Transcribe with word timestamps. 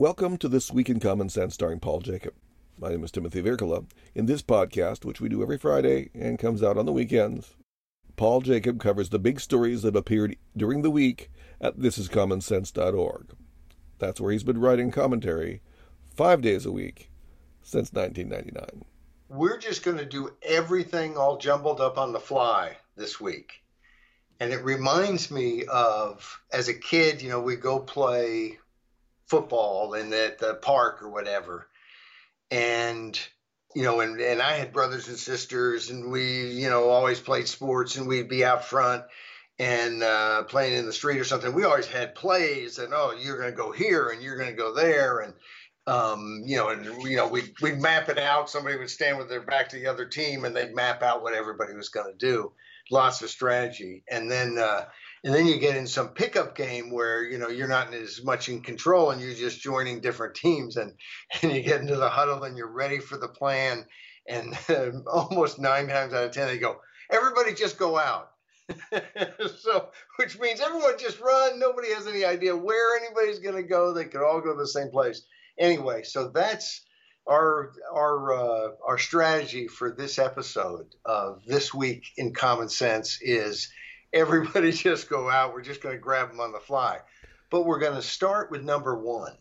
Welcome 0.00 0.38
to 0.38 0.48
This 0.48 0.72
Week 0.72 0.88
in 0.88 0.98
Common 0.98 1.28
Sense, 1.28 1.52
starring 1.52 1.78
Paul 1.78 2.00
Jacob. 2.00 2.32
My 2.78 2.88
name 2.88 3.04
is 3.04 3.10
Timothy 3.10 3.42
Virkkala. 3.42 3.84
In 4.14 4.24
this 4.24 4.40
podcast, 4.40 5.04
which 5.04 5.20
we 5.20 5.28
do 5.28 5.42
every 5.42 5.58
Friday 5.58 6.08
and 6.14 6.38
comes 6.38 6.62
out 6.62 6.78
on 6.78 6.86
the 6.86 6.92
weekends, 6.92 7.54
Paul 8.16 8.40
Jacob 8.40 8.80
covers 8.80 9.10
the 9.10 9.18
big 9.18 9.40
stories 9.40 9.82
that 9.82 9.94
appeared 9.94 10.36
during 10.56 10.80
the 10.80 10.90
week 10.90 11.30
at 11.60 11.76
thisiscommonsense.org. 11.76 13.32
That's 13.98 14.18
where 14.18 14.32
he's 14.32 14.42
been 14.42 14.58
writing 14.58 14.90
commentary 14.90 15.60
five 16.16 16.40
days 16.40 16.64
a 16.64 16.72
week 16.72 17.10
since 17.60 17.92
1999. 17.92 18.86
We're 19.28 19.58
just 19.58 19.84
going 19.84 19.98
to 19.98 20.06
do 20.06 20.30
everything 20.40 21.18
all 21.18 21.36
jumbled 21.36 21.82
up 21.82 21.98
on 21.98 22.14
the 22.14 22.20
fly 22.20 22.78
this 22.96 23.20
week. 23.20 23.62
And 24.40 24.50
it 24.50 24.64
reminds 24.64 25.30
me 25.30 25.64
of 25.70 26.40
as 26.50 26.68
a 26.68 26.74
kid, 26.74 27.20
you 27.20 27.28
know, 27.28 27.42
we 27.42 27.56
go 27.56 27.78
play 27.78 28.56
football 29.30 29.94
in 29.94 30.10
the, 30.10 30.36
the 30.38 30.54
park 30.54 31.02
or 31.02 31.08
whatever. 31.08 31.68
And, 32.50 33.18
you 33.76 33.84
know, 33.84 34.00
and, 34.00 34.20
and 34.20 34.42
I 34.42 34.54
had 34.56 34.72
brothers 34.72 35.06
and 35.06 35.16
sisters, 35.16 35.88
and 35.90 36.10
we, 36.10 36.50
you 36.50 36.68
know, 36.68 36.88
always 36.88 37.20
played 37.20 37.46
sports, 37.46 37.96
and 37.96 38.08
we'd 38.08 38.28
be 38.28 38.44
out 38.44 38.64
front 38.64 39.04
and 39.60 40.02
uh, 40.02 40.42
playing 40.44 40.76
in 40.76 40.86
the 40.86 40.92
street 40.92 41.20
or 41.20 41.24
something. 41.24 41.54
We 41.54 41.64
always 41.64 41.86
had 41.86 42.16
plays, 42.16 42.78
and 42.78 42.92
oh, 42.92 43.14
you're 43.16 43.38
going 43.38 43.52
to 43.52 43.56
go 43.56 43.70
here, 43.70 44.08
and 44.08 44.20
you're 44.20 44.36
going 44.36 44.50
to 44.50 44.56
go 44.56 44.74
there, 44.74 45.20
and 45.20 45.34
um, 45.86 46.42
you 46.44 46.56
know, 46.56 46.68
and 46.68 46.84
you 47.04 47.16
know, 47.16 47.28
we 47.28 47.42
we'd 47.62 47.80
map 47.80 48.08
it 48.08 48.18
out. 48.18 48.50
Somebody 48.50 48.76
would 48.78 48.90
stand 48.90 49.18
with 49.18 49.28
their 49.28 49.42
back 49.42 49.68
to 49.68 49.76
the 49.76 49.86
other 49.86 50.06
team, 50.06 50.44
and 50.44 50.56
they'd 50.56 50.74
map 50.74 51.02
out 51.02 51.22
what 51.22 51.34
everybody 51.34 51.74
was 51.74 51.88
going 51.88 52.10
to 52.10 52.26
do. 52.26 52.52
Lots 52.90 53.22
of 53.22 53.30
strategy, 53.30 54.02
and 54.10 54.30
then 54.30 54.58
uh, 54.58 54.86
and 55.22 55.34
then 55.34 55.46
you 55.46 55.58
get 55.58 55.76
in 55.76 55.86
some 55.86 56.08
pickup 56.08 56.54
game 56.54 56.90
where 56.90 57.22
you 57.22 57.38
know 57.38 57.48
you're 57.48 57.68
not 57.68 57.92
as 57.92 58.22
much 58.24 58.48
in 58.48 58.62
control 58.62 59.10
and 59.10 59.20
you're 59.20 59.34
just 59.34 59.60
joining 59.60 60.00
different 60.00 60.34
teams 60.34 60.76
and 60.76 60.94
and 61.42 61.52
you 61.52 61.62
get 61.62 61.80
into 61.80 61.96
the 61.96 62.08
huddle 62.08 62.42
and 62.44 62.56
you're 62.56 62.72
ready 62.72 62.98
for 62.98 63.16
the 63.16 63.28
plan. 63.28 63.84
And 64.28 64.56
uh, 64.68 64.90
almost 65.10 65.58
nine 65.58 65.88
times 65.88 66.12
out 66.12 66.24
of 66.24 66.32
ten 66.32 66.46
they 66.46 66.58
go 66.58 66.76
everybody 67.10 67.54
just 67.54 67.78
go 67.78 67.98
out. 67.98 68.30
So 69.58 69.88
which 70.16 70.38
means 70.38 70.60
everyone 70.60 70.96
just 70.96 71.20
run. 71.20 71.58
Nobody 71.58 71.92
has 71.92 72.06
any 72.06 72.24
idea 72.24 72.56
where 72.56 72.96
anybody's 72.98 73.40
going 73.40 73.56
to 73.56 73.64
go. 73.64 73.92
They 73.92 74.04
could 74.04 74.22
all 74.22 74.40
go 74.40 74.52
to 74.52 74.58
the 74.58 74.68
same 74.68 74.90
place. 74.90 75.22
Anyway 75.58 76.02
so 76.04 76.28
that's 76.28 76.84
our 77.28 77.72
our 77.92 78.32
uh, 78.32 78.68
our 78.86 78.98
strategy 78.98 79.66
for 79.66 79.90
this 79.90 80.18
episode 80.18 80.86
of 81.04 81.42
this 81.46 81.74
week 81.74 82.04
in 82.16 82.32
common 82.32 82.68
sense 82.68 83.18
is 83.20 83.70
everybody 84.12 84.72
just 84.72 85.08
go 85.08 85.28
out. 85.28 85.52
We're 85.52 85.62
just 85.62 85.82
going 85.82 85.94
to 85.94 86.00
grab 86.00 86.30
them 86.30 86.40
on 86.40 86.52
the 86.52 86.60
fly. 86.60 86.98
But 87.50 87.66
we're 87.66 87.80
going 87.80 87.96
to 87.96 88.02
start 88.02 88.50
with 88.50 88.62
number 88.62 88.96
one. 88.96 89.32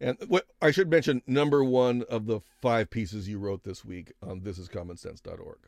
And 0.00 0.18
what 0.28 0.46
I 0.60 0.72
should 0.72 0.90
mention 0.90 1.22
number 1.26 1.64
one 1.64 2.04
of 2.10 2.26
the 2.26 2.40
five 2.60 2.90
pieces 2.90 3.28
you 3.28 3.38
wrote 3.38 3.64
this 3.64 3.84
week 3.84 4.12
on 4.22 4.40
thisiscommonsense.org. 4.40 5.58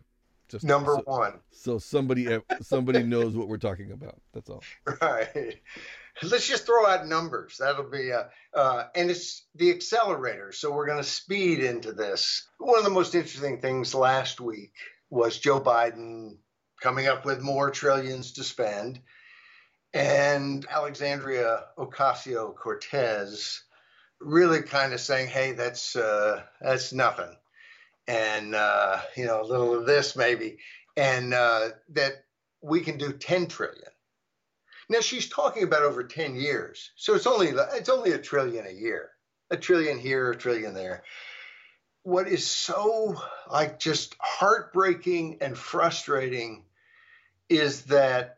Just 0.49 0.65
number 0.65 0.97
so, 0.97 1.03
one. 1.05 1.41
So 1.51 1.79
somebody 1.79 2.39
somebody 2.63 3.03
knows 3.03 3.37
what 3.37 3.49
we're 3.49 3.59
talking 3.59 3.93
about. 3.93 4.21
That's 4.33 4.51
all. 4.51 4.63
Right. 5.01 5.61
Let's 6.21 6.49
just 6.49 6.67
throw 6.67 6.85
out 6.85 7.07
numbers. 7.07 7.59
That'll 7.59 7.89
be 7.89 8.13
uh, 8.13 8.25
uh 8.53 8.85
and 8.95 9.11
it's 9.11 9.47
the 9.55 9.71
accelerator. 9.71 10.53
So 10.53 10.73
we're 10.73 10.87
going 10.87 10.99
to 10.99 11.09
speed 11.09 11.61
into 11.61 11.93
this. 11.93 12.49
One 12.59 12.79
of 12.79 12.85
the 12.85 12.91
most 12.91 13.15
interesting 13.15 13.61
things 13.61 13.95
last 13.95 14.41
week 14.41 14.73
was 15.11 15.39
Joe 15.39 15.61
Biden 15.61 16.37
coming 16.81 17.07
up 17.07 17.25
with 17.25 17.41
more 17.41 17.71
trillions 17.71 18.33
to 18.33 18.45
spend. 18.45 19.01
And 19.95 20.67
Alexandria 20.71 21.65
Ocasio 21.79 22.55
Cortez 22.55 23.63
really 24.21 24.63
kind 24.63 24.93
of 24.93 25.01
saying, 25.01 25.29
hey, 25.29 25.53
that's, 25.53 25.97
uh, 25.97 26.43
that's 26.61 26.93
nothing. 26.93 27.35
And, 28.07 28.55
uh, 28.55 29.01
you 29.17 29.27
know, 29.27 29.43
a 29.43 29.45
little 29.45 29.75
of 29.75 29.87
this 29.87 30.17
maybe. 30.17 30.59
And 30.97 31.33
uh, 31.33 31.71
that 31.91 32.25
we 32.63 32.81
can 32.81 32.99
do 32.99 33.13
10 33.13 33.47
trillion. 33.47 33.91
Now 34.91 35.01
she's 35.01 35.29
talking 35.29 35.63
about 35.63 35.83
over 35.83 36.03
10 36.03 36.35
years. 36.35 36.91
So 36.97 37.15
it's 37.15 37.27
only, 37.27 37.49
it's 37.49 37.89
only 37.89 38.13
a 38.13 38.19
trillion 38.19 38.67
a 38.67 38.73
year, 38.73 39.11
a 39.51 39.57
trillion 39.57 39.99
here, 39.99 40.31
a 40.31 40.37
trillion 40.37 40.75
there 40.75 41.03
what 42.09 42.27
is 42.27 42.47
so 42.47 43.21
like 43.51 43.79
just 43.79 44.17
heartbreaking 44.19 45.37
and 45.43 45.57
frustrating 45.57 46.65
is 47.49 47.83
that 47.85 48.37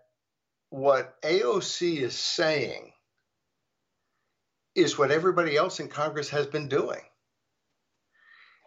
what 0.71 1.21
AOC 1.23 1.99
is 1.99 2.15
saying 2.15 2.93
is 4.75 4.97
what 4.97 5.11
everybody 5.11 5.57
else 5.57 5.81
in 5.81 5.89
Congress 5.89 6.31
has 6.31 6.47
been 6.47 6.69
doing. 6.69 7.01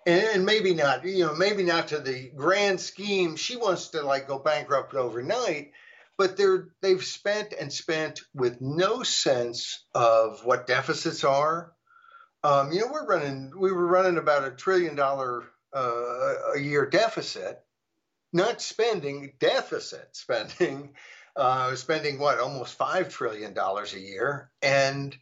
And 0.06 0.46
maybe 0.46 0.74
not, 0.74 1.06
you 1.06 1.26
know, 1.26 1.34
maybe 1.34 1.64
not 1.64 1.88
to 1.90 2.00
the 2.00 2.30
grand 2.36 2.82
scheme. 2.82 3.38
She 3.38 3.56
wants 3.56 3.90
to 3.90 4.02
like 4.02 4.28
go 4.28 4.38
bankrupt 4.38 4.94
overnight, 4.94 5.72
but 6.18 6.36
they're 6.36 6.68
they've 6.82 7.04
spent 7.04 7.54
and 7.58 7.72
spent 7.72 8.20
with 8.34 8.60
no 8.60 9.04
sense 9.04 9.86
of 9.96 10.44
what 10.44 10.68
deficits 10.68 11.24
are. 11.24 11.72
Um, 12.44 12.74
you 12.74 12.82
know, 12.82 12.92
we're 12.92 13.08
running 13.08 13.54
we 13.58 13.72
were 13.72 13.88
running 13.88 14.18
about 14.18 14.46
a 14.46 14.52
trillion 14.52 14.96
dollar 14.96 15.46
uh, 15.74 16.34
a 16.56 16.60
year 16.60 16.86
deficit, 16.86 17.64
not 18.34 18.62
spending, 18.62 19.34
deficit 19.40 20.10
spending, 20.14 20.94
uh, 21.36 21.76
spending 21.76 22.20
what, 22.20 22.40
almost 22.40 22.78
$5 22.78 23.10
trillion 23.10 23.58
a 23.58 24.00
year. 24.00 24.50
And 24.62 25.16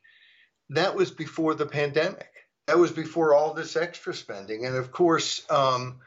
that 0.70 0.96
was 0.96 1.12
before 1.12 1.54
the 1.54 1.66
pandemic. 1.66 2.30
That 2.68 2.80
was 2.80 2.92
before 2.92 3.36
all 3.36 3.54
this 3.54 3.76
extra 3.76 4.14
spending. 4.14 4.66
And 4.66 4.76
of 4.76 4.92
course, 4.92 5.46
um, 5.50 6.00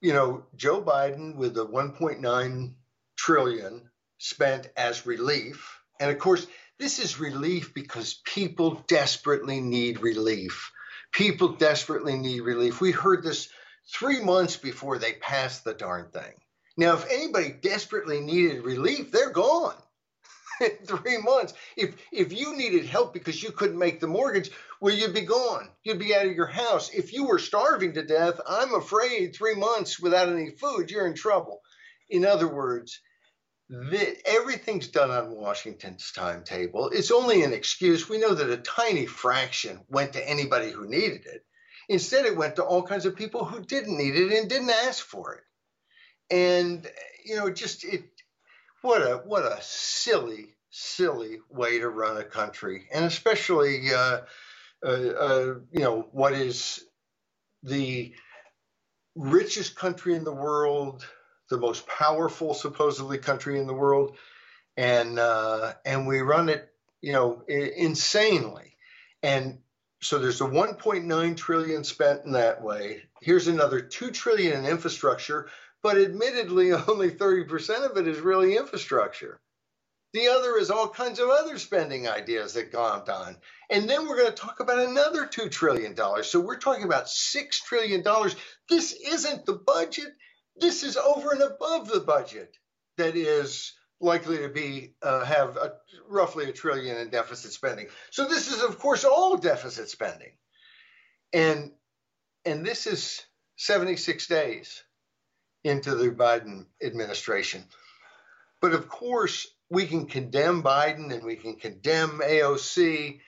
you 0.00 0.12
know, 0.12 0.44
Joe 0.56 0.82
Biden 0.82 1.36
with 1.36 1.54
the 1.54 1.66
1.9 1.66 2.72
trillion 3.16 3.88
spent 4.18 4.68
as 4.76 5.06
relief. 5.06 5.78
And 6.00 6.10
of 6.10 6.18
course, 6.18 6.46
this 6.78 6.98
is 6.98 7.20
relief 7.20 7.74
because 7.74 8.20
people 8.24 8.82
desperately 8.88 9.60
need 9.60 10.00
relief. 10.00 10.72
People 11.12 11.48
desperately 11.48 12.16
need 12.16 12.40
relief. 12.40 12.80
We 12.80 12.92
heard 12.92 13.22
this 13.22 13.48
three 13.92 14.20
months 14.20 14.56
before 14.56 14.98
they 14.98 15.14
passed 15.14 15.64
the 15.64 15.74
darn 15.74 16.10
thing. 16.10 16.34
Now, 16.76 16.94
if 16.94 17.10
anybody 17.10 17.50
desperately 17.50 18.20
needed 18.20 18.64
relief, 18.64 19.10
they're 19.10 19.30
gone. 19.30 19.76
three 20.84 21.18
months. 21.18 21.54
If 21.76 21.96
if 22.12 22.32
you 22.32 22.56
needed 22.56 22.86
help 22.86 23.12
because 23.12 23.42
you 23.42 23.50
couldn't 23.50 23.78
make 23.78 24.00
the 24.00 24.06
mortgage, 24.06 24.50
well, 24.80 24.94
you'd 24.94 25.14
be 25.14 25.22
gone. 25.22 25.68
You'd 25.82 25.98
be 25.98 26.14
out 26.14 26.26
of 26.26 26.32
your 26.32 26.46
house. 26.46 26.90
If 26.90 27.12
you 27.12 27.26
were 27.26 27.38
starving 27.38 27.94
to 27.94 28.04
death, 28.04 28.40
I'm 28.46 28.74
afraid 28.74 29.34
three 29.34 29.54
months 29.54 29.98
without 29.98 30.28
any 30.28 30.50
food, 30.50 30.90
you're 30.90 31.06
in 31.06 31.14
trouble. 31.14 31.60
In 32.08 32.24
other 32.24 32.48
words, 32.48 33.00
the, 33.68 34.16
everything's 34.26 34.88
done 34.88 35.10
on 35.10 35.30
Washington's 35.30 36.12
timetable. 36.12 36.90
It's 36.90 37.12
only 37.12 37.42
an 37.42 37.52
excuse. 37.52 38.08
We 38.08 38.18
know 38.18 38.34
that 38.34 38.50
a 38.50 38.56
tiny 38.56 39.06
fraction 39.06 39.80
went 39.88 40.14
to 40.14 40.28
anybody 40.28 40.72
who 40.72 40.88
needed 40.88 41.24
it. 41.26 41.44
Instead, 41.90 42.24
it 42.24 42.36
went 42.36 42.56
to 42.56 42.64
all 42.64 42.84
kinds 42.84 43.04
of 43.04 43.16
people 43.16 43.44
who 43.44 43.60
didn't 43.64 43.98
need 43.98 44.14
it 44.14 44.32
and 44.32 44.48
didn't 44.48 44.70
ask 44.70 45.04
for 45.04 45.34
it. 45.34 45.44
And 46.34 46.88
you 47.24 47.36
know, 47.36 47.50
just 47.50 47.84
it 47.84 48.04
what 48.82 49.02
a 49.02 49.16
what 49.26 49.44
a 49.44 49.58
silly, 49.60 50.54
silly 50.70 51.40
way 51.50 51.80
to 51.80 51.88
run 51.88 52.16
a 52.16 52.24
country, 52.24 52.86
and 52.94 53.04
especially 53.04 53.92
uh, 53.92 54.20
uh, 54.84 54.88
uh, 54.88 55.54
you 55.72 55.80
know 55.80 56.08
what 56.12 56.32
is 56.32 56.84
the 57.64 58.14
richest 59.16 59.76
country 59.76 60.14
in 60.14 60.24
the 60.24 60.32
world, 60.32 61.04
the 61.50 61.58
most 61.58 61.86
powerful 61.88 62.54
supposedly 62.54 63.18
country 63.18 63.58
in 63.58 63.66
the 63.66 63.74
world, 63.74 64.16
and 64.76 65.18
uh, 65.18 65.74
and 65.84 66.06
we 66.06 66.20
run 66.20 66.48
it 66.48 66.72
you 67.02 67.12
know 67.12 67.42
insanely, 67.48 68.76
and 69.22 69.58
so 70.02 70.18
there's 70.18 70.40
a 70.40 70.44
1.9 70.44 71.36
trillion 71.36 71.84
spent 71.84 72.24
in 72.24 72.32
that 72.32 72.62
way. 72.62 73.02
Here's 73.20 73.48
another 73.48 73.80
2 73.80 74.10
trillion 74.10 74.64
in 74.64 74.70
infrastructure, 74.70 75.48
but 75.82 75.98
admittedly 75.98 76.72
only 76.88 77.10
30% 77.10 77.90
of 77.90 77.96
it 77.96 78.08
is 78.08 78.20
really 78.20 78.56
infrastructure. 78.56 79.38
The 80.12 80.28
other 80.28 80.56
is 80.56 80.70
all 80.70 80.88
kinds 80.88 81.20
of 81.20 81.28
other 81.28 81.56
spending 81.58 82.08
ideas 82.08 82.54
that 82.54 82.72
gone 82.72 83.08
on. 83.08 83.36
And 83.70 83.88
then 83.88 84.08
we're 84.08 84.16
going 84.16 84.32
to 84.32 84.42
talk 84.42 84.58
about 84.58 84.80
another 84.80 85.26
$2 85.26 85.50
trillion. 85.50 85.94
So 86.24 86.40
we're 86.40 86.58
talking 86.58 86.84
about 86.84 87.06
$6 87.06 87.50
trillion. 87.66 88.02
This 88.68 88.92
isn't 88.92 89.46
the 89.46 89.52
budget. 89.54 90.12
This 90.56 90.82
is 90.82 90.96
over 90.96 91.30
and 91.30 91.42
above 91.42 91.88
the 91.88 92.00
budget 92.00 92.56
that 92.96 93.14
is 93.16 93.72
likely 94.00 94.38
to 94.38 94.48
be 94.48 94.94
uh, 95.02 95.24
have 95.24 95.56
a, 95.56 95.74
roughly 96.08 96.48
a 96.48 96.52
trillion 96.52 96.96
in 96.96 97.10
deficit 97.10 97.52
spending. 97.52 97.86
So 98.10 98.26
this 98.26 98.50
is, 98.50 98.62
of 98.62 98.78
course, 98.78 99.04
all 99.04 99.36
deficit 99.36 99.88
spending, 99.88 100.32
and 101.32 101.72
and 102.44 102.64
this 102.64 102.86
is 102.86 103.22
76 103.56 104.26
days 104.26 104.82
into 105.64 105.94
the 105.94 106.10
Biden 106.10 106.66
administration. 106.82 107.64
But 108.60 108.72
of 108.72 108.88
course, 108.88 109.46
we 109.68 109.86
can 109.86 110.06
condemn 110.06 110.62
Biden 110.62 111.12
and 111.12 111.22
we 111.24 111.36
can 111.36 111.56
condemn 111.56 112.20
AOC. 112.20 113.20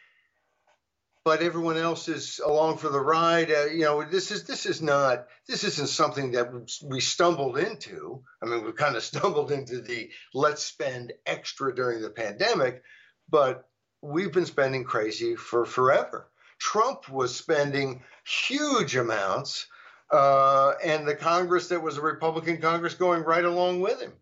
But 1.25 1.43
everyone 1.43 1.77
else 1.77 2.09
is 2.09 2.41
along 2.45 2.79
for 2.79 2.89
the 2.89 3.01
ride. 3.01 3.51
Uh, 3.51 3.67
you 3.67 3.83
know, 3.83 4.03
this 4.03 4.31
is 4.31 4.45
this 4.45 4.67
is 4.67 4.83
not 4.83 5.27
this 5.49 5.65
isn't 5.65 5.89
something 5.89 6.33
that 6.33 6.51
we 6.85 7.01
stumbled 7.01 7.59
into. 7.59 8.23
I 8.43 8.47
mean, 8.47 8.65
we 8.65 8.73
kind 8.73 8.97
of 8.97 9.03
stumbled 9.13 9.53
into 9.53 9.81
the 9.81 10.11
let's 10.35 10.65
spend 10.65 11.13
extra 11.27 11.75
during 11.75 12.03
the 12.03 12.11
pandemic, 12.11 12.83
but 13.29 13.69
we've 14.01 14.33
been 14.33 14.47
spending 14.47 14.85
crazy 14.85 15.37
for 15.37 15.65
forever. 15.65 16.29
Trump 16.59 17.09
was 17.09 17.35
spending 17.35 18.05
huge 18.25 18.95
amounts, 18.95 19.67
uh, 20.13 20.73
and 20.85 21.07
the 21.07 21.15
Congress 21.15 21.69
that 21.69 21.83
was 21.83 21.99
a 21.99 22.03
Republican 22.03 22.59
Congress 22.59 22.95
going 22.95 23.23
right 23.23 23.45
along 23.45 23.81
with 23.81 24.01
him. 24.01 24.13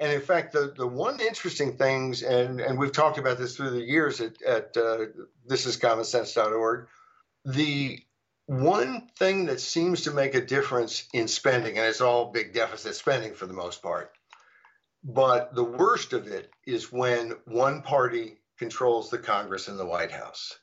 And 0.00 0.12
in 0.12 0.20
fact, 0.20 0.52
the, 0.52 0.72
the 0.76 0.86
one 0.86 1.20
interesting 1.20 1.76
things, 1.76 2.22
and, 2.22 2.60
and 2.60 2.78
we've 2.78 2.92
talked 2.92 3.18
about 3.18 3.38
this 3.38 3.56
through 3.56 3.70
the 3.70 3.82
years 3.82 4.20
at, 4.20 4.40
at 4.42 4.76
uh, 4.76 5.06
thisiscommonsense.org, 5.48 6.86
the 7.44 8.00
one 8.46 9.08
thing 9.18 9.46
that 9.46 9.60
seems 9.60 10.02
to 10.02 10.12
make 10.12 10.34
a 10.34 10.44
difference 10.44 11.08
in 11.12 11.26
spending, 11.28 11.76
and 11.76 11.86
it's 11.86 12.00
all 12.00 12.30
big 12.30 12.54
deficit 12.54 12.94
spending 12.94 13.34
for 13.34 13.46
the 13.46 13.52
most 13.52 13.82
part, 13.82 14.12
but 15.02 15.54
the 15.54 15.64
worst 15.64 16.12
of 16.12 16.28
it 16.28 16.50
is 16.66 16.92
when 16.92 17.32
one 17.44 17.82
party 17.82 18.38
controls 18.58 19.10
the 19.10 19.18
Congress 19.18 19.68
and 19.68 19.78
the 19.78 19.86
White 19.86 20.12
House. 20.12 20.58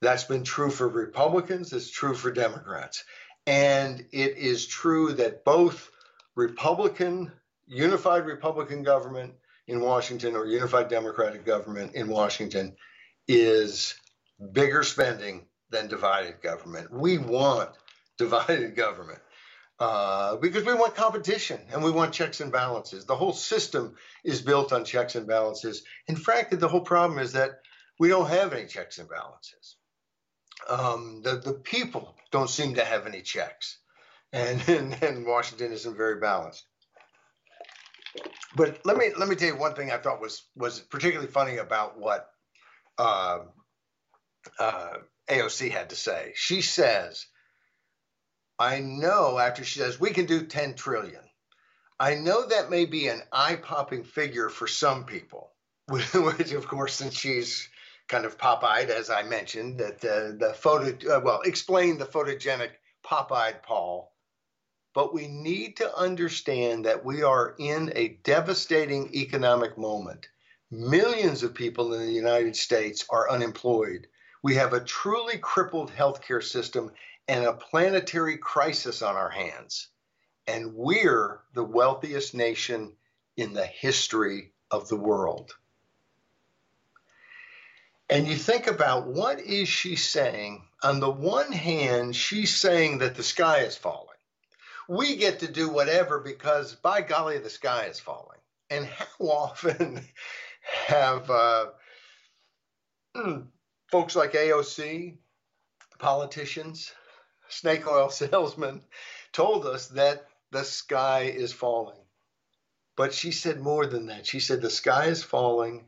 That's 0.00 0.24
been 0.24 0.44
true 0.44 0.70
for 0.70 0.88
Republicans, 0.88 1.72
it's 1.72 1.90
true 1.90 2.14
for 2.14 2.30
Democrats. 2.30 3.04
And 3.46 4.06
it 4.12 4.36
is 4.36 4.66
true 4.66 5.12
that 5.14 5.44
both 5.44 5.90
Republican 6.34 7.32
unified 7.66 8.26
Republican 8.26 8.82
government 8.82 9.34
in 9.66 9.80
Washington 9.80 10.36
or 10.36 10.46
unified 10.46 10.88
Democratic 10.88 11.44
government 11.44 11.94
in 11.94 12.08
Washington 12.08 12.76
is 13.26 13.94
bigger 14.52 14.82
spending 14.82 15.46
than 15.70 15.88
divided 15.88 16.40
government. 16.42 16.92
We 16.92 17.18
want 17.18 17.70
divided 18.18 18.76
government 18.76 19.20
uh, 19.78 20.36
because 20.36 20.64
we 20.64 20.74
want 20.74 20.94
competition 20.94 21.60
and 21.72 21.82
we 21.82 21.90
want 21.90 22.14
checks 22.14 22.40
and 22.40 22.52
balances. 22.52 23.04
The 23.04 23.16
whole 23.16 23.32
system 23.32 23.94
is 24.24 24.40
built 24.42 24.72
on 24.72 24.84
checks 24.84 25.16
and 25.16 25.26
balances. 25.26 25.82
In 26.06 26.16
fact, 26.16 26.58
the 26.58 26.68
whole 26.68 26.80
problem 26.80 27.18
is 27.18 27.32
that 27.32 27.60
we 27.98 28.08
don't 28.08 28.28
have 28.28 28.52
any 28.52 28.66
checks 28.66 28.98
and 28.98 29.08
balances. 29.08 29.76
Um, 30.68 31.20
the, 31.22 31.36
the 31.36 31.52
people 31.52 32.14
don't 32.30 32.50
seem 32.50 32.74
to 32.74 32.84
have 32.84 33.06
any 33.06 33.22
checks, 33.22 33.78
and, 34.32 34.66
and, 34.68 35.02
and 35.02 35.26
Washington 35.26 35.72
isn't 35.72 35.96
very 35.96 36.20
balanced. 36.20 36.64
But 38.54 38.80
let 38.84 38.96
me 38.96 39.10
let 39.16 39.28
me 39.28 39.36
tell 39.36 39.48
you 39.48 39.56
one 39.56 39.74
thing 39.74 39.90
I 39.90 39.98
thought 39.98 40.20
was 40.20 40.44
was 40.54 40.80
particularly 40.80 41.30
funny 41.30 41.58
about 41.58 41.98
what 41.98 42.28
uh, 42.98 43.40
uh, 44.58 44.94
AOC 45.28 45.70
had 45.70 45.90
to 45.90 45.96
say. 45.96 46.32
She 46.34 46.62
says, 46.62 47.26
"I 48.58 48.80
know." 48.80 49.38
After 49.38 49.64
she 49.64 49.78
says, 49.78 50.00
"We 50.00 50.10
can 50.10 50.26
do 50.26 50.46
10 50.46 50.74
trillion." 50.74 51.22
I 51.98 52.14
know 52.14 52.46
that 52.46 52.70
may 52.70 52.84
be 52.84 53.08
an 53.08 53.22
eye-popping 53.32 54.04
figure 54.04 54.50
for 54.50 54.66
some 54.66 55.04
people, 55.04 55.52
which, 55.88 56.52
of 56.52 56.68
course, 56.68 56.94
since 56.94 57.14
she's 57.14 57.68
kind 58.06 58.26
of 58.26 58.38
pop-eyed, 58.38 58.90
as 58.90 59.08
I 59.08 59.22
mentioned, 59.22 59.78
that 59.78 60.04
uh, 60.04 60.36
the 60.38 60.54
photo, 60.54 61.16
uh, 61.16 61.20
well, 61.20 61.40
explain 61.42 61.96
the 61.96 62.04
photogenic 62.04 62.72
pop-eyed 63.02 63.62
Paul 63.62 64.12
but 64.96 65.12
we 65.12 65.28
need 65.28 65.76
to 65.76 65.94
understand 65.94 66.86
that 66.86 67.04
we 67.04 67.22
are 67.22 67.54
in 67.58 67.92
a 67.94 68.18
devastating 68.24 69.14
economic 69.14 69.76
moment. 69.76 70.26
Millions 70.70 71.42
of 71.42 71.52
people 71.52 71.92
in 71.92 72.00
the 72.00 72.10
United 72.10 72.56
States 72.56 73.04
are 73.10 73.30
unemployed. 73.30 74.06
We 74.42 74.54
have 74.54 74.72
a 74.72 74.82
truly 74.82 75.36
crippled 75.36 75.92
healthcare 75.92 76.42
system 76.42 76.92
and 77.28 77.44
a 77.44 77.52
planetary 77.52 78.38
crisis 78.38 79.02
on 79.02 79.16
our 79.16 79.28
hands. 79.28 79.88
And 80.46 80.74
we're 80.74 81.42
the 81.52 81.64
wealthiest 81.64 82.34
nation 82.34 82.94
in 83.36 83.52
the 83.52 83.66
history 83.66 84.54
of 84.70 84.88
the 84.88 84.96
world. 84.96 85.54
And 88.08 88.26
you 88.26 88.36
think 88.36 88.66
about 88.66 89.08
what 89.08 89.40
is 89.40 89.68
she 89.68 89.94
saying? 89.96 90.66
On 90.82 91.00
the 91.00 91.10
one 91.10 91.52
hand, 91.52 92.16
she's 92.16 92.56
saying 92.56 92.98
that 92.98 93.14
the 93.14 93.22
sky 93.22 93.58
is 93.58 93.76
falling 93.76 94.15
we 94.88 95.16
get 95.16 95.40
to 95.40 95.50
do 95.50 95.68
whatever 95.68 96.20
because 96.20 96.74
by 96.74 97.00
golly, 97.02 97.38
the 97.38 97.50
sky 97.50 97.84
is 97.84 98.00
falling. 98.00 98.38
And 98.70 98.86
how 98.86 99.06
often 99.26 100.04
have 100.86 101.30
uh, 101.30 101.66
folks 103.90 104.16
like 104.16 104.32
AOC, 104.32 105.16
politicians, 105.98 106.92
snake 107.48 107.86
oil 107.86 108.10
salesmen, 108.10 108.82
told 109.32 109.66
us 109.66 109.88
that 109.88 110.26
the 110.50 110.64
sky 110.64 111.32
is 111.34 111.52
falling? 111.52 111.98
But 112.96 113.12
she 113.12 113.30
said 113.30 113.60
more 113.60 113.86
than 113.86 114.06
that. 114.06 114.26
She 114.26 114.40
said 114.40 114.62
the 114.62 114.70
sky 114.70 115.06
is 115.06 115.22
falling 115.22 115.86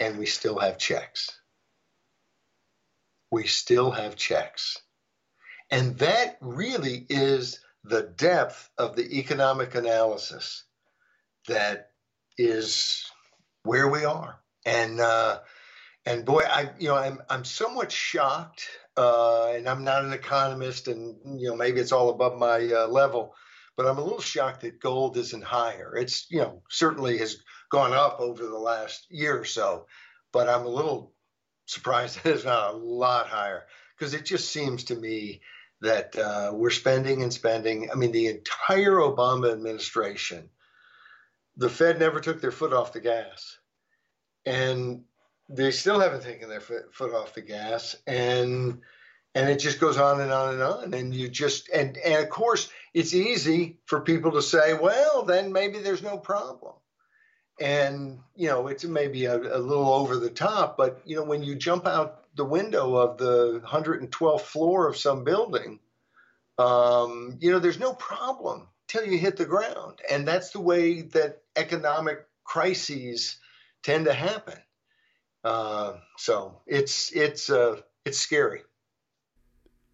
and 0.00 0.18
we 0.18 0.26
still 0.26 0.58
have 0.58 0.78
checks. 0.78 1.30
We 3.30 3.46
still 3.46 3.90
have 3.90 4.16
checks. 4.16 4.80
And 5.70 5.98
that 5.98 6.38
really 6.40 7.06
is 7.08 7.60
the 7.84 8.02
depth 8.02 8.70
of 8.78 8.96
the 8.96 9.18
economic 9.18 9.74
analysis 9.74 10.64
that 11.48 11.90
is 12.38 13.04
where 13.62 13.88
we 13.88 14.04
are. 14.04 14.40
And 14.64 15.00
uh, 15.00 15.40
and 16.04 16.24
boy, 16.24 16.42
I 16.48 16.70
you 16.78 16.88
know 16.88 16.96
I'm 16.96 17.20
I'm 17.28 17.44
somewhat 17.44 17.92
shocked, 17.92 18.68
uh, 18.96 19.52
and 19.54 19.68
I'm 19.68 19.84
not 19.84 20.04
an 20.04 20.12
economist, 20.12 20.88
and 20.88 21.40
you 21.40 21.48
know 21.48 21.56
maybe 21.56 21.80
it's 21.80 21.92
all 21.92 22.10
above 22.10 22.38
my 22.38 22.66
uh, 22.72 22.86
level, 22.88 23.34
but 23.76 23.86
I'm 23.86 23.98
a 23.98 24.02
little 24.02 24.20
shocked 24.20 24.62
that 24.62 24.80
gold 24.80 25.16
isn't 25.16 25.44
higher. 25.44 25.96
It's 25.96 26.30
you 26.30 26.38
know 26.38 26.62
certainly 26.70 27.18
has 27.18 27.38
gone 27.70 27.92
up 27.92 28.20
over 28.20 28.44
the 28.44 28.58
last 28.58 29.06
year 29.10 29.38
or 29.38 29.44
so, 29.44 29.86
but 30.32 30.48
I'm 30.48 30.66
a 30.66 30.70
little 30.70 31.12
surprised 31.66 32.18
that 32.24 32.34
it's 32.34 32.44
not 32.44 32.74
a 32.74 32.76
lot 32.76 33.28
higher 33.28 33.64
because 33.96 34.14
it 34.14 34.24
just 34.24 34.50
seems 34.50 34.84
to 34.84 34.96
me 34.96 35.40
that 35.80 36.16
uh, 36.16 36.50
we're 36.54 36.70
spending 36.70 37.22
and 37.22 37.32
spending. 37.32 37.90
I 37.90 37.94
mean, 37.94 38.12
the 38.12 38.28
entire 38.28 38.96
Obama 38.96 39.52
administration, 39.52 40.48
the 41.56 41.68
Fed 41.68 41.98
never 41.98 42.20
took 42.20 42.40
their 42.40 42.52
foot 42.52 42.72
off 42.72 42.92
the 42.92 43.00
gas. 43.00 43.58
And 44.44 45.04
they 45.48 45.70
still 45.70 46.00
haven't 46.00 46.22
taken 46.22 46.48
their 46.48 46.60
foot 46.60 47.14
off 47.14 47.34
the 47.34 47.42
gas. 47.42 47.96
And 48.06 48.80
and 49.36 49.50
it 49.50 49.58
just 49.58 49.80
goes 49.80 49.98
on 49.98 50.22
and 50.22 50.32
on 50.32 50.54
and 50.54 50.62
on 50.62 50.94
and 50.94 51.14
you 51.14 51.28
just 51.28 51.68
and 51.68 51.98
and 51.98 52.24
of 52.24 52.30
course 52.30 52.70
it's 52.94 53.14
easy 53.14 53.78
for 53.84 54.00
people 54.00 54.32
to 54.32 54.42
say 54.42 54.72
well 54.72 55.24
then 55.24 55.52
maybe 55.52 55.78
there's 55.78 56.02
no 56.02 56.16
problem 56.16 56.72
and 57.60 58.18
you 58.34 58.48
know 58.48 58.66
it's 58.68 58.84
maybe 58.84 59.26
a, 59.26 59.36
a 59.36 59.60
little 59.60 59.92
over 59.92 60.16
the 60.16 60.30
top 60.30 60.78
but 60.78 61.02
you 61.04 61.14
know 61.14 61.22
when 61.22 61.44
you 61.44 61.54
jump 61.54 61.86
out 61.86 62.24
the 62.36 62.44
window 62.44 62.94
of 62.94 63.18
the 63.18 63.60
112th 63.60 64.40
floor 64.42 64.88
of 64.88 64.96
some 64.96 65.24
building, 65.24 65.80
um, 66.58 67.36
you 67.40 67.50
know, 67.50 67.58
there's 67.58 67.78
no 67.78 67.94
problem 67.94 68.68
till 68.88 69.04
you 69.04 69.18
hit 69.18 69.36
the 69.36 69.44
ground. 69.44 70.00
And 70.10 70.26
that's 70.26 70.50
the 70.50 70.60
way 70.60 71.02
that 71.02 71.42
economic 71.56 72.26
crises 72.44 73.38
tend 73.82 74.06
to 74.06 74.14
happen. 74.14 74.58
Uh, 75.44 75.98
so 76.16 76.60
it's 76.66 77.12
it's 77.12 77.50
uh, 77.50 77.80
it's 78.04 78.18
scary. 78.18 78.62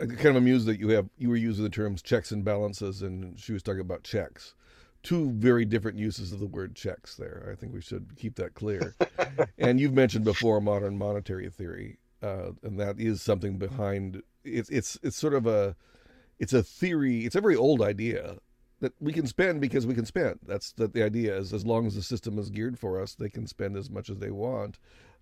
I'm 0.01 0.09
kind 0.17 0.29
of 0.29 0.37
amused 0.37 0.67
that 0.67 0.81
you 0.81 0.89
have 0.91 1.09
you 1.19 1.29
were 1.29 1.37
using 1.37 1.63
the 1.63 1.71
terms 1.71 2.01
checks 2.01 2.33
and 2.33 2.45
balances, 2.45 3.03
and 3.03 3.39
she 3.39 3.53
was 3.53 3.63
talking 3.63 3.83
about 3.83 4.03
checks. 4.03 4.55
Two 5.03 5.31
very 5.33 5.65
different 5.65 5.99
uses 5.99 6.33
of 6.33 6.39
the 6.39 6.47
word 6.47 6.75
checks. 6.75 7.17
There, 7.17 7.51
I 7.53 7.55
think 7.55 7.75
we 7.75 7.83
should 7.83 8.17
keep 8.17 8.37
that 8.37 8.55
clear. 8.55 8.95
and 9.59 9.79
you've 9.79 9.93
mentioned 9.93 10.25
before 10.25 10.61
modern 10.61 10.97
monetary 10.97 11.51
theory, 11.51 11.99
uh, 12.23 12.53
and 12.63 12.79
that 12.79 12.99
is 12.99 13.21
something 13.21 13.59
behind 13.59 14.23
it's 14.45 14.71
it's 14.71 14.99
it's 15.03 15.17
sort 15.17 15.35
of 15.35 15.47
a 15.47 15.77
it's 16.39 16.53
a 16.53 16.63
theory 16.63 17.25
it's 17.25 17.37
a 17.37 17.41
very 17.41 17.57
old 17.57 17.83
idea 17.83 18.39
that 18.83 18.93
we 19.01 19.13
can 19.13 19.27
spend 19.29 19.61
because 19.61 19.87
we 19.87 19.95
can 19.95 20.05
spend. 20.05 20.41
That's 20.45 20.73
that 20.73 20.93
the 20.93 21.05
idea 21.05 21.37
is 21.37 21.53
as 21.53 21.65
long 21.65 21.87
as 21.87 21.95
the 21.95 22.03
system 22.03 22.39
is 22.39 22.51
geared 22.51 22.79
for 22.79 23.01
us 23.01 23.15
they 23.15 23.31
can 23.31 23.47
spend 23.47 23.77
as 23.77 23.89
much 23.89 24.11
as 24.11 24.19
they 24.19 24.31
want 24.31 24.79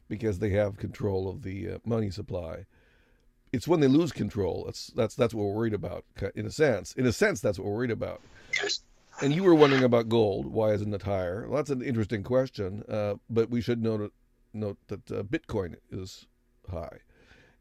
because 0.09 0.39
they 0.39 0.51
have 0.51 0.79
control 0.79 1.29
of 1.29 1.43
the 1.43 1.73
uh, 1.73 1.79
money 1.85 2.11
supply. 2.11 2.65
It's 3.53 3.69
when 3.69 3.81
they 3.81 3.87
lose 3.87 4.13
control 4.13 4.65
that's 4.65 4.89
that's 4.89 5.15
that's 5.15 5.35
what 5.35 5.45
we're 5.45 5.55
worried 5.55 5.75
about 5.75 6.05
in 6.35 6.47
a 6.47 6.51
sense. 6.51 6.95
In 6.95 7.07
a 7.07 7.13
sense 7.13 7.41
that's 7.41 7.59
what 7.59 7.67
we're 7.67 7.75
worried 7.75 7.91
about. 7.91 8.23
And 9.23 9.35
you 9.35 9.45
were 9.45 9.55
wondering 9.55 9.85
about 9.85 10.09
gold. 10.09 10.47
Why 10.47 10.73
isn't 10.73 10.95
it 10.95 11.03
higher? 11.03 11.47
Well 11.47 11.59
that's 11.59 11.71
an 11.71 11.83
interesting 11.83 12.23
question 12.23 12.83
uh, 12.89 13.15
but 13.29 13.51
we 13.51 13.61
should 13.61 13.83
note 13.83 14.13
note 14.55 14.79
that 14.89 15.11
uh, 15.11 15.23
bitcoin 15.23 15.77
is 15.91 16.27
high. 16.69 16.99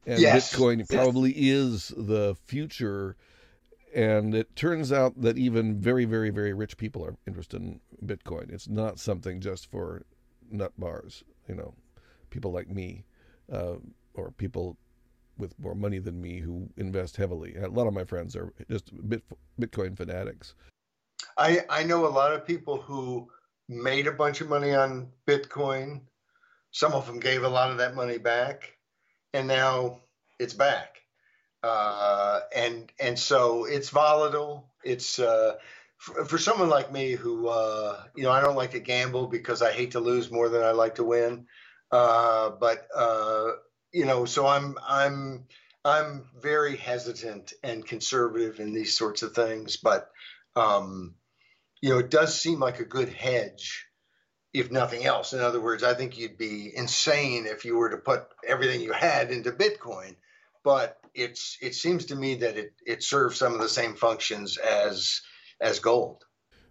And 0.06 0.20
yes. 0.20 0.54
Bitcoin 0.54 0.88
probably 0.90 1.34
yes. 1.36 1.56
is 1.56 1.94
the 1.96 2.36
future. 2.46 3.16
And 3.94 4.36
it 4.36 4.56
turns 4.56 4.92
out 4.92 5.22
that 5.22 5.38
even 5.38 5.80
very, 5.80 6.06
very, 6.06 6.30
very 6.30 6.54
rich 6.54 6.78
people 6.78 7.06
are 7.06 7.16
interested 7.28 7.62
in 7.62 7.80
Bitcoin. 8.06 8.52
It's 8.52 8.68
not 8.68 9.00
something 9.00 9.42
just 9.42 9.70
for 9.70 10.04
nut 10.52 10.74
bars, 10.78 11.24
you 11.48 11.56
know, 11.56 11.74
people 12.30 12.52
like 12.52 12.70
me, 12.70 13.06
uh, 13.52 13.76
or 14.14 14.32
people 14.32 14.78
with 15.38 15.58
more 15.60 15.76
money 15.76 16.00
than 16.00 16.22
me 16.22 16.40
who 16.40 16.70
invest 16.78 17.18
heavily. 17.18 17.56
A 17.56 17.68
lot 17.68 17.88
of 17.88 17.94
my 17.94 18.04
friends 18.04 18.36
are 18.36 18.54
just 18.70 18.92
bit, 19.10 19.24
Bitcoin 19.60 19.96
fanatics. 19.98 20.54
I 21.38 21.62
I 21.70 21.84
know 21.84 22.06
a 22.06 22.10
lot 22.10 22.34
of 22.34 22.46
people 22.46 22.82
who 22.82 23.28
made 23.68 24.08
a 24.08 24.12
bunch 24.12 24.42
of 24.42 24.50
money 24.50 24.76
on 24.76 25.10
Bitcoin. 25.28 26.02
Some 26.72 26.94
of 26.94 27.08
them 27.08 27.20
gave 27.20 27.44
a 27.44 27.50
lot 27.50 27.72
of 27.72 27.78
that 27.78 27.96
money 27.96 28.18
back, 28.18 28.76
and 29.34 29.48
now 29.48 30.02
it's 30.40 30.54
back. 30.54 30.98
Uh, 31.62 32.40
and 32.56 32.92
and 33.00 33.20
so 33.20 33.66
it's 33.66 33.90
volatile. 33.90 34.72
It's 34.84 35.20
uh, 35.20 35.56
for, 35.98 36.24
for, 36.26 36.38
someone 36.38 36.70
like 36.70 36.92
me 36.92 37.12
who 37.12 37.48
uh, 37.48 38.02
you 38.16 38.24
know 38.24 38.32
I 38.32 38.42
don't 38.42 38.56
like 38.56 38.72
to 38.72 38.80
gamble 38.80 39.28
because 39.28 39.62
I 39.62 39.74
hate 39.74 39.92
to 39.92 40.00
lose 40.00 40.32
more 40.32 40.48
than 40.48 40.64
I 40.64 40.72
like 40.72 40.96
to 40.96 41.04
win. 41.04 41.48
Uh, 41.92 42.52
but 42.52 42.88
uh, 42.96 43.52
you 43.92 44.06
know, 44.06 44.24
so 44.24 44.48
I'm 44.48 44.78
I'm 44.88 45.46
I'm 45.84 46.26
very 46.42 46.78
hesitant 46.78 47.54
and 47.62 47.86
conservative 47.86 48.60
in 48.62 48.74
these 48.74 48.98
sorts 48.98 49.22
of 49.22 49.34
things. 49.34 49.76
But 49.78 50.10
um, 50.56 51.16
you 51.82 51.90
know, 51.90 52.00
it 52.00 52.10
does 52.10 52.40
seem 52.40 52.60
like 52.60 52.80
a 52.80 52.86
good 52.86 53.10
hedge, 53.10 53.86
if 54.54 54.72
nothing 54.72 55.06
else. 55.06 55.34
In 55.34 55.42
other 55.42 55.62
words, 55.62 55.84
I 55.84 55.94
think 55.94 56.18
you'd 56.18 56.38
be 56.38 56.76
insane 56.76 57.46
if 57.46 57.66
you 57.66 57.78
were 57.78 57.90
to 57.90 57.98
put 57.98 58.28
everything 58.48 58.82
you 58.82 58.94
had 58.94 59.32
into 59.32 59.52
Bitcoin. 59.52 60.16
But 60.64 61.00
it's 61.14 61.58
it 61.62 61.76
seems 61.76 62.06
to 62.06 62.16
me 62.16 62.36
that 62.36 62.58
it 62.58 62.74
it 62.86 63.04
serves 63.04 63.38
some 63.38 63.54
of 63.54 63.60
the 63.60 63.70
same 63.70 63.96
functions 63.96 64.58
as 64.58 65.22
as 65.62 65.80
gold. 65.80 66.26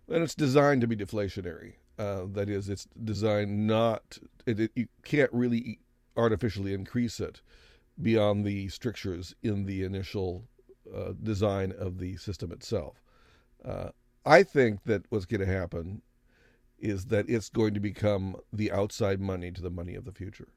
And 0.08 0.22
it's 0.22 0.34
designed 0.34 0.80
to 0.80 0.86
be 0.86 0.96
deflationary. 0.96 1.74
Uh, 1.98 2.26
that 2.32 2.48
is, 2.48 2.68
it's 2.68 2.86
designed 3.04 3.66
not. 3.66 4.18
It, 4.46 4.60
it, 4.60 4.70
you 4.74 4.86
can't 5.04 5.32
really 5.32 5.80
artificially 6.16 6.72
increase 6.72 7.20
it 7.20 7.40
beyond 8.00 8.44
the 8.44 8.68
strictures 8.68 9.34
in 9.42 9.66
the 9.66 9.82
initial 9.82 10.44
uh, 10.94 11.12
design 11.22 11.72
of 11.76 11.98
the 11.98 12.16
system 12.16 12.52
itself. 12.52 13.02
Uh, 13.64 13.90
I 14.24 14.42
think 14.44 14.84
that 14.84 15.04
what's 15.10 15.26
going 15.26 15.40
to 15.40 15.52
happen 15.52 16.02
is 16.78 17.06
that 17.06 17.28
it's 17.28 17.48
going 17.48 17.74
to 17.74 17.80
become 17.80 18.36
the 18.52 18.70
outside 18.70 19.20
money 19.20 19.50
to 19.50 19.62
the 19.62 19.70
money 19.70 19.94
of 19.94 20.04
the 20.04 20.12
future. 20.12 20.48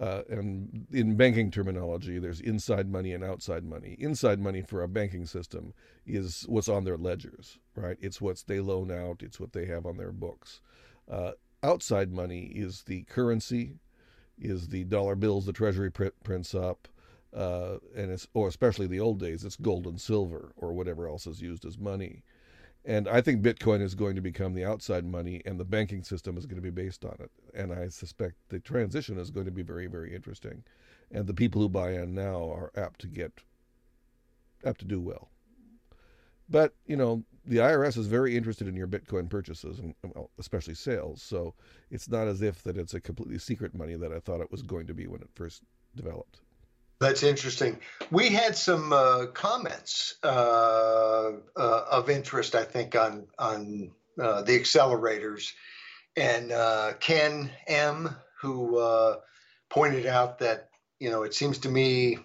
Uh, 0.00 0.22
and 0.28 0.86
in 0.92 1.16
banking 1.16 1.50
terminology, 1.50 2.18
there's 2.18 2.40
inside 2.40 2.90
money 2.90 3.12
and 3.12 3.22
outside 3.22 3.64
money. 3.64 3.96
Inside 4.00 4.40
money 4.40 4.60
for 4.60 4.82
a 4.82 4.88
banking 4.88 5.24
system 5.24 5.72
is 6.04 6.44
what's 6.48 6.68
on 6.68 6.84
their 6.84 6.96
ledgers, 6.96 7.58
right? 7.76 7.96
It's 8.00 8.20
what 8.20 8.42
they 8.46 8.58
loan 8.58 8.90
out, 8.90 9.22
it's 9.22 9.38
what 9.38 9.52
they 9.52 9.66
have 9.66 9.86
on 9.86 9.96
their 9.96 10.10
books. 10.10 10.60
Uh, 11.08 11.32
outside 11.62 12.12
money 12.12 12.46
is 12.54 12.82
the 12.82 13.02
currency, 13.04 13.78
is 14.36 14.68
the 14.68 14.82
dollar 14.84 15.14
bills 15.14 15.46
the 15.46 15.52
Treasury 15.52 15.92
print, 15.92 16.14
prints 16.24 16.56
up, 16.56 16.88
uh, 17.32 17.76
and 17.96 18.10
it's 18.10 18.26
or 18.34 18.48
especially 18.48 18.88
the 18.88 19.00
old 19.00 19.20
days, 19.20 19.44
it's 19.44 19.56
gold 19.56 19.86
and 19.86 20.00
silver 20.00 20.52
or 20.56 20.72
whatever 20.72 21.08
else 21.08 21.26
is 21.26 21.40
used 21.40 21.64
as 21.64 21.78
money. 21.78 22.22
And 22.86 23.08
I 23.08 23.22
think 23.22 23.42
Bitcoin 23.42 23.80
is 23.80 23.94
going 23.94 24.14
to 24.14 24.20
become 24.20 24.52
the 24.52 24.64
outside 24.64 25.06
money, 25.06 25.40
and 25.46 25.58
the 25.58 25.64
banking 25.64 26.02
system 26.02 26.36
is 26.36 26.44
going 26.44 26.62
to 26.62 26.62
be 26.62 26.70
based 26.70 27.04
on 27.04 27.16
it. 27.18 27.30
And 27.54 27.72
I 27.72 27.88
suspect 27.88 28.34
the 28.50 28.60
transition 28.60 29.18
is 29.18 29.30
going 29.30 29.46
to 29.46 29.52
be 29.52 29.62
very, 29.62 29.86
very 29.86 30.14
interesting. 30.14 30.62
And 31.10 31.26
the 31.26 31.34
people 31.34 31.62
who 31.62 31.68
buy 31.68 31.92
in 31.92 32.14
now 32.14 32.50
are 32.50 32.70
apt 32.76 33.00
to 33.00 33.06
get 33.06 33.32
apt 34.64 34.80
to 34.80 34.84
do 34.84 35.00
well. 35.00 35.30
But 36.48 36.74
you 36.86 36.96
know, 36.96 37.24
the 37.46 37.58
IRS 37.58 37.96
is 37.96 38.06
very 38.06 38.36
interested 38.36 38.68
in 38.68 38.76
your 38.76 38.86
Bitcoin 38.86 39.30
purchases, 39.30 39.78
and 39.78 39.94
well, 40.14 40.30
especially 40.38 40.74
sales. 40.74 41.22
So 41.22 41.54
it's 41.90 42.08
not 42.08 42.28
as 42.28 42.42
if 42.42 42.62
that 42.64 42.76
it's 42.76 42.94
a 42.94 43.00
completely 43.00 43.38
secret 43.38 43.74
money 43.74 43.94
that 43.94 44.12
I 44.12 44.20
thought 44.20 44.40
it 44.40 44.52
was 44.52 44.62
going 44.62 44.86
to 44.88 44.94
be 44.94 45.06
when 45.06 45.22
it 45.22 45.30
first 45.34 45.62
developed. 45.96 46.40
That's 47.00 47.22
interesting. 47.22 47.80
We 48.10 48.30
had 48.30 48.56
some 48.56 48.92
uh, 48.92 49.26
comments 49.26 50.14
uh, 50.22 51.32
uh, 51.56 51.84
of 51.90 52.08
interest, 52.08 52.54
I 52.54 52.64
think, 52.64 52.94
on 52.94 53.26
on 53.38 53.90
uh, 54.20 54.42
the 54.42 54.58
accelerators, 54.58 55.52
and 56.16 56.52
uh, 56.52 56.92
Ken 57.00 57.50
M, 57.66 58.14
who 58.40 58.78
uh, 58.78 59.16
pointed 59.70 60.06
out 60.06 60.38
that 60.38 60.68
you 61.00 61.10
know 61.10 61.24
it 61.24 61.34
seems 61.34 61.58
to 61.58 61.68
me, 61.68 62.18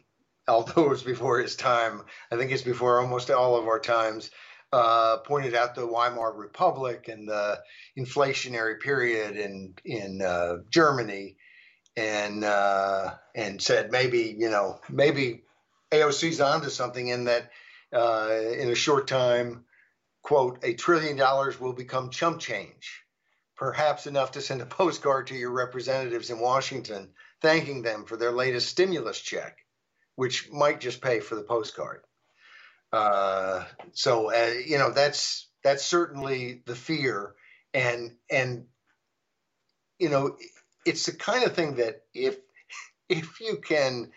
although 0.48 0.86
it 0.86 0.90
was 0.90 1.04
before 1.04 1.40
his 1.40 1.56
time, 1.56 2.04
I 2.32 2.38
think 2.38 2.52
it's 2.52 2.62
before 2.62 3.02
almost 3.02 3.32
all 3.32 3.58
of 3.58 3.68
our 3.68 3.80
times. 3.80 4.30
pointed 4.72 5.56
out 5.56 5.74
the 5.74 5.88
Weimar 5.88 6.34
Republic 6.34 7.08
and 7.08 7.28
the 7.28 7.60
inflationary 7.98 8.80
period 8.80 9.36
in 9.36 9.74
in 9.84 10.22
Germany, 10.70 11.38
and 12.00 12.46
uh, 12.46 13.12
and 13.36 13.62
said 13.62 13.92
maybe 13.92 14.34
you 14.38 14.50
know 14.50 14.80
maybe 14.90 15.44
AOC's 15.92 16.40
onto 16.40 16.70
something 16.70 17.10
in 17.10 17.26
that 17.26 17.52
uh, 17.94 18.30
in 18.58 18.70
a 18.70 18.76
short 18.76 19.08
time, 19.08 19.66
quote, 20.22 20.60
a 20.64 20.74
trillion 20.74 21.18
dollars 21.18 21.60
will 21.60 21.74
become 21.74 22.10
chump 22.10 22.40
change, 22.40 23.04
perhaps 23.58 24.08
enough 24.08 24.32
to 24.32 24.42
send 24.42 24.62
a 24.62 24.66
postcard 24.66 25.28
to 25.28 25.36
your 25.36 25.52
representatives 25.52 26.30
in 26.30 26.40
Washington 26.40 27.10
thanking 27.42 27.82
them 27.82 28.06
for 28.06 28.16
their 28.16 28.32
latest 28.32 28.70
stimulus 28.70 29.20
check, 29.20 29.58
which 30.16 30.52
might 30.52 30.80
just 30.80 31.02
pay 31.02 31.20
for 31.20 31.36
the 31.36 31.44
postcard. 31.44 32.02
Uh, 32.94 33.66
so 33.92 34.32
uh, 34.32 34.54
you 34.66 34.78
know 34.78 34.92
that's 34.92 35.50
that's 35.64 35.84
certainly 35.84 36.62
the 36.66 36.76
fear, 36.76 37.34
and 37.74 38.16
and 38.32 38.66
you 39.98 40.10
know 40.10 40.38
it's 40.86 41.06
the 41.06 41.14
kind 41.14 41.44
of 41.44 41.56
thing 41.56 41.76
that 41.76 42.04
if 42.14 42.38
if 43.10 43.40
you 43.40 43.58
can 43.58 44.12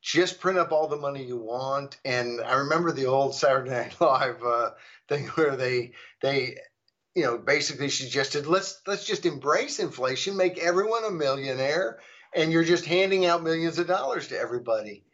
just 0.00 0.40
print 0.40 0.58
up 0.58 0.72
all 0.72 0.88
the 0.88 0.96
money 0.96 1.24
you 1.24 1.36
want, 1.36 1.98
and 2.04 2.40
I 2.40 2.54
remember 2.54 2.92
the 2.92 3.06
old 3.06 3.34
Saturday 3.34 3.70
Night 3.70 3.96
Live 4.00 4.42
uh, 4.42 4.70
thing 5.08 5.26
where 5.28 5.56
they 5.56 5.92
they 6.22 6.56
you 7.14 7.24
know 7.24 7.38
basically 7.38 7.90
suggested 7.90 8.46
let's 8.46 8.80
let's 8.86 9.04
just 9.04 9.26
embrace 9.26 9.78
inflation, 9.78 10.36
make 10.36 10.58
everyone 10.58 11.04
a 11.04 11.10
millionaire, 11.10 11.98
and 12.34 12.52
you're 12.52 12.64
just 12.64 12.84
handing 12.84 13.26
out 13.26 13.42
millions 13.42 13.78
of 13.78 13.86
dollars 13.86 14.28
to 14.28 14.38
everybody. 14.38 15.04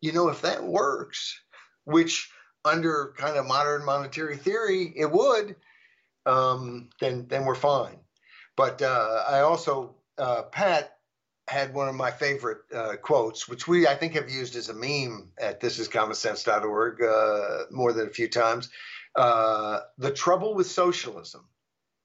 You 0.00 0.12
know, 0.12 0.28
if 0.28 0.42
that 0.42 0.64
works, 0.64 1.38
which 1.84 2.30
under 2.64 3.14
kind 3.16 3.36
of 3.36 3.46
modern 3.46 3.84
monetary 3.84 4.36
theory 4.36 4.92
it 4.96 5.10
would, 5.10 5.56
um, 6.26 6.88
then 7.00 7.26
then 7.28 7.44
we're 7.44 7.54
fine. 7.54 7.98
But 8.56 8.82
uh, 8.82 9.24
I 9.28 9.40
also 9.40 9.96
uh, 10.18 10.42
Pat 10.42 10.96
had 11.48 11.74
one 11.74 11.88
of 11.88 11.94
my 11.94 12.10
favorite 12.10 12.60
uh, 12.74 12.96
quotes, 13.00 13.48
which 13.48 13.66
we 13.66 13.86
I 13.86 13.94
think 13.94 14.14
have 14.14 14.30
used 14.30 14.56
as 14.56 14.68
a 14.68 14.74
meme 14.74 15.30
at 15.38 15.60
thisiscommonsense.org 15.60 17.02
uh, 17.02 17.64
more 17.70 17.92
than 17.92 18.06
a 18.06 18.10
few 18.10 18.28
times. 18.28 18.70
Uh, 19.14 19.80
the 19.98 20.12
trouble 20.12 20.54
with 20.54 20.66
socialism 20.66 21.44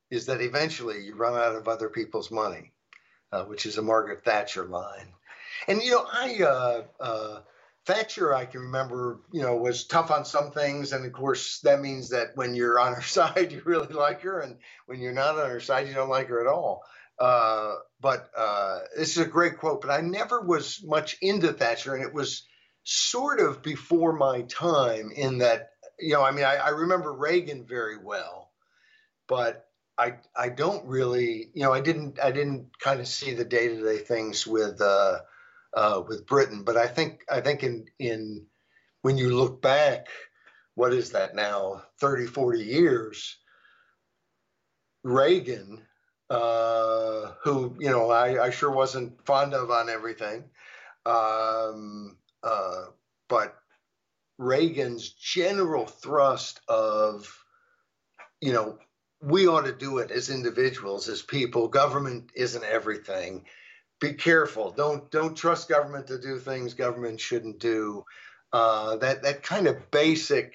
is 0.10 0.26
that 0.26 0.42
eventually 0.42 1.04
you 1.04 1.16
run 1.16 1.34
out 1.34 1.56
of 1.56 1.68
other 1.68 1.90
people's 1.90 2.32
money, 2.32 2.74
uh, 3.32 3.44
which 3.44 3.66
is 3.66 3.78
a 3.78 3.82
Margaret 3.82 4.24
Thatcher 4.24 4.66
line. 4.66 5.14
And 5.68 5.82
you 5.82 5.92
know, 5.92 6.08
I 6.12 6.44
uh, 6.44 6.84
uh, 7.00 7.40
Thatcher, 7.86 8.34
I 8.34 8.46
can 8.46 8.62
remember, 8.62 9.22
you 9.32 9.42
know, 9.42 9.56
was 9.56 9.86
tough 9.86 10.12
on 10.12 10.26
some 10.26 10.52
things, 10.52 10.92
and 10.92 11.06
of 11.06 11.14
course 11.14 11.60
that 11.62 11.80
means 11.80 12.10
that 12.10 12.36
when 12.36 12.56
you're 12.56 12.80
on 12.80 12.94
her 12.94 13.02
side, 13.18 13.52
you 13.52 13.62
really 13.66 13.94
like 13.94 14.22
her, 14.22 14.42
and 14.42 14.58
when 14.88 15.00
you're 15.00 15.14
not 15.14 15.38
on 15.38 15.50
her 15.50 15.62
side, 15.62 15.88
you 15.88 15.94
don't 15.94 16.10
like 16.10 16.28
her 16.28 16.42
at 16.42 16.48
all. 16.48 16.84
Uh, 17.20 17.76
but 18.00 18.30
uh, 18.38 18.80
this 18.96 19.18
is 19.18 19.26
a 19.26 19.30
great 19.30 19.58
quote. 19.58 19.82
But 19.82 19.92
I 19.92 20.02
never 20.02 20.42
was 20.42 20.84
much 20.84 21.18
into 21.22 21.52
Thatcher, 21.54 21.96
and 21.96 22.04
it 22.04 22.14
was 22.14 22.44
sort 22.84 23.40
of 23.40 23.62
before 23.62 24.14
my 24.14 24.44
time 24.44 25.12
in 25.14 25.40
that, 25.40 25.72
you 26.00 26.14
know, 26.14 26.24
I 26.24 26.32
mean, 26.32 26.46
I, 26.46 26.56
I 26.56 26.70
remember 26.70 27.12
Reagan 27.12 27.66
very 27.66 27.98
well, 27.98 28.52
but 29.28 29.68
I 29.98 30.18
I 30.36 30.50
don't 30.50 30.86
really, 30.86 31.50
you 31.54 31.64
know, 31.64 31.74
I 31.74 31.82
didn't 31.82 32.20
I 32.20 32.32
didn't 32.32 32.80
kind 32.80 33.00
of 33.00 33.08
see 33.08 33.34
the 33.34 33.46
day 33.46 33.68
to 33.70 33.84
day 33.84 33.98
things 33.98 34.46
with 34.46 34.80
uh, 34.80 35.20
uh, 35.74 36.04
with 36.08 36.28
Britain. 36.28 36.64
But 36.64 36.78
I 36.78 36.88
think 36.88 37.24
I 37.30 37.42
think 37.42 37.64
in 37.64 37.86
in 37.98 38.46
when 39.02 39.18
you 39.18 39.36
look 39.36 39.62
back, 39.62 40.08
what 40.76 40.94
is 40.94 41.12
that 41.12 41.36
now? 41.36 41.84
30, 42.00 42.28
40 42.28 42.64
years. 42.64 43.38
Reagan 45.04 45.82
uh, 46.30 47.32
who 47.44 47.76
you 47.80 47.90
know 47.90 48.10
I, 48.12 48.46
I, 48.46 48.50
sure 48.50 48.72
wasn't 48.72 49.26
fond 49.26 49.54
of 49.54 49.72
on 49.72 49.90
everything, 49.90 50.44
um, 51.06 52.18
uh, 52.44 52.86
but 53.30 53.56
Reagan's 54.38 55.10
general 55.10 55.86
thrust 55.86 56.60
of 56.68 57.34
you 58.42 58.52
know 58.52 58.78
we 59.22 59.48
ought 59.48 59.66
to 59.66 59.74
do 59.74 60.00
it 60.00 60.12
as 60.12 60.30
individuals, 60.30 61.10
as 61.10 61.22
people. 61.22 61.68
Government 61.70 62.32
isn't 62.36 62.64
everything. 62.64 63.46
Be 64.00 64.14
careful. 64.14 64.72
Don't 64.72 65.10
don't 65.10 65.36
trust 65.36 65.70
government 65.70 66.08
to 66.08 66.20
do 66.20 66.40
things 66.40 66.74
government 66.74 67.20
shouldn't 67.20 67.60
do. 67.60 68.04
Uh, 68.52 68.98
that 68.98 69.24
that 69.24 69.44
kind 69.44 69.68
of 69.68 69.92
basic, 69.92 70.54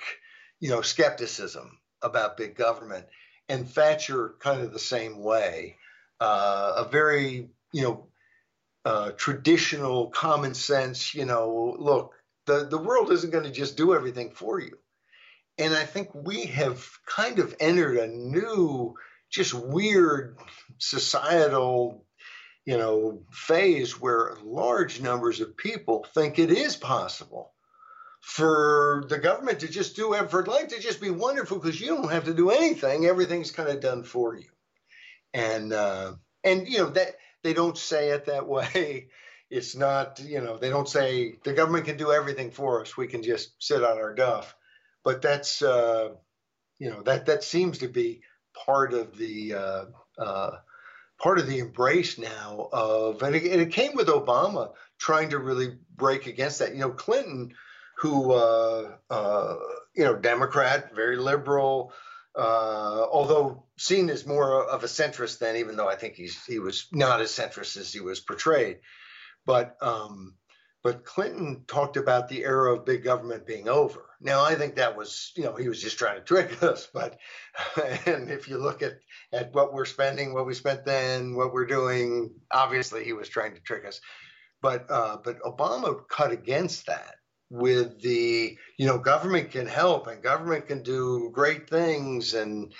you 0.61 0.69
know, 0.69 0.83
skepticism 0.83 1.79
about 2.02 2.37
big 2.37 2.57
government 2.57 3.07
and 3.52 3.68
Thatcher 3.68 4.35
kind 4.38 4.62
of 4.62 4.73
the 4.73 4.78
same 4.78 5.18
way. 5.18 5.76
Uh, 6.18 6.73
a 6.78 6.88
very, 6.90 7.50
you 7.71 7.82
know, 7.82 8.06
uh, 8.87 9.11
traditional 9.11 10.09
common 10.09 10.54
sense, 10.54 11.14
you 11.14 11.26
know, 11.26 11.76
look, 11.78 12.14
the, 12.47 12.66
the 12.68 12.78
world 12.78 13.12
isn't 13.12 13.30
going 13.30 13.44
to 13.44 13.50
just 13.50 13.76
do 13.76 13.94
everything 13.94 14.30
for 14.30 14.59
you. 14.59 14.78
And 15.59 15.75
I 15.75 15.85
think 15.85 16.14
we 16.14 16.47
have 16.47 16.88
kind 17.04 17.38
of 17.40 17.54
entered 17.61 17.99
a 17.99 18.06
new, 18.06 18.94
just 19.30 19.52
weird 19.52 20.38
societal, 20.78 22.06
you 22.64 22.78
know, 22.78 23.23
phase 23.30 24.00
where 24.00 24.38
large 24.42 25.02
numbers 25.02 25.40
of 25.40 25.59
people 25.59 26.06
think 26.14 26.38
it 26.38 26.50
is 26.50 26.75
possible 26.75 27.51
for 28.23 29.05
the 29.09 29.19
government 29.19 29.61
to 29.61 29.69
just 29.69 29.97
do 29.97 30.14
for 30.31 30.47
life 30.47 30.69
to 30.69 30.79
just 30.79 31.00
be 31.00 31.11
wonderful 31.11 31.59
because 31.59 31.81
you 31.81 31.88
don't 31.88 32.12
have 32.12 32.25
to 32.25 32.35
do 32.35 32.50
anything. 32.50 33.05
Everything's 33.05 33.50
kind 33.50 33.69
of 33.69 33.81
done 33.81 34.05
for 34.05 34.37
you. 34.37 34.49
And 35.35 35.73
uh, 35.73 36.12
and 36.45 36.69
you 36.69 36.79
know 36.79 36.91
that 36.91 37.17
they 37.43 37.52
don't 37.52 37.76
say 37.76 38.11
it 38.11 38.26
that 38.26 38.49
way. 38.49 39.09
It's 39.55 39.76
not 39.76 40.19
you 40.19 40.41
know 40.41 40.57
they 40.57 40.71
don't 40.71 40.88
say 40.88 41.35
the 41.45 41.52
government 41.52 41.85
can 41.85 41.99
do 41.99 42.11
everything 42.11 42.52
for 42.52 42.81
us. 42.81 42.97
We 42.97 43.07
can 43.07 43.23
just 43.23 43.52
sit 43.62 43.85
on 43.85 43.99
our 43.99 44.14
duff. 44.14 44.57
But 45.05 45.21
that's 45.21 45.61
uh, 45.61 46.14
you 46.79 46.88
know 46.88 47.02
that 47.02 47.26
that 47.26 47.45
seems 47.45 47.76
to 47.79 47.88
be 47.88 48.23
part 48.55 48.95
of 48.95 49.19
the 49.19 49.52
uh, 49.52 49.85
uh, 50.17 50.50
part 51.19 51.38
of 51.38 51.47
the 51.47 51.59
embrace 51.59 52.17
now 52.17 52.67
of 52.73 53.23
and 53.23 53.37
it, 53.37 53.45
and 53.52 53.61
it 53.61 53.73
came 53.73 53.95
with 53.95 54.07
obama 54.09 54.73
trying 54.99 55.29
to 55.31 55.38
really 55.38 55.76
break 55.95 56.26
against 56.26 56.61
that. 56.61 56.73
You 56.73 56.81
know 56.81 56.91
clinton 56.91 57.52
who, 58.02 58.32
uh, 58.32 58.97
uh, 59.11 59.56
you 59.94 60.02
know, 60.02 60.16
Democrat, 60.16 60.92
very 60.92 61.16
liberal, 61.16 61.92
uh, 62.35 63.06
although 63.12 63.64
seen 63.78 64.11
as 64.11 64.26
more 64.26 64.64
of 64.64 64.82
a 64.82 64.88
centrist 64.88 65.38
than, 65.38 65.54
even 65.54 65.76
though 65.76 65.88
I 65.88 65.94
think 65.94 66.14
he's 66.14 66.44
he 66.44 66.59
was 66.59 66.88
not 66.90 67.21
as 67.21 67.30
centrist 67.30 67.76
as 67.76 67.92
he 67.92 68.00
was 68.00 68.18
portrayed. 68.18 68.80
But 69.47 69.76
um, 69.80 70.35
but 70.82 71.04
Clinton 71.04 71.62
talked 71.68 71.97
about 71.97 72.28
the 72.28 72.42
era 72.42 72.75
of 72.75 72.85
big 72.85 73.04
government 73.04 73.47
being 73.47 73.68
over. 73.68 74.04
Now 74.21 74.42
I 74.44 74.56
think 74.56 74.75
that 74.75 74.97
was, 74.97 75.30
you 75.37 75.44
know, 75.44 75.54
he 75.54 75.68
was 75.68 75.80
just 75.80 75.97
trying 75.97 76.16
to 76.16 76.25
trick 76.25 76.61
us. 76.64 76.88
But 76.92 77.18
and 78.04 78.32
if 78.32 78.49
you 78.49 78.59
look 78.59 78.82
at 78.82 78.99
at 79.32 79.54
what 79.54 79.73
we're 79.73 79.85
spending, 79.85 80.35
what 80.35 80.47
we 80.47 80.54
spent 80.54 80.85
then, 80.85 81.37
what 81.37 81.52
we're 81.52 81.66
doing, 81.66 82.35
obviously 82.50 83.04
he 83.04 83.12
was 83.12 83.28
trying 83.28 83.54
to 83.54 83.61
trick 83.61 83.85
us. 83.87 84.00
But 84.61 84.90
uh, 84.90 85.18
but 85.23 85.40
Obama 85.42 86.00
cut 86.09 86.32
against 86.32 86.87
that 86.87 87.14
with 87.52 88.00
the 88.00 88.56
you 88.78 88.87
know 88.87 88.99
government 88.99 89.50
can 89.50 89.66
help 89.66 90.06
and 90.06 90.23
government 90.23 90.66
can 90.66 90.82
do 90.82 91.30
great 91.32 91.68
things 91.68 92.35
and 92.35 92.73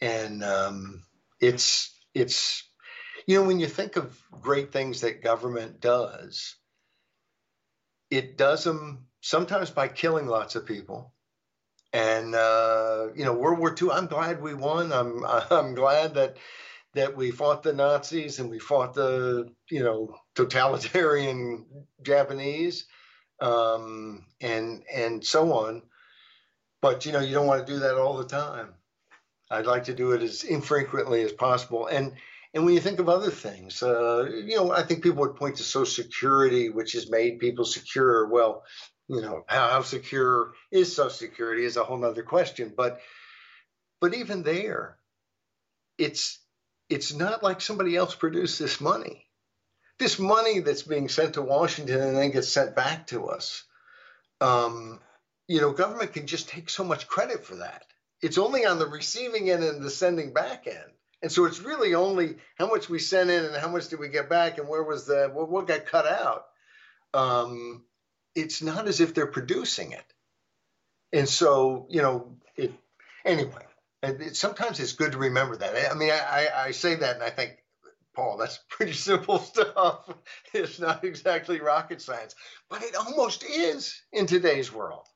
and 0.00 0.42
um, 0.42 1.02
it's 1.40 1.94
it's 2.14 2.66
you 3.26 3.38
know 3.38 3.46
when 3.46 3.60
you 3.60 3.66
think 3.66 3.96
of 3.96 4.18
great 4.40 4.72
things 4.72 5.02
that 5.02 5.22
government 5.22 5.80
does 5.80 6.56
it 8.10 8.36
does 8.36 8.64
them 8.64 9.06
sometimes 9.20 9.70
by 9.70 9.88
killing 9.88 10.26
lots 10.26 10.54
of 10.54 10.66
people. 10.66 11.12
And 11.92 12.34
uh, 12.34 13.08
you 13.14 13.24
know 13.24 13.34
world 13.34 13.58
war 13.58 13.74
ii 13.80 13.90
i'm 13.90 14.06
glad 14.06 14.42
we 14.42 14.54
won. 14.54 14.92
I'm 14.92 15.24
i'm 15.50 15.74
glad 15.74 16.14
that 16.14 16.36
that 16.94 17.16
we 17.16 17.30
fought 17.30 17.62
the 17.62 17.72
nazis 17.72 18.38
and 18.38 18.50
we 18.50 18.58
fought 18.58 18.94
the 18.94 19.52
you 19.70 19.82
know 19.82 20.16
totalitarian 20.34 21.66
japanese 22.02 22.86
um, 23.40 24.24
and 24.40 24.82
and 24.92 25.24
so 25.24 25.52
on. 25.52 25.82
But 26.80 27.06
you 27.06 27.12
know, 27.12 27.20
you 27.20 27.34
don't 27.34 27.46
want 27.46 27.66
to 27.66 27.72
do 27.72 27.80
that 27.80 27.96
all 27.96 28.16
the 28.16 28.26
time. 28.26 28.74
I'd 29.50 29.66
like 29.66 29.84
to 29.84 29.94
do 29.94 30.12
it 30.12 30.22
as 30.22 30.44
infrequently 30.44 31.22
as 31.22 31.32
possible. 31.32 31.86
And 31.86 32.12
and 32.52 32.64
when 32.64 32.74
you 32.74 32.80
think 32.80 33.00
of 33.00 33.08
other 33.08 33.30
things, 33.30 33.82
uh, 33.82 34.28
you 34.30 34.56
know, 34.56 34.70
I 34.70 34.82
think 34.82 35.02
people 35.02 35.20
would 35.20 35.36
point 35.36 35.56
to 35.56 35.62
Social 35.62 36.04
Security, 36.04 36.70
which 36.70 36.92
has 36.92 37.10
made 37.10 37.40
people 37.40 37.64
secure. 37.64 38.28
Well, 38.28 38.64
you 39.08 39.20
know, 39.20 39.44
how, 39.48 39.68
how 39.68 39.82
secure 39.82 40.52
is 40.70 40.94
Social 40.94 41.10
Security 41.10 41.64
is 41.64 41.76
a 41.76 41.84
whole 41.84 42.04
other 42.04 42.22
question. 42.22 42.72
But 42.76 43.00
but 44.00 44.14
even 44.14 44.42
there, 44.42 44.98
it's 45.98 46.38
it's 46.88 47.12
not 47.12 47.42
like 47.42 47.60
somebody 47.60 47.96
else 47.96 48.14
produced 48.14 48.58
this 48.58 48.80
money 48.80 49.26
this 49.98 50.18
money 50.18 50.60
that's 50.60 50.82
being 50.82 51.08
sent 51.08 51.34
to 51.34 51.42
Washington 51.42 52.00
and 52.00 52.16
then 52.16 52.30
gets 52.30 52.48
sent 52.48 52.74
back 52.74 53.06
to 53.08 53.26
us, 53.26 53.64
um, 54.40 55.00
you 55.46 55.60
know, 55.60 55.72
government 55.72 56.12
can 56.12 56.26
just 56.26 56.48
take 56.48 56.68
so 56.68 56.84
much 56.84 57.06
credit 57.06 57.44
for 57.44 57.56
that. 57.56 57.84
It's 58.22 58.38
only 58.38 58.64
on 58.64 58.78
the 58.78 58.86
receiving 58.86 59.50
end 59.50 59.62
and 59.62 59.82
the 59.82 59.90
sending 59.90 60.32
back 60.32 60.66
end. 60.66 60.92
And 61.22 61.32
so 61.32 61.44
it's 61.46 61.60
really 61.60 61.94
only 61.94 62.36
how 62.56 62.68
much 62.68 62.88
we 62.88 62.98
sent 62.98 63.30
in 63.30 63.44
and 63.44 63.56
how 63.56 63.68
much 63.68 63.88
did 63.88 63.98
we 63.98 64.08
get 64.08 64.28
back 64.28 64.58
and 64.58 64.68
where 64.68 64.82
was 64.82 65.06
the 65.06 65.30
what, 65.32 65.48
what 65.48 65.66
got 65.66 65.86
cut 65.86 66.06
out. 66.06 66.46
Um, 67.14 67.84
it's 68.34 68.62
not 68.62 68.88
as 68.88 69.00
if 69.00 69.14
they're 69.14 69.26
producing 69.26 69.92
it. 69.92 70.04
And 71.12 71.28
so, 71.28 71.86
you 71.88 72.02
know, 72.02 72.36
it 72.56 72.72
anyway. 73.24 73.64
It, 74.02 74.36
sometimes 74.36 74.80
it's 74.80 74.92
good 74.92 75.12
to 75.12 75.18
remember 75.18 75.56
that. 75.56 75.90
I 75.90 75.94
mean, 75.94 76.10
I, 76.10 76.48
I 76.54 76.70
say 76.72 76.96
that 76.96 77.14
and 77.14 77.24
I 77.24 77.30
think, 77.30 77.56
Paul, 78.14 78.36
that's 78.36 78.60
pretty 78.68 78.92
simple 78.92 79.38
stuff. 79.38 80.08
It's 80.52 80.78
not 80.78 81.04
exactly 81.04 81.60
rocket 81.60 82.00
science, 82.00 82.34
but 82.70 82.82
it 82.82 82.94
almost 82.94 83.44
is 83.44 84.02
in 84.12 84.26
today's 84.26 84.72
world. 84.72 85.06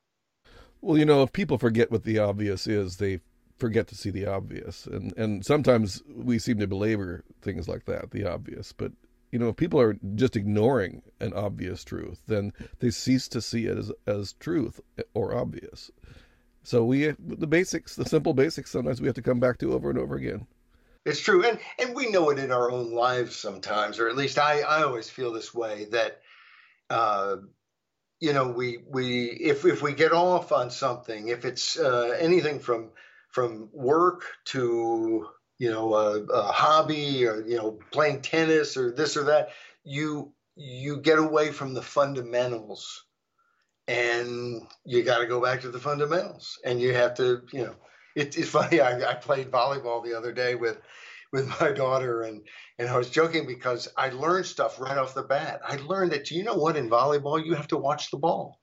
Well, 0.81 0.97
you 0.97 1.05
know, 1.05 1.23
if 1.23 1.33
people 1.33 1.57
forget 1.57 1.91
what 1.91 2.03
the 2.03 2.19
obvious 2.19 2.67
is, 2.67 2.97
they 2.97 3.19
forget 3.57 3.87
to 3.87 3.95
see 3.95 4.09
the 4.09 4.25
obvious. 4.25 4.85
And 4.87 5.13
and 5.17 5.45
sometimes 5.45 6.01
we 6.07 6.39
seem 6.39 6.59
to 6.59 6.67
belabor 6.67 7.23
things 7.41 7.67
like 7.67 7.85
that, 7.85 8.11
the 8.11 8.25
obvious. 8.25 8.71
But 8.71 8.93
you 9.31 9.37
know, 9.37 9.49
if 9.49 9.57
people 9.57 9.79
are 9.79 9.97
just 10.15 10.35
ignoring 10.35 11.03
an 11.19 11.33
obvious 11.33 11.83
truth, 11.83 12.21
then 12.27 12.53
they 12.79 12.89
cease 12.89 13.27
to 13.29 13.41
see 13.41 13.65
it 13.65 13.77
as 13.77 13.91
as 14.07 14.33
truth 14.33 14.79
or 15.13 15.35
obvious. 15.35 15.91
So 16.63 16.83
we 16.83 17.13
the 17.19 17.47
basics, 17.47 17.95
the 17.95 18.05
simple 18.05 18.33
basics, 18.33 18.71
sometimes 18.71 19.01
we 19.01 19.07
have 19.07 19.15
to 19.15 19.21
come 19.21 19.39
back 19.39 19.57
to 19.59 19.73
over 19.73 19.89
and 19.89 19.99
over 19.99 20.15
again. 20.15 20.47
It's 21.05 21.21
true, 21.21 21.45
and 21.45 21.59
and 21.79 21.95
we 21.95 22.09
know 22.09 22.29
it 22.29 22.39
in 22.39 22.51
our 22.51 22.69
own 22.71 22.91
lives 22.91 23.35
sometimes, 23.35 23.99
or 23.99 24.09
at 24.09 24.17
least 24.17 24.37
I 24.37 24.61
I 24.61 24.83
always 24.83 25.09
feel 25.09 25.33
this 25.33 25.53
way 25.53 25.85
that. 25.91 26.21
Uh, 26.89 27.37
you 28.19 28.33
know, 28.33 28.49
we 28.49 28.79
we 28.85 29.27
if 29.27 29.65
if 29.65 29.81
we 29.81 29.93
get 29.93 30.11
off 30.11 30.51
on 30.51 30.71
something, 30.71 31.29
if 31.29 31.45
it's 31.45 31.79
uh, 31.79 32.17
anything 32.19 32.59
from 32.59 32.89
from 33.29 33.69
work 33.71 34.23
to 34.45 35.27
you 35.57 35.71
know 35.71 35.93
a, 35.93 36.23
a, 36.23 36.51
hobby 36.51 37.25
or 37.25 37.45
you 37.47 37.55
know 37.55 37.79
playing 37.91 38.21
tennis 38.21 38.75
or 38.75 38.91
this 38.91 39.15
or 39.15 39.25
that, 39.25 39.49
you 39.83 40.33
you 40.55 40.97
get 40.97 41.19
away 41.19 41.51
from 41.51 41.73
the 41.73 41.81
fundamentals, 41.81 43.05
and 43.87 44.67
you 44.85 45.03
got 45.03 45.19
to 45.19 45.25
go 45.25 45.41
back 45.41 45.61
to 45.61 45.71
the 45.71 45.79
fundamentals, 45.79 46.59
and 46.65 46.81
you 46.81 46.93
have 46.93 47.13
to 47.15 47.41
you 47.53 47.63
know 47.63 47.75
it, 48.19 48.37
it's 48.37 48.49
funny. 48.49 48.81
I, 48.81 49.11
I 49.11 49.13
played 49.15 49.51
volleyball 49.51 50.03
the 50.03 50.17
other 50.17 50.31
day 50.31 50.55
with 50.55 50.79
with 51.31 51.47
my 51.61 51.71
daughter 51.71 52.21
and 52.23 52.41
and 52.77 52.89
I 52.89 52.97
was 52.97 53.09
joking 53.09 53.45
because 53.45 53.87
I 53.97 54.09
learned 54.09 54.45
stuff 54.45 54.79
right 54.79 54.97
off 54.97 55.13
the 55.13 55.23
bat. 55.23 55.61
I 55.67 55.77
learned 55.77 56.11
that 56.11 56.31
you 56.31 56.43
know 56.43 56.55
what 56.55 56.77
in 56.77 56.89
volleyball 56.89 57.43
you 57.43 57.53
have 57.55 57.67
to 57.69 57.77
watch 57.77 58.11
the 58.11 58.17
ball. 58.17 58.59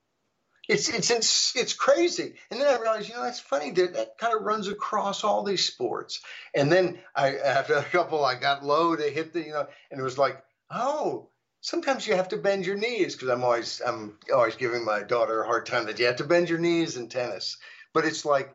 It's 0.68 0.88
it's 0.88 1.10
it's, 1.10 1.56
it's 1.56 1.74
crazy. 1.74 2.34
And 2.50 2.60
then 2.60 2.66
I 2.66 2.80
realized, 2.80 3.08
you 3.08 3.14
know, 3.14 3.22
that's 3.22 3.38
funny 3.40 3.70
that 3.70 3.94
that 3.94 4.18
kind 4.18 4.34
of 4.34 4.42
runs 4.42 4.68
across 4.68 5.22
all 5.22 5.44
these 5.44 5.64
sports. 5.64 6.20
And 6.54 6.70
then 6.72 6.98
I 7.14 7.36
after 7.36 7.74
a 7.74 7.84
couple 7.84 8.24
I 8.24 8.34
got 8.34 8.64
low 8.64 8.96
to 8.96 9.02
hit 9.10 9.32
the, 9.32 9.42
you 9.42 9.52
know, 9.52 9.66
and 9.90 10.00
it 10.00 10.04
was 10.04 10.18
like, 10.18 10.42
"Oh, 10.70 11.30
sometimes 11.60 12.06
you 12.06 12.16
have 12.16 12.28
to 12.30 12.36
bend 12.36 12.66
your 12.66 12.76
knees 12.76 13.14
because 13.14 13.28
I'm 13.28 13.44
always 13.44 13.80
I'm 13.86 14.18
always 14.34 14.56
giving 14.56 14.84
my 14.84 15.02
daughter 15.04 15.42
a 15.42 15.46
hard 15.46 15.66
time 15.66 15.86
that 15.86 16.00
you 16.00 16.06
have 16.06 16.16
to 16.16 16.24
bend 16.24 16.48
your 16.48 16.58
knees 16.58 16.96
in 16.96 17.08
tennis." 17.08 17.58
But 17.94 18.04
it's 18.04 18.24
like 18.24 18.52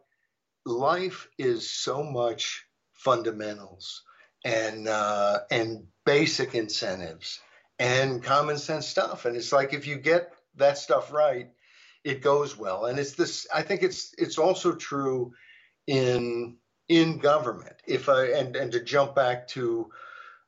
life 0.66 1.28
is 1.38 1.70
so 1.70 2.04
much 2.04 2.66
fundamentals 2.94 4.04
and 4.44 4.88
uh, 4.88 5.40
and 5.50 5.86
basic 6.06 6.56
incentives 6.56 7.40
and 7.80 8.24
common 8.24 8.58
sense 8.58 8.88
stuff. 8.88 9.26
And 9.26 9.36
it's 9.36 9.52
like 9.52 9.74
if 9.74 9.88
you 9.88 9.98
get 9.98 10.34
that 10.56 10.78
stuff 10.78 11.12
right, 11.12 11.50
it 12.04 12.22
goes 12.22 12.58
well. 12.58 12.86
And 12.86 13.00
it's 13.00 13.14
this. 13.14 13.48
I 13.54 13.62
think 13.64 13.84
it's 13.84 14.14
it's 14.18 14.38
also 14.38 14.74
true 14.74 15.34
in 15.88 16.58
in 16.90 17.18
government. 17.18 17.76
If 17.88 18.10
I 18.10 18.26
and 18.28 18.56
and 18.56 18.72
to 18.72 18.84
jump 18.84 19.16
back 19.16 19.48
to 19.50 19.90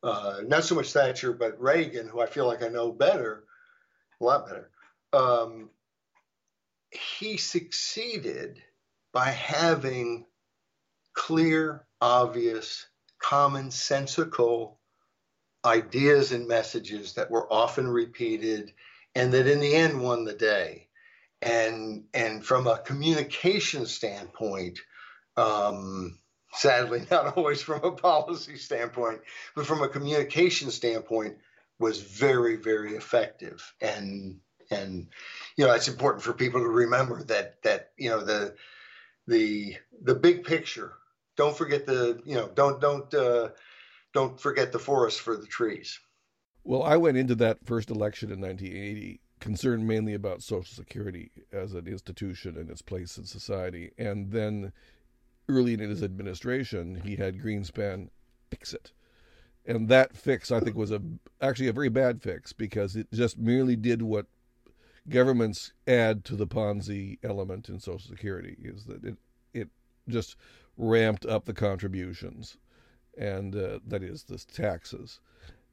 uh, 0.03 0.41
not 0.45 0.63
so 0.63 0.75
much 0.75 0.91
Thatcher, 0.91 1.33
but 1.33 1.61
Reagan, 1.61 2.07
who 2.07 2.19
I 2.21 2.25
feel 2.25 2.45
like 2.45 2.61
I 2.61 2.67
know 2.67 2.91
better, 2.91 3.45
a 4.19 4.23
lot 4.23 4.47
better. 4.47 4.69
Um, 5.13 5.69
he 6.91 7.37
succeeded 7.37 8.61
by 9.13 9.29
having 9.29 10.25
clear, 11.13 11.85
obvious, 12.01 12.87
commonsensical 13.21 14.75
ideas 15.63 16.31
and 16.31 16.47
messages 16.47 17.13
that 17.13 17.31
were 17.31 17.51
often 17.51 17.87
repeated 17.87 18.73
and 19.15 19.31
that 19.31 19.47
in 19.47 19.59
the 19.59 19.75
end 19.75 20.01
won 20.01 20.25
the 20.25 20.33
day. 20.33 20.87
And, 21.41 22.05
and 22.13 22.43
from 22.43 22.67
a 22.67 22.79
communication 22.79 23.85
standpoint, 23.85 24.79
um, 25.37 26.19
sadly, 26.53 27.05
not 27.11 27.37
always 27.37 27.61
from 27.61 27.83
a 27.83 27.91
policy 27.91 28.57
standpoint, 28.57 29.21
but 29.55 29.65
from 29.65 29.81
a 29.81 29.89
communication 29.89 30.71
standpoint, 30.71 31.37
was 31.79 32.01
very, 32.01 32.55
very 32.55 32.95
effective. 32.95 33.73
And 33.81 34.39
and 34.71 35.07
you 35.57 35.65
know, 35.65 35.73
it's 35.73 35.87
important 35.87 36.23
for 36.23 36.33
people 36.33 36.61
to 36.61 36.67
remember 36.67 37.23
that 37.23 37.61
that 37.63 37.91
you 37.97 38.09
know 38.09 38.23
the 38.23 38.55
the 39.27 39.77
the 40.01 40.15
big 40.15 40.43
picture. 40.43 40.93
Don't 41.35 41.57
forget 41.57 41.85
the 41.85 42.21
you 42.25 42.35
know 42.35 42.49
don't 42.53 42.79
don't 42.79 43.13
uh, 43.13 43.49
don't 44.13 44.39
forget 44.39 44.71
the 44.71 44.79
forest 44.79 45.21
for 45.21 45.35
the 45.35 45.47
trees. 45.47 45.99
Well, 46.63 46.83
I 46.83 46.97
went 46.97 47.17
into 47.17 47.35
that 47.35 47.65
first 47.65 47.89
election 47.89 48.31
in 48.31 48.39
1980 48.39 49.19
concerned 49.43 49.85
mainly 49.85 50.13
about 50.13 50.41
Social 50.41 50.73
Security 50.73 51.29
as 51.51 51.73
an 51.73 51.85
institution 51.85 52.55
and 52.57 52.69
its 52.69 52.81
place 52.81 53.17
in 53.17 53.25
society, 53.25 53.91
and 53.97 54.31
then 54.31 54.71
early 55.49 55.73
in 55.73 55.81
his 55.81 56.01
administration, 56.01 57.01
he 57.03 57.17
had 57.17 57.41
Greenspan 57.41 58.07
fix 58.49 58.73
it. 58.73 58.93
And 59.65 59.89
that 59.89 60.15
fix, 60.15 60.51
I 60.51 60.61
think, 60.61 60.77
was 60.77 60.91
a 60.91 61.01
actually 61.41 61.67
a 61.67 61.73
very 61.73 61.89
bad 61.89 62.21
fix 62.21 62.53
because 62.53 62.95
it 62.95 63.11
just 63.11 63.37
merely 63.37 63.75
did 63.75 64.01
what 64.01 64.27
governments 65.09 65.73
add 65.87 66.23
to 66.25 66.35
the 66.35 66.47
Ponzi 66.47 67.19
element 67.23 67.69
in 67.69 67.79
Social 67.79 68.09
Security 68.09 68.57
is 68.61 68.85
that 68.85 69.03
it 69.03 69.17
it 69.53 69.69
just 70.07 70.35
ramped 70.77 71.25
up 71.25 71.45
the 71.45 71.53
contributions, 71.53 72.57
and 73.17 73.55
uh, 73.55 73.79
that 73.85 74.03
is 74.03 74.23
the 74.23 74.37
taxes. 74.37 75.19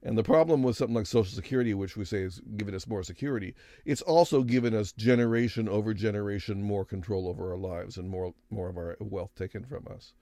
And 0.02 0.16
the 0.16 0.22
problem 0.22 0.62
with 0.62 0.76
something 0.76 0.94
like 0.94 1.06
Social 1.06 1.34
Security, 1.34 1.74
which 1.74 1.96
we 1.96 2.06
say 2.06 2.22
is 2.22 2.40
giving 2.56 2.74
us 2.74 2.86
more 2.86 3.02
security, 3.02 3.54
it's 3.84 4.00
also 4.00 4.42
given 4.42 4.74
us 4.74 4.92
generation 4.92 5.68
over 5.68 5.92
generation 5.92 6.62
more 6.62 6.86
control 6.86 7.28
over 7.28 7.50
our 7.50 7.58
lives 7.58 7.98
and 7.98 8.08
more 8.08 8.34
more 8.50 8.68
of 8.68 8.78
our 8.78 8.96
wealth 9.00 9.34
taken 9.34 9.64
from 9.64 9.86
us. 9.88 10.14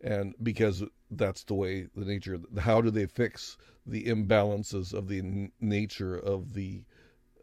And 0.00 0.34
because 0.42 0.84
that's 1.10 1.42
the 1.44 1.54
way 1.54 1.88
the 1.96 2.04
nature, 2.04 2.38
how 2.58 2.80
do 2.80 2.90
they 2.90 3.06
fix 3.06 3.56
the 3.84 4.04
imbalances 4.04 4.92
of 4.92 5.08
the 5.08 5.50
nature 5.60 6.16
of 6.16 6.54
the 6.54 6.84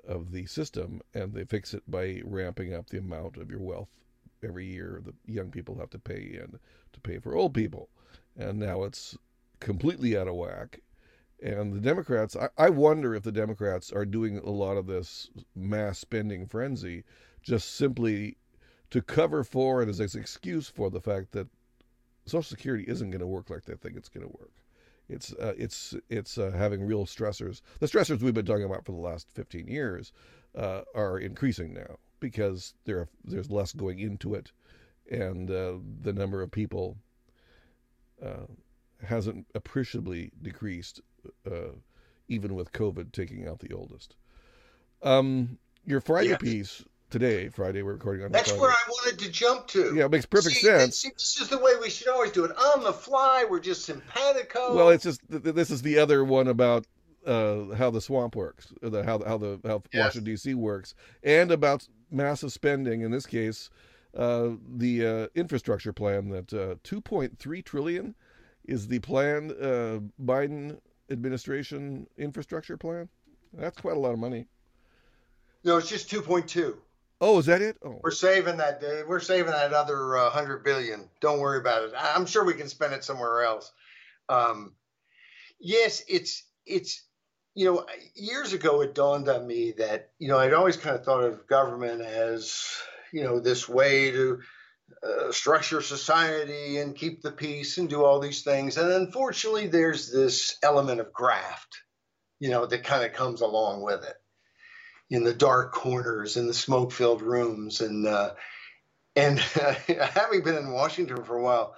of 0.07 0.31
the 0.31 0.45
system? 0.45 1.01
And 1.13 1.33
they 1.33 1.45
fix 1.45 1.73
it 1.73 1.83
by 1.87 2.21
ramping 2.25 2.73
up 2.73 2.89
the 2.89 2.99
amount 2.99 3.37
of 3.37 3.49
your 3.49 3.61
wealth 3.61 3.89
every 4.43 4.65
year 4.65 5.01
that 5.05 5.15
young 5.25 5.51
people 5.51 5.77
have 5.79 5.89
to 5.91 5.99
pay 5.99 6.37
and 6.41 6.59
to 6.93 6.99
pay 6.99 7.19
for 7.19 7.35
old 7.35 7.53
people. 7.53 7.89
And 8.35 8.59
now 8.59 8.83
it's 8.83 9.17
completely 9.59 10.17
out 10.17 10.27
of 10.27 10.35
whack 10.35 10.81
and 11.43 11.73
the 11.73 11.81
Democrats, 11.81 12.37
I, 12.37 12.47
I, 12.57 12.69
wonder 12.69 13.13
if 13.13 13.23
the 13.23 13.31
Democrats 13.31 13.91
are 13.91 14.05
doing 14.05 14.37
a 14.37 14.49
lot 14.49 14.77
of 14.77 14.87
this 14.87 15.29
mass 15.55 15.99
spending 15.99 16.47
frenzy 16.47 17.03
just 17.41 17.75
simply 17.75 18.37
to 18.91 19.01
cover 19.01 19.43
for 19.43 19.81
and 19.81 19.89
as 19.89 19.99
an 19.99 20.21
excuse 20.21 20.69
for 20.69 20.89
the 20.89 21.01
fact 21.01 21.33
that 21.33 21.49
Social 22.25 22.43
Security 22.43 22.85
isn't 22.87 23.11
going 23.11 23.19
to 23.19 23.27
work 23.27 23.49
like 23.49 23.65
they 23.65 23.75
think 23.75 23.97
it's 23.97 24.07
going 24.07 24.25
to 24.25 24.37
work. 24.39 24.53
It's 25.09 25.33
uh, 25.33 25.53
it's 25.57 25.95
it's 26.09 26.37
uh, 26.37 26.51
having 26.51 26.85
real 26.85 27.05
stressors. 27.05 27.61
The 27.79 27.87
stressors 27.87 28.21
we've 28.21 28.33
been 28.33 28.45
talking 28.45 28.63
about 28.63 28.85
for 28.85 28.93
the 28.93 28.99
last 28.99 29.27
15 29.33 29.67
years 29.67 30.13
uh, 30.55 30.81
are 30.95 31.19
increasing 31.19 31.73
now 31.73 31.97
because 32.19 32.73
there 32.85 33.09
there's 33.23 33.51
less 33.51 33.73
going 33.73 33.99
into 33.99 34.33
it, 34.33 34.51
and 35.09 35.51
uh, 35.51 35.73
the 36.01 36.13
number 36.13 36.41
of 36.41 36.51
people 36.51 36.97
uh, 38.23 38.47
hasn't 39.05 39.45
appreciably 39.53 40.31
decreased 40.41 41.01
uh, 41.45 41.73
even 42.27 42.55
with 42.55 42.71
COVID 42.71 43.11
taking 43.11 43.47
out 43.47 43.59
the 43.59 43.73
oldest. 43.73 44.15
Um, 45.01 45.57
your 45.85 45.99
Friday 45.99 46.29
yeah. 46.29 46.37
piece 46.37 46.83
today, 47.13 47.47
Friday, 47.47 47.83
we're 47.83 47.93
recording 47.93 48.25
on. 48.25 48.31
That's 48.31 48.49
Friday. 48.49 48.61
where 48.61 48.71
I 48.71 48.89
wanted 48.89 49.19
to 49.19 49.29
jump 49.29 49.67
to. 49.67 49.93
Yeah, 49.95 50.05
it 50.05 50.11
makes 50.11 50.25
perfect 50.25 50.55
See, 50.55 50.61
sense. 50.63 51.03
This 51.03 51.39
is 51.39 51.47
the 51.47 51.59
way 51.59 51.73
we 51.79 51.89
should 51.89 52.07
always 52.07 52.31
do 52.31 52.43
it 52.43 52.51
on 52.57 52.83
the 52.83 52.91
fly. 52.91 53.45
We're 53.49 53.59
just 53.59 53.85
simpatico. 53.85 54.75
Well, 54.75 54.89
it's 54.89 55.03
just 55.03 55.21
this 55.29 55.69
is 55.69 55.83
the 55.83 55.99
other 55.99 56.25
one 56.25 56.47
about 56.47 56.87
uh, 57.25 57.75
how 57.75 57.91
the 57.91 58.01
swamp 58.01 58.35
works, 58.35 58.73
the, 58.81 59.03
how 59.03 59.23
how 59.23 59.37
the 59.37 59.59
how 59.63 59.83
yes. 59.93 60.05
Washington 60.05 60.33
D.C. 60.33 60.55
works, 60.55 60.95
and 61.21 61.51
about 61.51 61.87
massive 62.09 62.51
spending. 62.51 63.01
In 63.01 63.11
this 63.11 63.27
case, 63.27 63.69
uh, 64.17 64.49
the 64.75 65.05
uh, 65.05 65.27
infrastructure 65.35 65.93
plan 65.93 66.29
that 66.29 66.51
uh, 66.51 66.75
2.3 66.83 67.63
trillion 67.63 68.15
is 68.65 68.87
the 68.87 68.99
plan 68.99 69.51
uh, 69.61 69.99
Biden 70.19 70.79
administration 71.11 72.07
infrastructure 72.17 72.75
plan? 72.75 73.07
That's 73.53 73.79
quite 73.79 73.97
a 73.97 73.99
lot 73.99 74.13
of 74.13 74.19
money. 74.19 74.47
No, 75.63 75.77
it's 75.77 75.87
just 75.87 76.09
2.2. 76.09 76.75
Oh, 77.25 77.39
is 77.39 77.45
that 77.45 77.61
it? 77.61 77.77
Oh. 77.81 78.01
We're 78.03 78.11
saving 78.11 78.57
that. 78.57 78.83
We're 79.07 79.21
saving 79.21 79.53
that 79.53 79.71
other 79.71 80.17
uh, 80.17 80.29
hundred 80.29 80.65
billion. 80.65 81.09
Don't 81.21 81.39
worry 81.39 81.57
about 81.57 81.83
it. 81.83 81.93
I'm 81.97 82.25
sure 82.25 82.43
we 82.43 82.53
can 82.53 82.67
spend 82.67 82.93
it 82.93 83.05
somewhere 83.05 83.43
else. 83.43 83.71
Um, 84.27 84.73
yes, 85.57 86.03
it's 86.09 86.43
it's 86.65 87.01
you 87.55 87.63
know 87.63 87.85
years 88.13 88.51
ago 88.51 88.81
it 88.81 88.93
dawned 88.93 89.29
on 89.29 89.47
me 89.47 89.71
that 89.77 90.09
you 90.19 90.27
know 90.27 90.37
I'd 90.37 90.53
always 90.53 90.75
kind 90.75 90.97
of 90.97 91.05
thought 91.05 91.23
of 91.23 91.47
government 91.47 92.01
as 92.01 92.61
you 93.13 93.23
know 93.23 93.39
this 93.39 93.69
way 93.69 94.11
to 94.11 94.41
uh, 95.01 95.31
structure 95.31 95.79
society 95.79 96.79
and 96.79 96.93
keep 96.93 97.21
the 97.21 97.31
peace 97.31 97.77
and 97.77 97.89
do 97.89 98.03
all 98.03 98.19
these 98.19 98.41
things. 98.41 98.75
And 98.75 98.91
unfortunately, 98.91 99.67
there's 99.67 100.11
this 100.11 100.57
element 100.61 100.99
of 100.99 101.13
graft, 101.13 101.83
you 102.41 102.49
know, 102.49 102.65
that 102.65 102.83
kind 102.83 103.05
of 103.05 103.13
comes 103.13 103.39
along 103.39 103.81
with 103.81 104.03
it 104.03 104.17
in 105.13 105.23
the 105.23 105.33
dark 105.33 105.71
corners, 105.73 106.37
in 106.37 106.47
the 106.47 106.55
smoke 106.55 106.91
filled 106.91 107.21
rooms. 107.21 107.81
And, 107.81 108.07
uh, 108.07 108.31
and 109.15 109.37
having 110.09 110.41
been 110.41 110.57
in 110.57 110.71
Washington 110.71 111.23
for 111.23 111.37
a 111.37 111.43
while, 111.43 111.75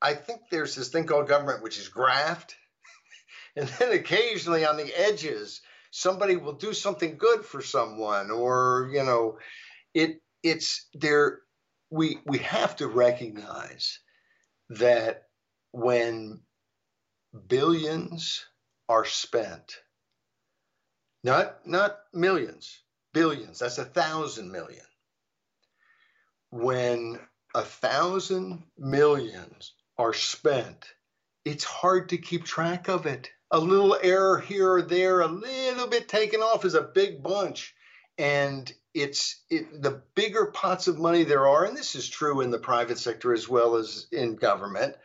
I 0.00 0.14
think 0.14 0.40
there's 0.50 0.74
this 0.74 0.88
thing 0.88 1.04
called 1.04 1.28
government, 1.28 1.62
which 1.62 1.78
is 1.78 1.88
graft. 1.88 2.56
and 3.56 3.68
then 3.68 3.92
occasionally 3.92 4.64
on 4.64 4.78
the 4.78 4.90
edges, 4.98 5.60
somebody 5.90 6.36
will 6.36 6.54
do 6.54 6.72
something 6.72 7.18
good 7.18 7.44
for 7.44 7.60
someone 7.60 8.30
or, 8.30 8.88
you 8.90 9.04
know, 9.04 9.36
it, 9.92 10.22
it's 10.42 10.88
there 10.94 11.40
we 11.90 12.18
we 12.24 12.38
have 12.38 12.76
to 12.76 12.86
recognize 12.86 13.98
that 14.70 15.24
when 15.72 16.40
billions 17.48 18.46
are 18.88 19.04
spent, 19.04 19.76
not 21.24 21.66
not 21.66 21.98
millions, 22.12 22.80
billions, 23.12 23.58
that's 23.58 23.78
a 23.78 23.84
thousand 23.84 24.50
million. 24.50 24.84
When 26.50 27.18
a 27.54 27.62
thousand 27.62 28.62
millions 28.78 29.74
are 29.98 30.14
spent, 30.14 30.86
it's 31.44 31.64
hard 31.64 32.10
to 32.10 32.18
keep 32.18 32.44
track 32.44 32.88
of 32.88 33.06
it. 33.06 33.30
A 33.50 33.58
little 33.58 33.96
error 34.02 34.38
here 34.38 34.74
or 34.74 34.82
there, 34.82 35.20
a 35.20 35.26
little 35.26 35.86
bit 35.86 36.08
taken 36.08 36.40
off 36.40 36.64
is 36.64 36.74
a 36.74 36.82
big 36.82 37.22
bunch. 37.22 37.74
And 38.18 38.70
it's 38.94 39.42
it, 39.48 39.82
the 39.82 40.02
bigger 40.14 40.46
pots 40.46 40.88
of 40.88 40.98
money 40.98 41.24
there 41.24 41.46
are, 41.48 41.64
and 41.64 41.76
this 41.76 41.94
is 41.94 42.08
true 42.08 42.40
in 42.40 42.50
the 42.50 42.58
private 42.58 42.98
sector 42.98 43.32
as 43.32 43.48
well 43.48 43.76
as 43.76 44.06
in 44.12 44.36
government, 44.36 44.96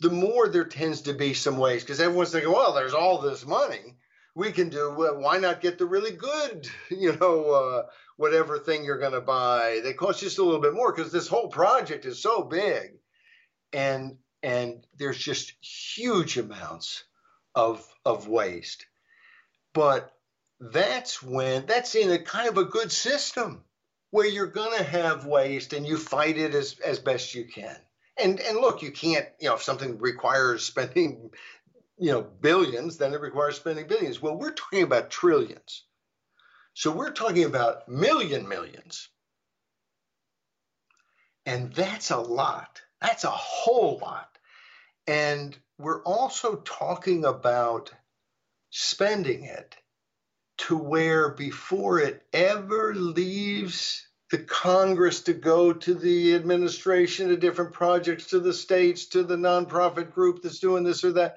the 0.00 0.10
more 0.10 0.48
there 0.48 0.64
tends 0.64 1.02
to 1.02 1.14
be 1.14 1.34
some 1.34 1.58
ways 1.58 1.82
because 1.82 2.00
everyone's 2.00 2.30
thinking, 2.30 2.52
well, 2.52 2.72
there's 2.72 2.94
all 2.94 3.20
this 3.20 3.46
money 3.46 3.96
we 4.34 4.52
can 4.52 4.68
do. 4.68 4.94
Well, 4.96 5.18
why 5.18 5.38
not 5.38 5.60
get 5.60 5.78
the 5.78 5.86
really 5.86 6.12
good, 6.12 6.68
you 6.90 7.16
know, 7.16 7.50
uh, 7.50 7.82
whatever 8.16 8.58
thing 8.58 8.84
you're 8.84 8.98
going 8.98 9.12
to 9.12 9.20
buy? 9.20 9.80
They 9.82 9.92
cost 9.92 10.20
just 10.20 10.38
a 10.38 10.44
little 10.44 10.60
bit 10.60 10.74
more 10.74 10.92
because 10.92 11.12
this 11.12 11.28
whole 11.28 11.48
project 11.48 12.04
is 12.04 12.20
so 12.20 12.42
big, 12.42 12.94
and 13.72 14.16
and 14.42 14.86
there's 14.98 15.18
just 15.18 15.52
huge 15.60 16.36
amounts 16.36 17.04
of 17.54 17.86
of 18.04 18.28
waste. 18.28 18.86
But 19.72 20.12
that's 20.60 21.22
when 21.22 21.66
that's 21.66 21.94
in 21.94 22.10
a 22.10 22.18
kind 22.18 22.48
of 22.48 22.58
a 22.58 22.64
good 22.64 22.92
system 22.92 23.64
where 24.10 24.26
you're 24.26 24.46
going 24.46 24.76
to 24.78 24.84
have 24.84 25.26
waste 25.26 25.72
and 25.72 25.84
you 25.84 25.96
fight 25.96 26.38
it 26.38 26.54
as, 26.54 26.78
as 26.78 27.00
best 27.00 27.34
you 27.34 27.44
can. 27.44 27.76
And 28.16 28.38
and 28.38 28.58
look, 28.58 28.80
you 28.80 28.92
can't, 28.92 29.26
you 29.40 29.48
know, 29.48 29.56
if 29.56 29.62
something 29.62 29.98
requires 29.98 30.64
spending, 30.66 31.30
you 31.98 32.10
know, 32.10 32.22
billions, 32.22 32.96
then 32.96 33.14
it 33.14 33.20
requires 33.20 33.56
spending 33.56 33.86
billions. 33.86 34.20
Well, 34.20 34.36
we're 34.36 34.52
talking 34.52 34.82
about 34.82 35.10
trillions. 35.10 35.84
So 36.74 36.90
we're 36.90 37.12
talking 37.12 37.44
about 37.44 37.88
million 37.88 38.48
millions. 38.48 39.08
And 41.46 41.72
that's 41.72 42.10
a 42.10 42.18
lot. 42.18 42.80
That's 43.00 43.24
a 43.24 43.30
whole 43.30 43.98
lot. 44.02 44.28
And 45.06 45.56
we're 45.78 46.02
also 46.02 46.56
talking 46.56 47.24
about 47.24 47.92
spending 48.70 49.44
it 49.44 49.76
to 50.56 50.76
where 50.76 51.30
before 51.30 52.00
it 52.00 52.22
ever 52.32 52.94
leaves 52.94 54.06
the 54.30 54.38
Congress 54.38 55.20
to 55.22 55.32
go 55.32 55.72
to 55.72 55.94
the 55.94 56.34
administration, 56.34 57.28
to 57.28 57.36
different 57.36 57.72
projects, 57.72 58.26
to 58.28 58.40
the 58.40 58.54
states, 58.54 59.06
to 59.06 59.22
the 59.22 59.36
nonprofit 59.36 60.12
group 60.12 60.42
that's 60.42 60.58
doing 60.58 60.82
this 60.82 61.04
or 61.04 61.12
that, 61.12 61.36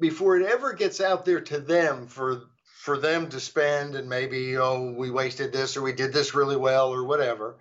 before 0.00 0.36
it 0.36 0.46
ever 0.46 0.72
gets 0.72 1.00
out 1.00 1.24
there 1.24 1.40
to 1.40 1.58
them 1.60 2.06
for 2.06 2.42
for 2.82 2.96
them 2.96 3.28
to 3.28 3.38
spend 3.38 3.94
and 3.94 4.08
maybe 4.08 4.56
oh 4.56 4.94
we 4.96 5.10
wasted 5.10 5.52
this 5.52 5.76
or 5.76 5.82
we 5.82 5.92
did 5.92 6.12
this 6.12 6.34
really 6.34 6.56
well 6.56 6.92
or 6.92 7.04
whatever 7.04 7.58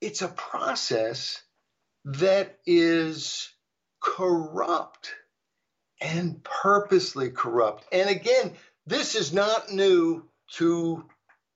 it's 0.00 0.22
a 0.22 0.28
process 0.28 1.42
that 2.04 2.58
is 2.66 3.50
corrupt 4.00 5.12
and 6.00 6.42
purposely 6.44 7.30
corrupt. 7.30 7.84
And 7.92 8.08
again, 8.08 8.52
this 8.86 9.14
is 9.14 9.32
not 9.32 9.72
new 9.72 10.28
to 10.52 11.04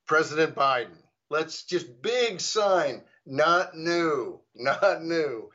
President 0.06 0.54
Biden. 0.54 0.96
Let's 1.28 1.62
just 1.62 2.02
big 2.02 2.40
sign, 2.40 3.02
not 3.24 3.76
new, 3.76 4.40
not 4.54 5.02
new. 5.02 5.50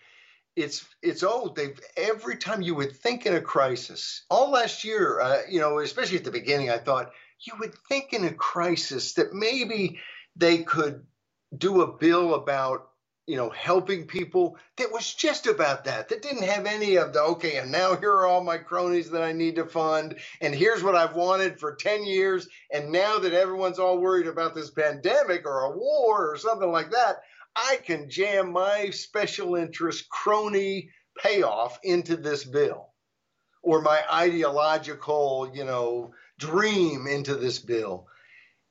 It's 0.56 0.86
it's 1.02 1.24
old. 1.24 1.56
They've 1.56 1.80
every 1.98 2.38
time 2.38 2.62
you 2.62 2.76
would 2.76 2.96
think 2.96 3.26
in 3.26 3.36
a 3.36 3.42
crisis. 3.42 4.24
All 4.30 4.52
last 4.52 4.84
year, 4.84 5.20
uh, 5.20 5.42
you 5.50 5.60
know, 5.60 5.80
especially 5.80 6.18
at 6.18 6.24
the 6.24 6.32
beginning, 6.32 6.70
I 6.70 6.78
thought 6.78 7.12
you 7.42 7.54
would 7.60 7.76
think 7.90 8.14
in 8.14 8.24
a 8.24 8.34
crisis 8.34 9.14
that 9.14 9.34
maybe 9.34 10.00
they 10.36 10.60
could 10.60 11.06
do 11.58 11.82
a 11.82 11.98
bill 11.98 12.36
about 12.36 12.90
you 13.28 13.38
know, 13.38 13.50
helping 13.50 14.06
people 14.06 14.58
that 14.78 14.92
was 14.92 15.14
just 15.14 15.48
about 15.48 15.86
that, 15.86 16.10
that 16.10 16.22
didn't 16.22 16.44
have 16.44 16.66
any 16.66 16.98
of 16.98 17.12
the, 17.12 17.20
okay, 17.20 17.58
and 17.58 17.72
now 17.72 17.96
here 17.96 18.12
are 18.12 18.28
all 18.28 18.44
my 18.44 18.58
cronies 18.58 19.10
that 19.10 19.24
I 19.24 19.32
need 19.32 19.56
to 19.56 19.66
fund, 19.66 20.16
and 20.42 20.54
here's 20.54 20.84
what 20.84 20.96
I've 20.96 21.16
wanted 21.16 21.60
for 21.60 21.76
10 21.76 22.06
years. 22.06 22.48
And 22.72 22.92
now 22.92 23.18
that 23.18 23.34
everyone's 23.34 23.80
all 23.80 23.98
worried 23.98 24.28
about 24.28 24.54
this 24.54 24.70
pandemic 24.70 25.48
or 25.48 25.62
a 25.62 25.76
war 25.76 26.32
or 26.32 26.38
something 26.38 26.72
like 26.72 26.92
that, 26.92 27.24
I 27.56 27.78
can 27.84 28.10
jam 28.10 28.52
my 28.52 28.90
special 28.90 29.56
interest 29.56 30.10
crony 30.10 30.90
payoff 31.18 31.80
into 31.84 32.18
this 32.18 32.44
bill 32.44 32.90
or 33.62 33.82
my 33.82 34.02
ideological, 34.12 35.52
you 35.54 35.64
know, 35.64 36.14
dream 36.38 37.08
into 37.08 37.36
this 37.36 37.60
bill. 37.60 38.08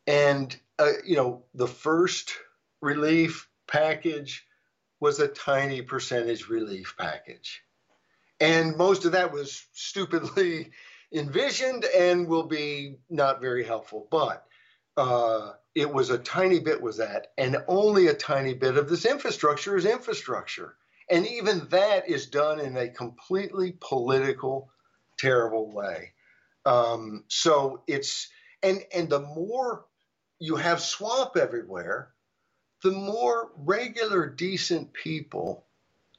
And, 0.06 0.54
uh, 0.78 0.92
you 1.04 1.16
know, 1.16 1.44
the 1.54 1.66
first 1.66 2.32
relief 2.80 3.48
package 3.66 4.46
was 5.00 5.18
a 5.18 5.28
tiny 5.28 5.82
percentage 5.82 6.48
relief 6.48 6.94
package. 6.98 7.62
And 8.40 8.76
most 8.76 9.04
of 9.04 9.12
that 9.12 9.32
was 9.32 9.66
stupidly 9.72 10.70
envisioned 11.12 11.84
and 11.84 12.28
will 12.28 12.46
be 12.46 12.96
not 13.08 13.40
very 13.40 13.64
helpful. 13.64 14.06
But 14.10 14.46
uh, 14.96 15.52
it 15.74 15.92
was 15.92 16.10
a 16.10 16.18
tiny 16.18 16.60
bit 16.60 16.80
was 16.80 16.98
that, 16.98 17.32
and 17.36 17.56
only 17.66 18.06
a 18.06 18.14
tiny 18.14 18.54
bit 18.54 18.76
of 18.76 18.88
this 18.88 19.04
infrastructure 19.04 19.76
is 19.76 19.84
infrastructure. 19.84 20.76
And 21.10 21.26
even 21.26 21.68
that 21.70 22.08
is 22.08 22.26
done 22.26 22.60
in 22.60 22.76
a 22.76 22.88
completely 22.88 23.76
political, 23.80 24.70
terrible 25.18 25.72
way. 25.72 26.12
Um, 26.64 27.24
so 27.28 27.82
it's 27.86 28.28
and 28.62 28.82
and 28.94 29.10
the 29.10 29.20
more 29.20 29.84
you 30.38 30.56
have 30.56 30.80
swamp 30.80 31.36
everywhere, 31.36 32.14
the 32.82 32.92
more 32.92 33.50
regular, 33.56 34.26
decent 34.28 34.92
people 34.92 35.66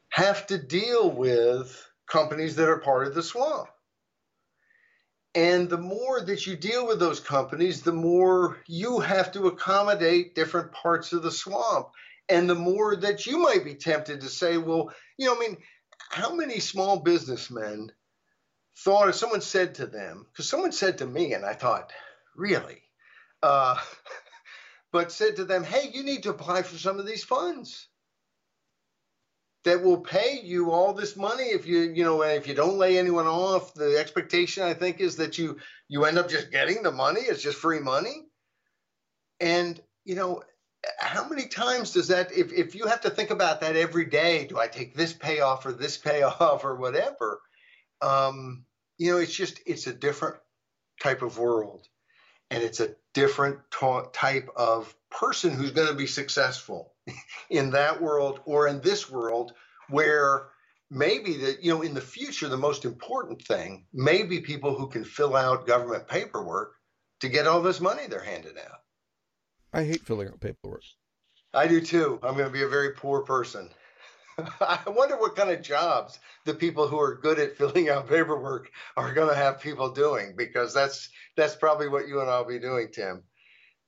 have 0.10 0.46
to 0.48 0.58
deal 0.58 1.10
with 1.10 1.90
companies 2.08 2.56
that 2.56 2.70
are 2.70 2.80
part 2.80 3.08
of 3.08 3.16
the 3.16 3.24
swamp. 3.24 3.70
And 5.36 5.70
the 5.70 5.78
more 5.78 6.22
that 6.22 6.48
you 6.48 6.56
deal 6.56 6.88
with 6.88 7.00
those 7.00 7.20
companies, 7.20 7.82
the 7.82 7.92
more 7.92 8.58
you 8.68 9.02
have 9.02 9.34
to 9.34 9.48
accommodate 9.48 10.34
different 10.34 10.72
parts 10.72 11.12
of 11.12 11.24
the 11.24 11.32
swamp. 11.32 11.90
And 12.30 12.50
the 12.50 12.56
more 12.56 12.96
that 12.96 13.26
you 13.26 13.38
might 13.40 13.66
be 13.66 13.76
tempted 13.76 14.22
to 14.22 14.30
say, 14.30 14.58
well, 14.58 14.94
you 15.18 15.28
know, 15.28 15.36
I 15.36 15.40
mean, 15.40 15.58
how 16.10 16.34
many 16.34 16.60
small 16.60 17.02
businessmen 17.02 17.92
thought 18.78 19.10
if 19.10 19.16
someone 19.16 19.42
said 19.42 19.76
to 19.76 19.88
them, 19.88 20.26
because 20.32 20.50
someone 20.50 20.72
said 20.72 21.00
to 21.00 21.06
me, 21.06 21.34
and 21.34 21.46
I 21.46 21.54
thought, 21.54 21.92
really? 22.36 22.82
Uh, 23.44 23.78
but 24.94 25.12
said 25.12 25.36
to 25.36 25.44
them, 25.46 25.66
hey, 25.66 25.92
you 25.94 26.04
need 26.04 26.24
to 26.24 26.30
apply 26.30 26.62
for 26.62 26.78
some 26.78 26.98
of 26.98 27.06
these 27.06 27.26
funds 27.26 27.90
that 29.66 29.84
will 29.84 30.00
pay 30.00 30.40
you 30.42 30.72
all 30.72 30.94
this 30.94 31.18
money 31.18 31.46
if 31.46 31.66
you 31.68 31.80
you 31.80 32.04
know 32.04 32.22
if 32.22 32.48
you 32.48 32.54
don't 32.54 32.78
lay 32.78 32.98
anyone 32.98 33.28
off. 33.28 33.74
The 33.74 33.98
expectation 34.00 34.64
i 34.64 34.74
think 34.74 35.02
is 35.02 35.18
that 35.18 35.38
you 35.38 35.58
you 35.90 36.06
end 36.06 36.18
up 36.18 36.30
just 36.30 36.52
getting 36.52 36.84
the 36.84 36.92
money. 36.92 37.22
It's 37.22 37.44
just 37.44 37.58
free 37.58 37.80
money. 37.80 38.28
And 39.42 39.80
you 40.06 40.16
know 40.16 40.44
how 41.00 41.28
many 41.28 41.48
times 41.48 41.92
does 41.92 42.08
that 42.10 42.32
if, 42.32 42.54
if 42.54 42.76
you 42.76 42.86
have 42.86 43.02
to 43.02 43.10
think 43.10 43.32
about 43.32 43.62
that 43.62 43.76
every 43.76 44.06
day 44.06 44.46
do 44.46 44.60
i 44.60 44.68
take 44.68 44.94
this 44.94 45.14
payoff 45.14 45.66
or 45.66 45.74
this 45.74 45.98
payoff 46.10 46.64
or 46.64 46.76
whatever? 46.76 47.42
Um, 48.02 48.66
you 48.98 49.12
know 49.12 49.18
it's 49.18 49.36
just 49.36 49.60
it's 49.66 49.88
a 49.88 49.94
different 49.94 50.38
type 51.02 51.22
of 51.22 51.38
world. 51.38 51.88
And 52.52 52.64
it's 52.64 52.80
a 52.80 52.96
different 53.16 53.60
ta- 53.72 54.10
type 54.14 54.50
of 54.56 54.94
person 55.10 55.52
who's 55.52 55.72
going 55.72 55.88
to 55.88 55.96
be 55.96 56.06
successful 56.06 56.95
in 57.50 57.72
that 57.72 58.02
world 58.02 58.40
or 58.46 58.68
in 58.68 58.82
this 58.82 59.10
world 59.10 59.54
where 59.90 60.48
maybe 60.90 61.38
that 61.38 61.64
you 61.64 61.74
know 61.74 61.82
in 61.82 61.94
the 61.94 62.02
future 62.02 62.48
the 62.48 62.58
most 62.58 62.86
important 62.86 63.42
thing 63.44 63.86
may 63.94 64.24
be 64.24 64.40
people 64.42 64.76
who 64.76 64.88
can 64.88 65.04
fill 65.04 65.36
out 65.36 65.68
government 65.68 66.08
paperwork 66.08 66.74
to 67.20 67.30
get 67.30 67.48
all 67.48 67.62
this 67.62 67.82
money 67.82 68.04
they're 68.08 68.24
handed 68.24 68.58
out. 68.58 68.80
I 69.74 69.84
hate 69.84 70.02
filling 70.02 70.28
out 70.28 70.40
paperwork. 70.40 70.84
I 71.54 71.68
do 71.68 71.82
too. 71.82 72.20
I'm 72.22 72.34
going 72.34 72.48
to 72.48 72.54
be 72.54 72.64
a 72.64 72.68
very 72.68 72.92
poor 72.92 73.22
person. 73.22 73.70
I 74.60 74.80
wonder 74.88 75.18
what 75.18 75.36
kind 75.36 75.50
of 75.50 75.62
jobs 75.62 76.20
the 76.46 76.54
people 76.54 76.88
who 76.88 77.00
are 77.00 77.16
good 77.16 77.40
at 77.40 77.58
filling 77.58 77.90
out 77.90 78.10
paperwork 78.10 78.70
are 78.98 79.14
going 79.14 79.30
to 79.30 79.36
have 79.36 79.62
people 79.62 79.92
doing 79.92 80.34
because 80.38 80.74
that's 80.74 81.10
that's 81.38 81.56
probably 81.56 81.88
what 81.88 82.08
you 82.08 82.20
and 82.20 82.30
I'll 82.30 82.46
be 82.46 82.60
doing, 82.60 82.90
Tim. 82.92 83.24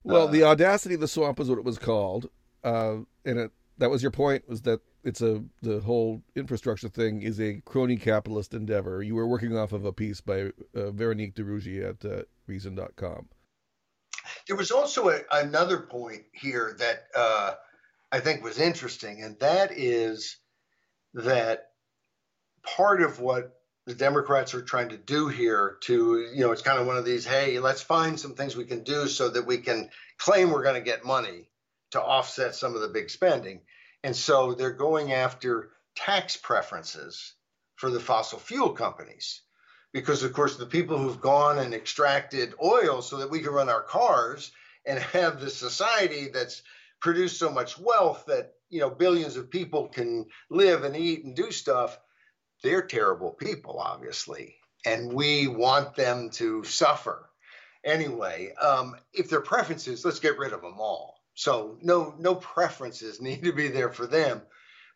Well, 0.03 0.27
uh, 0.27 0.32
the 0.32 0.43
audacity 0.43 0.95
of 0.95 1.01
the 1.01 1.08
swamp 1.08 1.39
is 1.39 1.49
what 1.49 1.60
it 1.60 1.65
was 1.65 1.77
called, 1.77 2.30
uh, 2.67 2.97
and 3.23 3.39
it, 3.39 3.51
that 3.77 3.89
was 3.89 4.01
your 4.01 4.12
point 4.12 4.47
was 4.49 4.62
that 4.63 4.82
it's 5.03 5.21
a 5.21 5.41
the 5.62 5.80
whole 5.80 6.21
infrastructure 6.36 6.89
thing 6.89 7.21
is 7.21 7.39
a 7.39 7.62
crony 7.63 7.95
capitalist 7.95 8.53
endeavor. 8.53 9.01
You 9.01 9.15
were 9.15 9.27
working 9.27 9.56
off 9.56 9.71
of 9.71 9.86
a 9.86 9.93
piece 9.93 10.19
by 10.19 10.51
uh, 10.75 10.91
Veronique 10.91 11.34
de 11.36 11.43
Rugy 11.43 11.88
at 11.88 12.03
uh, 12.03 12.23
Reason.com. 12.45 13.30
There 14.47 14.58
was 14.58 14.71
also 14.71 15.10
a, 15.10 15.21
another 15.32 15.77
point 15.77 16.23
here 16.34 16.75
that 16.80 17.06
uh, 17.15 17.53
I 18.12 18.19
think 18.19 18.43
was 18.43 18.60
interesting, 18.60 19.23
and 19.23 19.39
that 19.39 19.71
is 19.71 20.38
that 21.13 21.69
part 22.63 23.01
of 23.01 23.21
what 23.21 23.53
the 23.86 23.95
Democrats 23.95 24.53
are 24.53 24.62
trying 24.62 24.89
to 24.89 24.97
do 24.97 25.30
here 25.30 25.77
to, 25.84 26.30
you 26.34 26.41
know, 26.41 26.51
it's 26.51 26.62
kind 26.62 26.80
of 26.80 26.86
one 26.86 26.97
of 26.97 27.06
these, 27.06 27.25
hey, 27.25 27.60
let's 27.60 27.82
find 27.82 28.19
some 28.19 28.34
things 28.34 28.58
we 28.58 28.65
can 28.65 28.84
do 28.84 29.08
so 29.08 29.30
that 29.30 29.45
we 29.45 29.60
can 29.60 29.89
claim 30.17 30.51
we're 30.51 30.63
going 30.63 30.75
to 30.75 30.82
get 30.82 31.06
money 31.06 31.47
to 31.91 32.02
offset 32.02 32.56
some 32.56 32.76
of 32.76 32.82
the 32.82 32.88
big 32.88 33.10
spending. 33.10 33.62
And 34.04 34.15
so 34.15 34.54
they're 34.54 34.71
going 34.71 35.13
after 35.13 35.71
tax 35.95 36.38
preferences 36.38 37.34
for 37.76 37.89
the 37.89 38.00
fossil 38.00 38.39
fuel 38.39 38.71
companies. 38.71 39.41
Because, 39.93 40.23
of 40.23 40.34
course, 40.34 40.58
the 40.58 40.65
people 40.65 40.97
who've 40.97 41.21
gone 41.21 41.60
and 41.60 41.73
extracted 41.73 42.54
oil 42.63 43.02
so 43.02 43.17
that 43.17 43.32
we 43.32 43.39
can 43.39 43.54
run 43.54 43.69
our 43.69 43.82
cars 43.82 44.52
and 44.86 45.00
have 45.00 45.39
the 45.39 45.50
society 45.50 46.30
that's 46.34 46.62
produced 47.00 47.38
so 47.38 47.52
much 47.52 47.78
wealth 47.78 48.26
that 48.28 48.54
you 48.69 48.80
know 48.80 48.89
billions 48.89 49.38
of 49.38 49.52
people 49.52 49.88
can 49.88 50.26
live 50.50 50.84
and 50.84 50.95
eat 50.95 51.23
and 51.23 51.36
do 51.36 51.52
stuff 51.52 52.00
they're 52.63 52.82
terrible 52.82 53.32
people 53.32 53.80
obviously 53.80 54.56
and 54.86 55.13
we 55.13 55.47
want 55.47 55.95
them 55.95 56.30
to 56.30 56.63
suffer 56.63 57.30
anyway 57.84 58.52
um, 58.62 58.95
if 59.13 59.30
their 59.30 59.41
preferences 59.41 60.04
let's 60.04 60.19
get 60.19 60.39
rid 60.39 60.54
of 60.54 60.62
them 60.62 60.80
all 60.80 61.16
so 61.38 61.78
no 61.84 62.15
no 62.17 62.34
preferences 62.34 63.21
need 63.21 63.43
to 63.43 63.54
be 63.54 63.69
there 63.69 63.91
for 63.91 64.08
them 64.08 64.41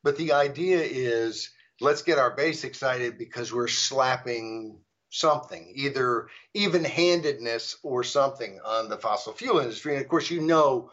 but 0.04 0.18
the 0.18 0.34
idea 0.34 0.82
is 0.82 1.52
let's 1.80 2.02
get 2.02 2.18
our 2.18 2.36
base 2.36 2.64
excited 2.64 3.18
because 3.18 3.54
we're 3.54 3.68
slapping 3.68 4.80
something 5.12 5.72
either 5.76 6.28
even 6.54 6.84
handedness 6.84 7.78
or 7.84 8.04
something 8.04 8.60
on 8.66 8.90
the 8.90 8.98
fossil 8.98 9.34
fuel 9.34 9.60
industry 9.60 9.94
and 9.94 10.04
of 10.04 10.10
course 10.10 10.32
you 10.32 10.42
know 10.42 10.90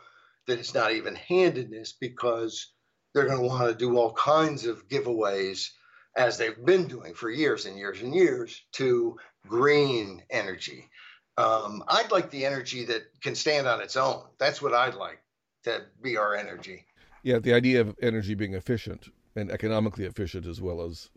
that 0.46 0.58
it's 0.58 0.74
not 0.74 0.92
even 0.92 1.14
handedness 1.14 1.94
because 1.98 2.72
they're 3.14 3.26
going 3.26 3.38
to 3.40 3.46
want 3.46 3.66
to 3.68 3.74
do 3.74 3.96
all 3.96 4.12
kinds 4.12 4.66
of 4.66 4.86
giveaways 4.88 5.70
as 6.16 6.36
they've 6.36 6.64
been 6.64 6.88
doing 6.88 7.14
for 7.14 7.30
years 7.30 7.64
and 7.64 7.78
years 7.78 8.02
and 8.02 8.14
years 8.14 8.60
to 8.72 9.16
green 9.46 10.22
energy. 10.30 10.88
Um, 11.36 11.84
I'd 11.86 12.10
like 12.10 12.30
the 12.30 12.44
energy 12.44 12.86
that 12.86 13.02
can 13.22 13.34
stand 13.34 13.68
on 13.68 13.80
its 13.80 13.96
own. 13.96 14.22
That's 14.38 14.60
what 14.60 14.74
I'd 14.74 14.94
like 14.94 15.20
to 15.68 15.84
be 16.02 16.16
our 16.16 16.34
energy. 16.34 16.84
Yeah, 17.22 17.38
the 17.38 17.52
idea 17.52 17.80
of 17.80 17.96
energy 18.00 18.34
being 18.34 18.54
efficient 18.54 19.08
and 19.36 19.50
economically 19.50 20.04
efficient 20.04 20.46
as 20.46 20.60
well 20.60 20.82
as 20.82 21.10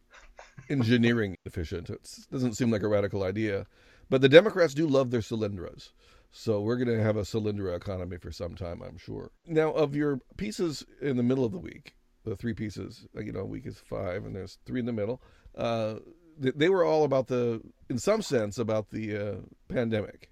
engineering 0.68 1.36
efficient. 1.44 1.90
It 1.90 2.08
doesn't 2.30 2.54
seem 2.54 2.70
like 2.70 2.82
a 2.82 2.88
radical 2.88 3.22
idea. 3.22 3.66
But 4.08 4.20
the 4.20 4.28
Democrats 4.28 4.74
do 4.74 4.86
love 4.86 5.10
their 5.10 5.20
Solyndras. 5.20 5.90
So 6.32 6.60
we're 6.60 6.76
going 6.76 6.96
to 6.96 7.02
have 7.02 7.16
a 7.16 7.22
Solyndra 7.22 7.76
economy 7.76 8.16
for 8.16 8.32
some 8.32 8.54
time, 8.54 8.82
I'm 8.82 8.98
sure. 8.98 9.30
Now, 9.46 9.72
of 9.72 9.94
your 9.94 10.20
pieces 10.36 10.84
in 11.00 11.16
the 11.16 11.22
middle 11.22 11.44
of 11.44 11.52
the 11.52 11.58
week, 11.58 11.94
the 12.24 12.36
three 12.36 12.54
pieces, 12.54 13.06
you 13.14 13.32
know, 13.32 13.40
a 13.40 13.44
week 13.46 13.66
is 13.66 13.78
five, 13.78 14.24
and 14.24 14.34
there's 14.34 14.58
three 14.64 14.80
in 14.80 14.86
the 14.86 14.92
middle. 14.92 15.20
Uh, 15.56 15.96
they 16.38 16.68
were 16.70 16.84
all 16.84 17.04
about 17.04 17.26
the, 17.28 17.60
in 17.90 17.98
some 17.98 18.22
sense, 18.22 18.58
about 18.58 18.90
the 18.90 19.16
uh, 19.16 19.34
pandemic. 19.68 20.30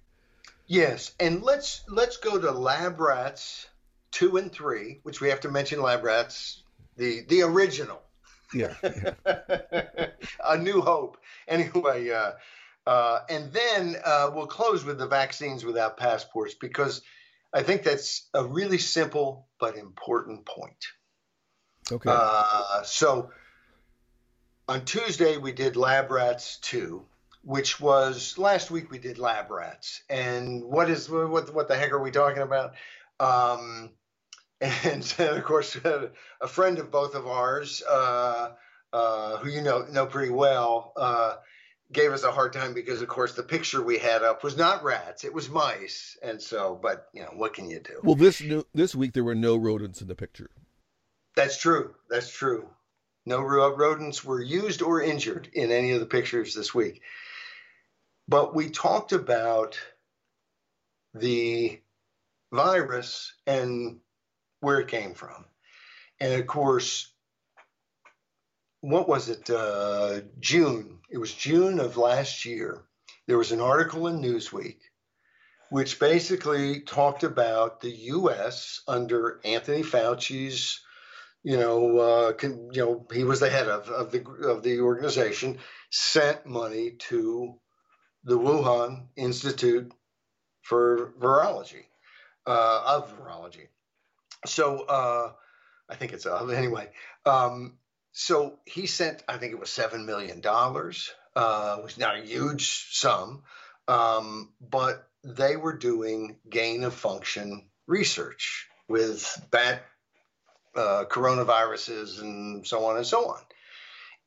Yes, 0.71 1.11
and 1.19 1.43
let's 1.43 1.83
let's 1.89 2.15
go 2.15 2.39
to 2.39 2.49
Lab 2.49 2.97
Rats 3.01 3.67
two 4.09 4.37
and 4.37 4.49
three, 4.49 5.01
which 5.03 5.19
we 5.19 5.27
have 5.27 5.41
to 5.41 5.51
mention 5.51 5.81
Lab 5.81 6.01
Rats, 6.01 6.63
the 6.95 7.25
the 7.27 7.41
original, 7.41 8.01
Yeah. 8.53 8.73
yeah. 8.81 9.11
a 10.45 10.57
new 10.57 10.79
hope. 10.79 11.17
Anyway, 11.45 12.11
uh, 12.11 12.31
uh, 12.87 13.19
and 13.29 13.51
then 13.51 13.97
uh, 14.01 14.31
we'll 14.33 14.47
close 14.47 14.85
with 14.85 14.97
the 14.97 15.07
vaccines 15.07 15.65
without 15.65 15.97
passports 15.97 16.53
because 16.53 17.01
I 17.53 17.63
think 17.63 17.83
that's 17.83 18.29
a 18.33 18.45
really 18.45 18.77
simple 18.77 19.49
but 19.59 19.75
important 19.75 20.45
point. 20.45 20.85
Okay. 21.91 22.09
Uh, 22.09 22.83
so 22.83 23.31
on 24.69 24.85
Tuesday 24.85 25.35
we 25.35 25.51
did 25.51 25.75
Lab 25.75 26.09
Rats 26.11 26.59
2, 26.61 27.05
which 27.43 27.79
was 27.79 28.37
last 28.37 28.71
week 28.71 28.91
we 28.91 28.99
did 28.99 29.17
Lab 29.17 29.49
Rats. 29.49 30.03
And 30.09 30.63
what 30.63 30.89
is 30.89 31.09
what 31.09 31.53
what 31.53 31.67
the 31.67 31.75
heck 31.75 31.91
are 31.91 32.01
we 32.01 32.11
talking 32.11 32.43
about? 32.43 32.73
Um, 33.19 33.91
and, 34.59 35.13
and 35.17 35.37
of 35.37 35.43
course, 35.43 35.75
a 35.75 36.47
friend 36.47 36.79
of 36.79 36.91
both 36.91 37.15
of 37.15 37.27
ours, 37.27 37.81
uh, 37.89 38.51
uh, 38.93 39.37
who 39.37 39.49
you 39.49 39.61
know 39.61 39.85
know 39.91 40.05
pretty 40.05 40.31
well, 40.31 40.93
uh, 40.95 41.35
gave 41.91 42.11
us 42.11 42.23
a 42.23 42.31
hard 42.31 42.53
time 42.53 42.73
because, 42.73 43.01
of 43.01 43.07
course, 43.07 43.33
the 43.33 43.43
picture 43.43 43.81
we 43.81 43.97
had 43.97 44.23
up 44.23 44.43
was 44.43 44.55
not 44.55 44.83
rats; 44.83 45.23
it 45.23 45.33
was 45.33 45.49
mice. 45.49 46.17
And 46.21 46.41
so, 46.41 46.79
but 46.81 47.07
you 47.13 47.21
know, 47.21 47.31
what 47.33 47.53
can 47.53 47.69
you 47.69 47.79
do? 47.79 47.99
Well, 48.03 48.15
this 48.15 48.41
new, 48.41 48.65
this 48.73 48.93
week 48.95 49.13
there 49.13 49.23
were 49.23 49.35
no 49.35 49.55
rodents 49.55 50.01
in 50.01 50.07
the 50.07 50.15
picture. 50.15 50.49
That's 51.35 51.57
true. 51.57 51.95
That's 52.09 52.31
true. 52.31 52.67
No 53.25 53.39
rodents 53.41 54.23
were 54.23 54.41
used 54.41 54.81
or 54.81 55.01
injured 55.01 55.47
in 55.53 55.71
any 55.71 55.91
of 55.91 55.99
the 55.99 56.07
pictures 56.07 56.55
this 56.55 56.73
week. 56.73 57.01
But 58.31 58.55
we 58.55 58.69
talked 58.69 59.11
about 59.11 59.77
the 61.13 61.81
virus 62.53 63.33
and 63.45 63.99
where 64.61 64.79
it 64.79 64.87
came 64.87 65.15
from. 65.15 65.43
And 66.21 66.39
of 66.39 66.47
course, 66.47 67.11
what 68.79 69.09
was 69.09 69.27
it? 69.27 69.49
Uh, 69.49 70.21
June. 70.39 70.99
It 71.09 71.17
was 71.17 71.33
June 71.33 71.81
of 71.81 71.97
last 71.97 72.45
year. 72.45 72.81
There 73.27 73.37
was 73.37 73.51
an 73.51 73.59
article 73.59 74.07
in 74.07 74.21
Newsweek 74.21 74.77
which 75.71 75.99
basically 75.99 76.81
talked 76.81 77.23
about 77.23 77.79
the 77.79 77.91
U.S. 77.91 78.81
under 78.89 79.39
Anthony 79.45 79.83
Fauci's, 79.83 80.81
you 81.43 81.55
know, 81.55 81.97
uh, 81.97 82.33
you 82.43 82.71
know, 82.75 83.07
he 83.13 83.23
was 83.23 83.39
the 83.39 83.49
head 83.49 83.69
of, 83.69 83.87
of 83.87 84.11
the 84.11 84.21
of 84.49 84.63
the 84.63 84.81
organization, 84.81 85.59
sent 85.89 86.45
money 86.45 86.95
to 87.09 87.55
the 88.23 88.37
Wuhan 88.37 89.07
Institute 89.15 89.91
for 90.61 91.13
Virology, 91.19 91.85
uh, 92.45 92.83
of 92.85 93.17
Virology. 93.17 93.67
So 94.45 94.81
uh, 94.81 95.31
I 95.89 95.95
think 95.95 96.13
it's 96.13 96.25
of 96.25 96.51
anyway. 96.51 96.89
Um, 97.25 97.77
so 98.13 98.59
he 98.65 98.87
sent, 98.87 99.23
I 99.27 99.37
think 99.37 99.53
it 99.53 99.59
was 99.59 99.69
seven 99.69 100.05
million 100.05 100.41
dollars, 100.41 101.11
uh, 101.35 101.77
which 101.77 101.93
is 101.93 101.97
not 101.97 102.17
a 102.17 102.21
huge 102.21 102.87
sum, 102.91 103.43
um, 103.87 104.49
but 104.59 105.07
they 105.23 105.55
were 105.55 105.77
doing 105.77 106.37
gain 106.49 106.83
of 106.83 106.93
function 106.93 107.69
research 107.87 108.67
with 108.87 109.41
bat 109.51 109.83
uh, 110.75 111.05
coronaviruses 111.09 112.21
and 112.21 112.65
so 112.65 112.85
on 112.85 112.97
and 112.97 113.05
so 113.05 113.29
on. 113.29 113.39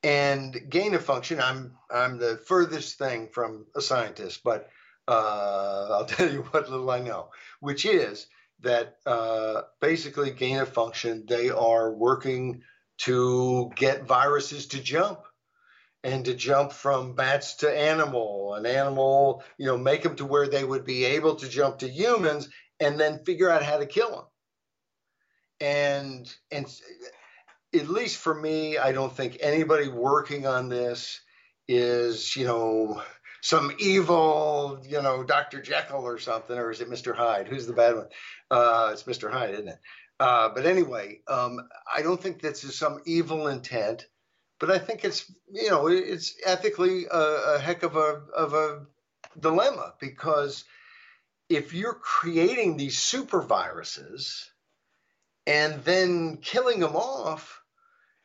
And 0.04 0.68
gain 0.68 0.94
of 0.94 1.02
function, 1.02 1.40
I'm 1.40 1.78
I'm 1.90 2.18
the 2.18 2.36
furthest 2.36 2.98
thing 2.98 3.28
from 3.32 3.66
a 3.74 3.80
scientist, 3.80 4.42
but 4.44 4.68
uh, 5.08 5.88
I'll 5.90 6.04
tell 6.06 6.30
you 6.30 6.42
what 6.42 6.70
little 6.70 6.90
I 6.90 7.00
know, 7.00 7.30
which 7.60 7.86
is 7.86 8.26
that 8.60 8.98
uh, 9.06 9.62
basically 9.80 10.30
gain 10.30 10.58
of 10.58 10.68
function, 10.68 11.24
they 11.26 11.48
are 11.48 11.90
working 11.90 12.62
to 12.98 13.72
get 13.76 14.04
viruses 14.04 14.66
to 14.68 14.82
jump 14.82 15.20
and 16.02 16.26
to 16.26 16.34
jump 16.34 16.72
from 16.72 17.14
bats 17.14 17.54
to 17.56 17.78
animal, 17.78 18.54
an 18.54 18.66
animal, 18.66 19.42
you 19.56 19.66
know, 19.66 19.78
make 19.78 20.02
them 20.02 20.16
to 20.16 20.26
where 20.26 20.46
they 20.46 20.64
would 20.64 20.84
be 20.84 21.04
able 21.04 21.36
to 21.36 21.48
jump 21.48 21.78
to 21.78 21.88
humans 21.88 22.50
and 22.78 23.00
then 23.00 23.24
figure 23.24 23.48
out 23.48 23.62
how 23.62 23.78
to 23.78 23.86
kill 23.86 24.10
them. 24.10 24.24
And, 25.60 26.36
and 26.50 26.66
at 27.74 27.88
least 27.88 28.18
for 28.18 28.34
me, 28.34 28.78
I 28.78 28.92
don't 28.92 29.14
think 29.14 29.38
anybody 29.40 29.88
working 29.88 30.46
on 30.46 30.68
this 30.68 31.20
is, 31.68 32.36
you 32.36 32.46
know, 32.46 33.02
some 33.40 33.74
evil, 33.78 34.82
you 34.88 35.02
know, 35.02 35.22
Dr. 35.22 35.60
Jekyll 35.60 36.06
or 36.06 36.18
something, 36.18 36.56
or 36.56 36.70
is 36.70 36.80
it 36.80 36.90
Mr. 36.90 37.14
Hyde? 37.14 37.48
Who's 37.48 37.66
the 37.66 37.72
bad 37.72 37.96
one? 37.96 38.06
Uh, 38.50 38.90
it's 38.92 39.02
Mr. 39.02 39.30
Hyde, 39.30 39.54
isn't 39.54 39.68
it? 39.68 39.78
Uh, 40.20 40.48
but 40.54 40.64
anyway, 40.64 41.20
um, 41.28 41.60
I 41.92 42.02
don't 42.02 42.20
think 42.20 42.40
this 42.40 42.64
is 42.64 42.78
some 42.78 43.00
evil 43.04 43.48
intent, 43.48 44.06
but 44.60 44.70
I 44.70 44.78
think 44.78 45.04
it's, 45.04 45.30
you 45.52 45.70
know, 45.70 45.88
it's 45.88 46.34
ethically 46.44 47.06
a, 47.10 47.56
a 47.56 47.58
heck 47.58 47.82
of 47.82 47.96
a 47.96 48.22
of 48.34 48.54
a 48.54 48.86
dilemma 49.38 49.94
because 50.00 50.64
if 51.48 51.74
you're 51.74 51.94
creating 51.94 52.76
these 52.76 52.98
super 52.98 53.42
viruses 53.42 54.50
and 55.46 55.84
then 55.84 56.38
killing 56.38 56.80
them 56.80 56.96
off 56.96 57.60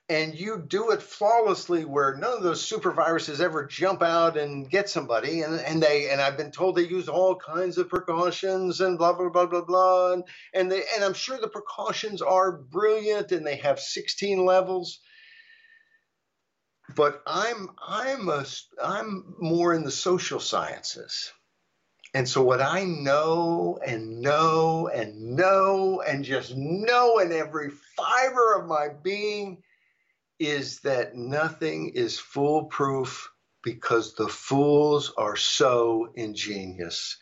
and 0.10 0.34
you 0.34 0.58
do 0.68 0.90
it 0.90 1.04
flawlessly 1.04 1.86
where 1.86 2.16
none 2.16 2.38
of 2.38 2.44
those 2.44 2.66
super 2.66 2.92
viruses 2.92 3.40
ever 3.40 3.66
jump 3.66 4.02
out 4.02 4.38
and 4.38 4.70
get 4.70 4.90
somebody 4.90 5.44
and, 5.44 5.60
and 5.60 5.82
they 5.82 6.10
and 6.10 6.20
i've 6.20 6.36
been 6.36 6.52
told 6.52 6.76
they 6.76 6.88
use 6.88 7.08
all 7.08 7.36
kinds 7.36 7.78
of 7.78 7.88
precautions 7.88 8.82
and 8.82 8.98
blah 8.98 9.14
blah 9.14 9.30
blah 9.30 9.46
blah 9.46 9.62
blah 9.62 10.14
and, 10.14 10.24
and 10.54 10.72
they 10.72 10.82
and 10.96 11.04
i'm 11.04 11.14
sure 11.14 11.40
the 11.40 11.48
precautions 11.48 12.22
are 12.22 12.52
brilliant 12.52 13.32
and 13.32 13.46
they 13.46 13.58
have 13.58 13.80
16 13.80 14.46
levels. 14.46 15.00
But 16.96 17.22
i'm 17.28 17.70
i'm 17.88 18.30
a 18.30 18.46
i'm 18.84 19.36
more 19.40 19.74
in 19.76 19.84
the 19.84 19.92
social 19.92 20.40
sciences. 20.40 21.32
And 22.16 22.28
so 22.28 22.42
what 22.42 22.62
i 22.62 22.84
know 22.84 23.80
and 23.86 24.22
know 24.22 24.90
and 24.92 25.36
know 25.36 26.02
and 26.02 26.26
just 26.26 26.56
know 26.56 27.20
in 27.20 27.32
every 27.32 27.70
fiber 27.96 28.56
of 28.56 28.68
my 28.68 28.88
being 29.04 29.62
is 30.40 30.80
that 30.82 31.16
nothing 31.16 31.90
is 31.90 32.18
foolproof 32.18 33.30
because 33.62 34.16
the 34.16 34.28
fools 34.28 35.14
are 35.18 35.36
so 35.36 36.12
ingenious. 36.16 37.18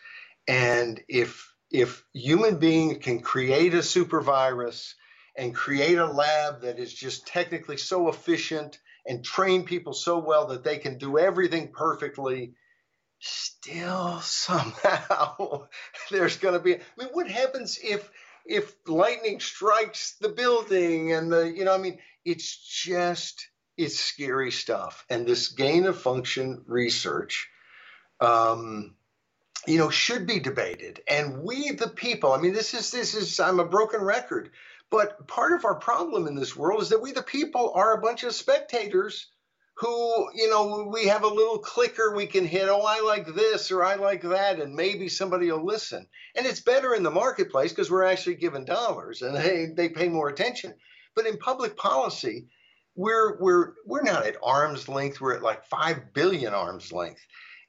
And 0.48 1.02
if 1.08 1.52
if 1.70 2.04
human 2.14 2.60
beings 2.60 3.00
can 3.04 3.20
create 3.20 3.74
a 3.74 3.84
super 3.84 4.22
virus 4.22 4.96
and 5.36 5.54
create 5.54 5.98
a 5.98 6.06
lab 6.06 6.62
that 6.62 6.80
is 6.80 6.94
just 6.94 7.28
technically 7.28 7.76
so 7.76 8.08
efficient 8.08 8.80
and 9.06 9.24
train 9.24 9.66
people 9.66 9.94
so 9.94 10.18
well 10.20 10.48
that 10.48 10.64
they 10.64 10.78
can 10.78 10.98
do 10.98 11.18
everything 11.18 11.72
perfectly, 11.74 12.54
still 13.20 14.20
somehow 14.22 15.68
there's 16.12 16.38
going 16.38 16.54
to 16.54 16.60
be. 16.60 16.76
I 16.76 16.80
mean, 16.98 17.10
what 17.12 17.30
happens 17.30 17.80
if 17.84 18.10
if 18.46 18.74
lightning 18.88 19.40
strikes 19.40 20.16
the 20.22 20.30
building 20.30 21.12
and 21.12 21.32
the 21.32 21.52
you 21.52 21.66
know 21.66 21.74
I 21.74 21.78
mean 21.78 22.00
it's 22.28 22.58
just 22.58 23.48
it's 23.78 24.00
scary 24.00 24.52
stuff. 24.52 25.06
And 25.10 25.26
this 25.26 25.50
gain 25.50 25.86
of 25.86 26.02
function 26.02 26.64
research, 26.68 27.48
um, 28.20 28.96
you 29.66 29.78
know, 29.78 29.90
should 29.90 30.28
be 30.28 30.40
debated. 30.40 31.02
And 31.08 31.44
we, 31.44 31.72
the 31.72 31.88
people, 31.88 32.34
I 32.34 32.42
mean, 32.42 32.54
this 32.54 32.74
is 32.74 32.92
this 32.92 33.16
is 33.16 33.40
I'm 33.40 33.60
a 33.60 33.66
broken 33.66 34.02
record, 34.02 34.52
but 34.90 35.28
part 35.28 35.54
of 35.54 35.64
our 35.64 35.76
problem 35.76 36.28
in 36.28 36.36
this 36.36 36.56
world 36.56 36.82
is 36.82 36.90
that 36.90 37.02
we, 37.02 37.14
the 37.14 37.24
people, 37.24 37.72
are 37.74 37.94
a 37.94 38.02
bunch 38.02 38.24
of 38.24 38.36
spectators 38.36 39.28
who, 39.76 40.28
you 40.34 40.50
know, 40.50 40.90
we 40.92 41.06
have 41.06 41.24
a 41.24 41.28
little 41.28 41.60
clicker 41.60 42.14
we 42.14 42.26
can 42.26 42.46
hit, 42.46 42.68
oh, 42.68 42.82
I 42.82 43.02
like 43.02 43.28
this 43.28 43.72
or 43.72 43.86
I 43.86 43.96
like 43.96 44.24
that, 44.24 44.60
and 44.60 44.76
maybe 44.76 45.08
somebody 45.08 45.52
will 45.52 45.64
listen. 45.64 46.08
And 46.36 46.48
it's 46.48 46.62
better 46.62 46.96
in 46.96 47.04
the 47.04 47.12
marketplace 47.12 47.72
because 47.72 47.92
we're 47.92 48.04
actually 48.04 48.36
given 48.36 48.66
dollars 48.66 49.22
and 49.22 49.36
they, 49.36 49.68
they 49.68 49.90
pay 49.90 50.10
more 50.10 50.30
attention. 50.30 50.74
But 51.18 51.26
in 51.26 51.38
public 51.38 51.76
policy, 51.76 52.48
we're 52.96 53.40
we're 53.40 53.74
we're 53.88 54.04
not 54.04 54.28
at 54.28 54.38
arm's 54.44 54.88
length. 54.88 55.20
We're 55.20 55.36
at 55.36 55.42
like 55.42 55.66
five 55.66 56.14
billion 56.14 56.54
arm's 56.54 56.94
length, 56.94 57.26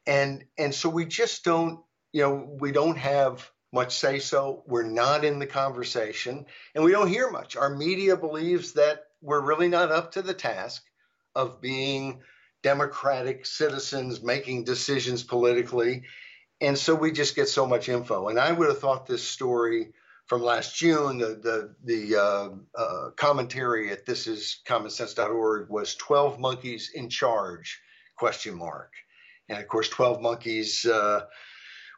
and 0.06 0.44
and 0.58 0.74
so 0.74 0.90
we 0.90 1.06
just 1.06 1.44
don't 1.44 1.80
you 2.12 2.20
know 2.20 2.56
we 2.60 2.72
don't 2.72 2.98
have 2.98 3.50
much 3.72 3.96
say 3.96 4.18
so. 4.18 4.64
We're 4.66 4.82
not 4.82 5.24
in 5.24 5.38
the 5.38 5.46
conversation, 5.46 6.44
and 6.74 6.84
we 6.84 6.92
don't 6.92 7.08
hear 7.08 7.30
much. 7.30 7.56
Our 7.56 7.74
media 7.74 8.18
believes 8.18 8.74
that 8.74 9.04
we're 9.22 9.40
really 9.40 9.68
not 9.68 9.90
up 9.90 10.12
to 10.12 10.20
the 10.20 10.34
task 10.34 10.84
of 11.34 11.62
being 11.62 12.20
democratic 12.62 13.46
citizens 13.46 14.22
making 14.22 14.64
decisions 14.64 15.22
politically. 15.22 16.02
And 16.60 16.76
so 16.76 16.94
we 16.94 17.12
just 17.12 17.34
get 17.34 17.48
so 17.48 17.66
much 17.66 17.88
info. 17.88 18.28
And 18.28 18.38
I 18.38 18.52
would 18.52 18.68
have 18.68 18.80
thought 18.80 19.06
this 19.06 19.26
story 19.26 19.92
from 20.28 20.42
last 20.42 20.76
June, 20.76 21.18
the 21.18 21.40
the, 21.42 21.74
the 21.84 22.16
uh, 22.16 22.48
uh, 22.78 23.10
commentary 23.16 23.90
at 23.90 24.06
thisiscommonsense.org 24.06 25.68
was 25.70 25.94
12 25.96 26.38
monkeys 26.38 26.90
in 26.94 27.08
charge 27.08 27.80
question 28.16 28.56
mark, 28.56 28.92
and 29.48 29.58
of 29.58 29.66
course 29.68 29.88
12 29.88 30.20
monkeys 30.20 30.84
uh, 30.84 31.24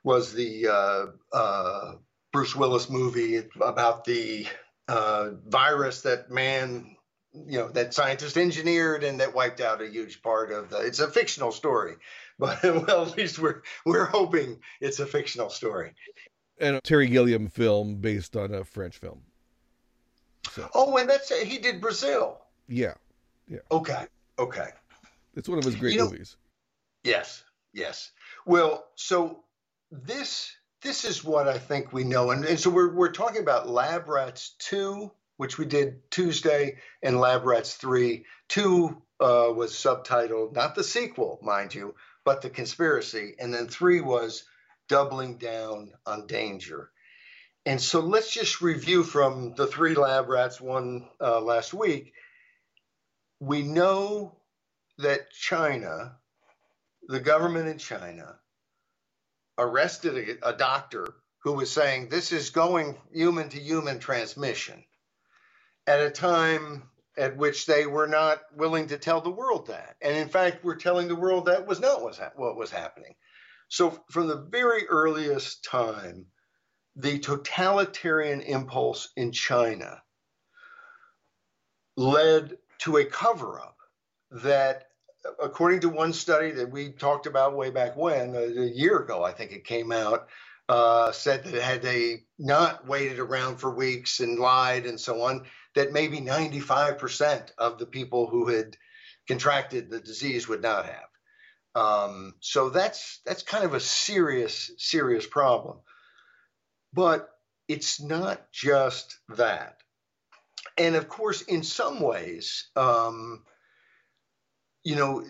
was 0.04 0.32
the 0.32 0.68
uh, 0.68 1.36
uh, 1.36 1.92
Bruce 2.32 2.54
Willis 2.54 2.88
movie 2.88 3.42
about 3.60 4.04
the 4.04 4.46
uh, 4.88 5.30
virus 5.46 6.02
that 6.02 6.30
man 6.30 6.96
you 7.32 7.58
know 7.58 7.68
that 7.68 7.94
scientist 7.94 8.36
engineered 8.36 9.04
and 9.04 9.20
that 9.20 9.34
wiped 9.34 9.60
out 9.60 9.80
a 9.80 9.88
huge 9.88 10.20
part 10.20 10.50
of 10.50 10.68
the 10.70 10.78
it's 10.78 10.98
a 10.98 11.08
fictional 11.08 11.52
story 11.52 11.94
but 12.40 12.60
well 12.64 13.02
at 13.02 13.16
least 13.16 13.38
we're 13.38 13.62
we're 13.86 14.06
hoping 14.06 14.58
it's 14.80 14.98
a 14.98 15.06
fictional 15.06 15.48
story 15.48 15.92
and 16.60 16.76
a 16.76 16.80
terry 16.80 17.08
gilliam 17.08 17.48
film 17.48 17.96
based 17.96 18.36
on 18.36 18.54
a 18.54 18.64
french 18.64 18.98
film. 18.98 19.20
So. 20.52 20.68
oh 20.74 20.96
and 20.96 21.08
that's 21.08 21.36
he 21.40 21.58
did 21.58 21.80
brazil. 21.80 22.40
Yeah. 22.68 22.94
Yeah. 23.48 23.58
Okay. 23.70 24.06
Okay. 24.38 24.68
It's 25.34 25.48
one 25.48 25.58
of 25.58 25.64
his 25.64 25.76
great 25.76 25.92
you 25.92 25.98
know, 25.98 26.04
movies. 26.04 26.36
yes. 27.04 27.42
Yes. 27.72 28.12
Well 28.46 28.86
so 28.94 29.44
this 29.90 30.52
this 30.82 31.04
is 31.04 31.22
what 31.22 31.46
i 31.46 31.58
think 31.58 31.92
we 31.92 32.04
know. 32.04 32.30
And, 32.30 32.44
and 32.44 32.58
so 32.58 32.70
we're, 32.70 32.94
we're 32.94 33.12
talking 33.12 33.42
about 33.42 33.68
lab 33.68 34.08
rats 34.08 34.54
2 34.60 35.10
which 35.40 35.56
we 35.56 35.64
did 35.64 36.02
Tuesday, 36.10 36.76
and 37.02 37.18
Lab 37.18 37.46
Rats 37.46 37.76
3. 37.76 38.26
2 38.48 39.02
uh, 39.20 39.50
was 39.56 39.72
subtitled, 39.72 40.54
not 40.54 40.74
the 40.74 40.84
sequel, 40.84 41.38
mind 41.40 41.74
you, 41.74 41.94
but 42.26 42.42
The 42.42 42.50
Conspiracy. 42.50 43.36
And 43.38 43.54
then 43.54 43.66
3 43.66 44.02
was 44.02 44.44
Doubling 44.90 45.38
Down 45.38 45.92
on 46.04 46.26
Danger. 46.26 46.90
And 47.64 47.80
so 47.80 48.00
let's 48.00 48.32
just 48.32 48.60
review 48.60 49.04
from 49.04 49.54
the 49.54 49.68
three 49.68 49.94
lab 49.94 50.28
rats, 50.28 50.60
one 50.60 51.08
uh, 51.20 51.40
last 51.40 51.72
week. 51.72 52.12
We 53.38 53.62
know 53.62 54.36
that 54.98 55.30
China, 55.30 56.16
the 57.08 57.20
government 57.20 57.68
in 57.68 57.78
China, 57.78 58.36
arrested 59.58 60.38
a, 60.42 60.50
a 60.50 60.56
doctor 60.56 61.06
who 61.44 61.52
was 61.52 61.70
saying 61.70 62.08
this 62.08 62.32
is 62.32 62.50
going 62.50 62.98
human 63.12 63.48
to 63.50 63.60
human 63.60 64.00
transmission 64.00 64.84
at 65.86 66.00
a 66.00 66.10
time 66.10 66.84
at 67.16 67.36
which 67.36 67.66
they 67.66 67.86
were 67.86 68.08
not 68.08 68.40
willing 68.56 68.88
to 68.88 68.98
tell 68.98 69.20
the 69.20 69.30
world 69.30 69.68
that. 69.68 69.96
And 70.02 70.16
in 70.16 70.28
fact, 70.28 70.64
we're 70.64 70.76
telling 70.76 71.08
the 71.08 71.16
world 71.16 71.46
that 71.46 71.66
was 71.66 71.80
not 71.80 72.02
what 72.02 72.56
was 72.56 72.70
happening. 72.70 73.14
So, 73.70 74.02
from 74.10 74.26
the 74.26 74.48
very 74.50 74.88
earliest 74.88 75.64
time, 75.64 76.26
the 76.96 77.20
totalitarian 77.20 78.40
impulse 78.40 79.10
in 79.16 79.30
China 79.30 80.02
led 81.96 82.58
to 82.80 82.96
a 82.96 83.04
cover 83.04 83.60
up 83.60 83.76
that, 84.32 84.88
according 85.40 85.80
to 85.80 85.88
one 85.88 86.12
study 86.12 86.50
that 86.50 86.72
we 86.72 86.90
talked 86.90 87.26
about 87.26 87.56
way 87.56 87.70
back 87.70 87.96
when, 87.96 88.34
a 88.34 88.46
year 88.46 88.98
ago, 88.98 89.22
I 89.22 89.30
think 89.30 89.52
it 89.52 89.64
came 89.64 89.92
out, 89.92 90.28
uh, 90.68 91.12
said 91.12 91.44
that 91.44 91.62
had 91.62 91.80
they 91.80 92.24
not 92.40 92.88
waited 92.88 93.20
around 93.20 93.58
for 93.58 93.70
weeks 93.70 94.18
and 94.18 94.40
lied 94.40 94.84
and 94.84 94.98
so 94.98 95.22
on, 95.22 95.46
that 95.76 95.92
maybe 95.92 96.18
95% 96.18 97.52
of 97.56 97.78
the 97.78 97.86
people 97.86 98.26
who 98.26 98.48
had 98.48 98.76
contracted 99.28 99.90
the 99.90 100.00
disease 100.00 100.48
would 100.48 100.62
not 100.62 100.86
have. 100.86 101.09
Um, 101.74 102.34
so 102.40 102.70
that's 102.70 103.20
that's 103.24 103.42
kind 103.42 103.64
of 103.64 103.74
a 103.74 103.80
serious 103.80 104.70
serious 104.78 105.26
problem. 105.26 105.78
But 106.92 107.28
it's 107.68 108.00
not 108.00 108.50
just 108.50 109.16
that. 109.36 109.76
And 110.76 110.96
of 110.96 111.08
course, 111.08 111.42
in 111.42 111.62
some 111.62 112.00
ways, 112.00 112.68
um, 112.74 113.44
you 114.82 114.96
know, 114.96 115.24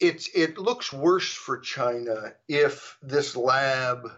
it's 0.00 0.28
it 0.34 0.58
looks 0.58 0.92
worse 0.92 1.32
for 1.32 1.58
China 1.58 2.32
if 2.48 2.96
this 3.02 3.36
lab 3.36 4.08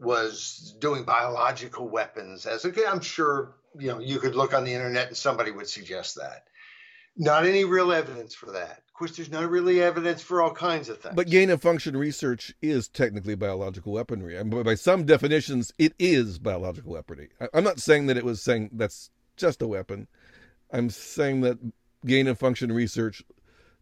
was 0.00 0.76
doing 0.78 1.04
biological 1.04 1.88
weapons 1.88 2.46
as 2.46 2.64
I'm 2.64 3.00
sure 3.00 3.56
you 3.76 3.88
know 3.88 3.98
you 3.98 4.20
could 4.20 4.36
look 4.36 4.54
on 4.54 4.64
the 4.64 4.72
internet 4.72 5.08
and 5.08 5.16
somebody 5.16 5.50
would 5.50 5.68
suggest 5.68 6.16
that. 6.16 6.44
Not 7.18 7.44
any 7.44 7.64
real 7.64 7.92
evidence 7.92 8.34
for 8.34 8.52
that. 8.52 8.82
Of 8.86 8.94
course, 8.94 9.16
there's 9.16 9.30
not 9.30 9.50
really 9.50 9.82
evidence 9.82 10.22
for 10.22 10.40
all 10.40 10.52
kinds 10.52 10.88
of 10.88 11.00
things. 11.00 11.14
But 11.14 11.28
gain 11.28 11.50
of 11.50 11.60
function 11.60 11.96
research 11.96 12.54
is 12.62 12.88
technically 12.88 13.34
biological 13.34 13.92
weaponry. 13.92 14.38
I 14.38 14.42
mean, 14.44 14.62
by 14.62 14.76
some 14.76 15.04
definitions, 15.04 15.72
it 15.78 15.94
is 15.98 16.38
biological 16.38 16.92
weaponry. 16.92 17.30
I'm 17.52 17.64
not 17.64 17.80
saying 17.80 18.06
that 18.06 18.16
it 18.16 18.24
was 18.24 18.40
saying 18.40 18.70
that's 18.72 19.10
just 19.36 19.62
a 19.62 19.68
weapon. 19.68 20.06
I'm 20.72 20.90
saying 20.90 21.40
that 21.42 21.58
gain 22.06 22.28
of 22.28 22.38
function 22.38 22.72
research 22.72 23.22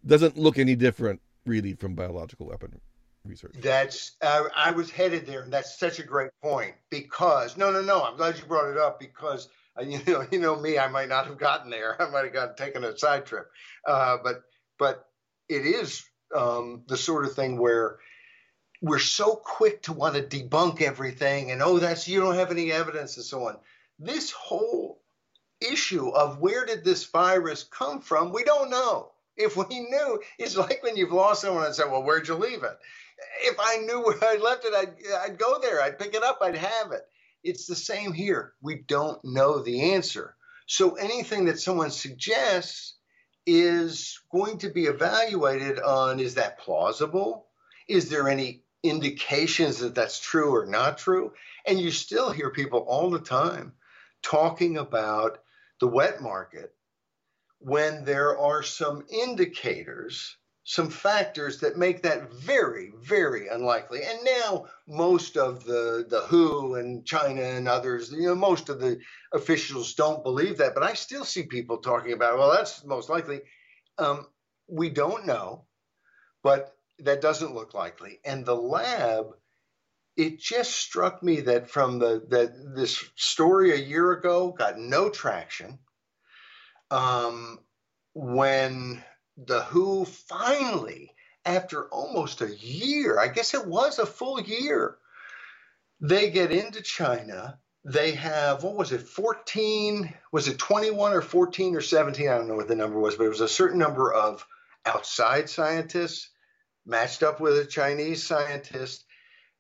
doesn't 0.05 0.39
look 0.39 0.59
any 0.59 0.75
different, 0.75 1.21
really, 1.45 1.75
from 1.75 1.95
biological 1.95 2.47
weaponry 2.47 2.81
research. 3.25 3.55
That's 3.61 4.13
uh, 4.23 4.45
I 4.55 4.71
was 4.71 4.91
headed 4.91 5.27
there, 5.27 5.43
and 5.43 5.53
that's 5.53 5.79
such 5.79 5.99
a 5.99 6.05
great 6.05 6.31
point 6.43 6.75
because 6.91 7.57
no, 7.57 7.71
no, 7.71 7.83
no. 7.83 8.03
I'm 8.03 8.17
glad 8.17 8.39
you 8.39 8.45
brought 8.45 8.71
it 8.71 8.79
up 8.79 9.01
because 9.01 9.49
you 9.85 10.01
know, 10.07 10.27
you 10.31 10.39
know 10.39 10.57
me, 10.57 10.79
I 10.79 10.89
might 10.89 11.09
not 11.09 11.27
have 11.27 11.39
gotten 11.39 11.71
there. 11.71 12.01
I 12.03 12.11
might 12.11 12.25
have 12.25 12.33
gotten 12.33 12.57
taken 12.57 12.85
a 12.85 12.97
side 12.97 13.27
trip, 13.27 13.51
uh, 13.87 14.19
but 14.23 14.43
but 14.79 15.09
it 15.49 15.67
is 15.67 16.05
um, 16.35 16.83
the 16.89 16.97
sort 16.97 17.25
of 17.25 17.35
thing 17.35 17.59
where 17.59 17.99
we're 18.83 18.99
so 18.99 19.35
quick 19.35 19.83
to 19.83 19.93
want 19.93 20.15
to 20.15 20.23
debunk 20.23 20.83
everything 20.83 21.51
and 21.51 21.63
oh, 21.63 21.79
that's 21.79 22.07
you 22.07 22.21
don't 22.21 22.35
have 22.35 22.51
any 22.51 22.71
evidence 22.71 23.17
and 23.17 23.25
so 23.25 23.49
on. 23.49 23.57
This 23.99 24.31
whole 24.33 25.01
issue 25.61 26.11
of 26.11 26.39
where 26.39 26.67
did 26.67 26.85
this 26.85 27.05
virus 27.05 27.65
come 27.65 28.01
from, 28.01 28.33
we 28.33 28.45
don't 28.45 28.71
know. 28.71 29.13
If 29.37 29.57
we 29.57 29.81
knew, 29.81 30.23
it's 30.39 30.57
like 30.57 30.83
when 30.83 30.97
you've 30.97 31.13
lost 31.13 31.43
someone 31.43 31.67
and 31.67 31.75
said, 31.75 31.91
"Well, 31.91 32.03
where'd 32.03 32.29
you 32.29 32.35
leave 32.35 32.63
it?" 32.63 32.79
if 33.43 33.57
I 33.59 33.79
knew 33.79 34.03
where 34.03 34.19
I 34.23 34.37
left 34.37 34.65
it, 34.65 34.75
I'd, 34.75 34.95
I'd 35.25 35.39
go 35.39 35.59
there. 35.61 35.83
I'd 35.83 35.99
pick 35.99 36.15
it 36.15 36.23
up. 36.23 36.39
I'd 36.43 36.57
have 36.57 36.93
it. 36.93 37.07
It's 37.47 37.67
the 37.67 37.77
same 37.77 38.13
here. 38.13 38.55
We 38.61 38.75
don't 38.75 39.25
know 39.25 39.63
the 39.63 39.93
answer. 39.95 40.35
So 40.67 40.97
anything 40.97 41.45
that 41.45 41.61
someone 41.61 41.93
suggests 41.93 42.95
is 43.47 44.19
going 44.33 44.59
to 44.59 44.71
be 44.71 44.87
evaluated 44.87 45.79
on 45.79 46.19
is 46.19 46.35
that 46.35 46.59
plausible? 46.59 47.47
Is 47.89 48.09
there 48.11 48.29
any 48.29 48.65
indications 48.83 49.79
that 49.79 49.95
that's 49.95 50.19
true 50.19 50.57
or 50.57 50.67
not 50.67 50.99
true? 50.99 51.33
And 51.65 51.81
you 51.81 51.93
still 51.93 52.33
hear 52.33 52.51
people 52.51 52.81
all 52.81 53.11
the 53.11 53.21
time 53.21 53.75
talking 54.23 54.77
about 54.77 55.39
the 55.79 55.87
wet 55.87 56.21
market 56.21 56.75
when 57.61 58.05
there 58.05 58.37
are 58.37 58.65
some 58.65 59.05
indicators 59.09 60.37
some 60.69 60.91
factors 60.91 61.61
that 61.61 61.79
make 61.79 62.03
that 62.03 62.33
very, 62.33 62.93
very 63.01 63.47
unlikely. 63.47 64.01
And 64.03 64.19
now 64.25 64.67
most 64.89 65.37
of 65.37 65.65
the 65.65 66.05
the 66.09 66.23
WHO 66.23 66.75
and 66.75 67.07
China 67.07 67.41
and 67.41 67.69
others, 67.69 68.11
you 68.11 68.27
know, 68.27 68.35
most 68.35 68.69
of 68.69 68.81
the 68.81 68.99
officials 69.33 69.95
don't 69.95 70.25
believe 70.25 70.59
that. 70.59 70.75
But 70.75 70.83
I 70.83 70.95
still 70.95 71.25
see 71.25 71.45
people 71.45 71.79
talking 71.79 72.13
about, 72.13 72.37
well, 72.37 72.51
that's 72.51 72.85
most 72.85 73.09
likely. 73.09 73.43
Um, 73.97 74.27
we 74.67 74.91
don't 74.91 75.25
know, 75.25 75.67
but 76.43 76.77
that 76.99 77.21
doesn't 77.21 77.55
look 77.55 77.73
likely. 77.73 78.19
And 78.25 78.45
the 78.45 78.57
lab, 78.57 79.27
it 80.17 80.41
just 80.41 80.73
struck 80.73 81.23
me 81.23 81.43
that 81.43 81.71
from 81.71 82.01
the 82.01 82.27
that 82.31 82.75
this 82.75 83.05
story 83.15 83.71
a 83.71 83.77
year 83.77 84.11
ago 84.11 84.51
got 84.51 84.81
no 84.81 85.11
traction. 85.11 85.79
Um, 86.91 87.61
when 88.15 89.05
the 89.37 89.63
WHO 89.63 90.05
finally, 90.05 91.13
after 91.45 91.89
almost 91.89 92.41
a 92.41 92.55
year, 92.55 93.19
I 93.19 93.29
guess 93.29 93.55
it 93.55 93.67
was 93.67 93.99
a 93.99 94.07
full 94.07 94.41
year, 94.41 94.97
they 96.01 96.31
get 96.31 96.53
into 96.53 96.83
China. 96.83 97.59
They 97.85 98.13
have, 98.13 98.65
what 98.65 98.77
was 98.77 98.93
it, 98.93 99.03
14, 99.03 100.13
was 100.33 100.49
it 100.49 100.59
21 100.59 101.13
or 101.13 101.23
14 101.23 101.77
or 101.77 101.81
17? 101.81 102.29
I 102.29 102.37
don't 102.37 102.49
know 102.49 102.57
what 102.57 102.69
the 102.69 102.75
number 102.75 102.99
was, 102.99 103.15
but 103.15 103.25
it 103.25 103.31
was 103.31 103.41
a 103.41 103.49
certain 103.49 103.79
number 103.79 104.13
of 104.13 104.45
outside 104.85 105.49
scientists 105.49 106.31
matched 106.85 107.23
up 107.23 107.41
with 107.41 107.59
a 107.59 107.65
Chinese 107.65 108.27
scientist. 108.27 109.05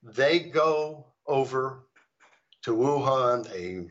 They 0.02 0.40
go 0.40 1.06
over 1.26 1.86
to 2.62 2.72
Wuhan. 2.72 3.48
They 3.48 3.86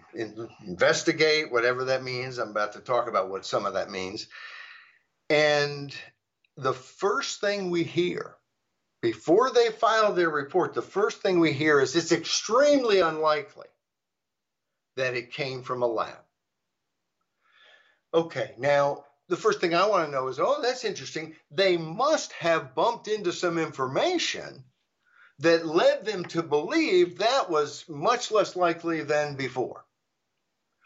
investigate, 0.66 1.52
whatever 1.52 1.86
that 1.86 2.04
means. 2.04 2.38
I'm 2.38 2.50
about 2.50 2.74
to 2.74 2.80
talk 2.80 3.08
about 3.08 3.30
what 3.30 3.46
some 3.46 3.66
of 3.66 3.74
that 3.74 3.90
means. 3.90 4.28
And 5.30 5.96
the 6.58 6.74
first 6.74 7.42
thing 7.42 7.70
we 7.70 7.84
hear 7.84 8.36
before 9.02 9.52
they 9.52 9.70
file 9.70 10.14
their 10.14 10.30
report, 10.30 10.74
the 10.74 10.82
first 10.82 11.22
thing 11.22 11.40
we 11.40 11.54
hear 11.54 11.80
is 11.80 11.96
it's 11.96 12.12
extremely 12.12 13.02
unlikely 13.02 13.68
that 14.96 15.14
it 15.14 15.32
came 15.32 15.62
from 15.62 15.84
a 15.84 15.88
lab. 15.88 16.18
Okay, 18.14 18.56
now 18.58 19.06
the 19.28 19.38
first 19.38 19.60
thing 19.60 19.76
I 19.76 19.88
want 19.88 20.06
to 20.06 20.12
know 20.12 20.28
is 20.28 20.40
oh, 20.40 20.62
that's 20.62 20.86
interesting. 20.86 21.36
They 21.52 21.78
must 21.78 22.32
have 22.34 22.76
bumped 22.76 23.08
into 23.08 23.32
some 23.32 23.58
information 23.58 24.64
that 25.40 25.66
led 25.66 26.06
them 26.06 26.24
to 26.26 26.42
believe 26.42 27.18
that 27.18 27.50
was 27.50 27.84
much 27.90 28.32
less 28.32 28.56
likely 28.56 29.02
than 29.02 29.36
before. 29.36 29.86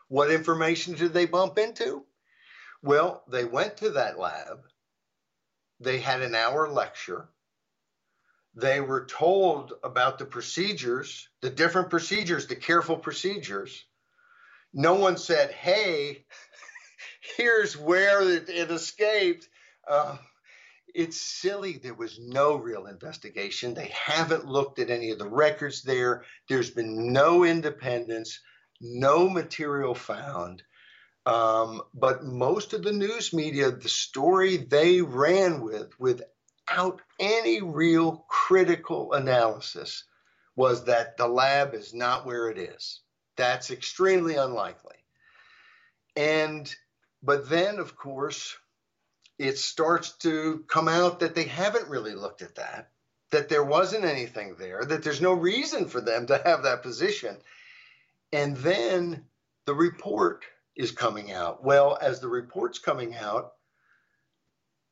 What 0.08 0.32
information 0.32 0.96
did 0.96 1.14
they 1.14 1.26
bump 1.26 1.60
into? 1.60 2.04
Well, 2.82 3.24
they 3.28 3.46
went 3.46 3.78
to 3.78 3.92
that 3.92 4.18
lab. 4.18 4.62
They 5.80 6.00
had 6.00 6.22
an 6.22 6.36
hour 6.36 6.70
lecture. 6.70 7.30
They 8.56 8.82
were 8.82 9.06
told 9.06 9.74
about 9.84 10.18
the 10.18 10.26
procedures, 10.26 11.30
the 11.42 11.50
different 11.50 11.90
procedures, 11.90 12.48
the 12.48 12.56
careful 12.56 12.98
procedures. 12.98 13.86
No 14.74 14.96
one 14.96 15.18
said, 15.18 15.52
hey, 15.52 16.26
here's 17.38 17.78
where 17.78 18.22
it, 18.22 18.50
it 18.50 18.72
escaped. 18.72 19.48
Uh, 19.88 20.18
it's 20.94 21.22
silly. 21.22 21.78
There 21.78 21.94
was 21.94 22.20
no 22.20 22.56
real 22.56 22.88
investigation. 22.88 23.74
They 23.74 23.94
haven't 23.94 24.46
looked 24.46 24.80
at 24.80 24.90
any 24.90 25.12
of 25.12 25.20
the 25.20 25.30
records 25.30 25.84
there. 25.84 26.24
There's 26.48 26.72
been 26.72 27.14
no 27.14 27.44
independence, 27.44 28.40
no 28.82 29.30
material 29.30 29.96
found. 29.96 30.64
Um, 31.26 31.82
but 31.94 32.24
most 32.24 32.74
of 32.74 32.84
the 32.84 32.94
news 32.94 33.34
media, 33.34 33.72
the 33.72 33.90
story 33.90 34.58
they 34.58 35.02
ran 35.02 35.62
with, 35.62 36.00
without 36.00 37.02
any 37.20 37.62
real 37.62 38.26
critical 38.28 39.14
analysis, 39.14 40.06
was 40.56 40.86
that 40.86 41.18
the 41.18 41.28
lab 41.28 41.74
is 41.74 41.94
not 41.94 42.26
where 42.26 42.50
it 42.50 42.58
is. 42.58 43.02
That's 43.38 43.72
extremely 43.72 44.36
unlikely. 44.36 44.96
And, 46.16 46.74
but 47.24 47.50
then, 47.50 47.80
of 47.80 47.96
course, 47.96 48.58
it 49.38 49.58
starts 49.58 50.12
to 50.18 50.66
come 50.68 50.88
out 50.90 51.22
that 51.22 51.36
they 51.36 51.46
haven't 51.46 51.90
really 51.90 52.14
looked 52.14 52.42
at 52.42 52.56
that, 52.56 52.90
that 53.32 53.48
there 53.48 53.64
wasn't 53.64 54.04
anything 54.04 54.56
there, 54.60 54.84
that 54.84 55.04
there's 55.04 55.22
no 55.22 55.34
reason 55.34 55.86
for 55.86 56.02
them 56.02 56.28
to 56.28 56.42
have 56.44 56.64
that 56.64 56.84
position. 56.84 57.38
And 58.34 58.58
then 58.58 59.24
the 59.66 59.74
report 59.74 60.44
is 60.76 60.92
coming 60.92 61.32
out. 61.32 61.64
Well, 61.64 61.98
as 62.02 62.20
the 62.20 62.28
report's 62.28 62.80
coming 62.80 63.16
out, 63.16 63.54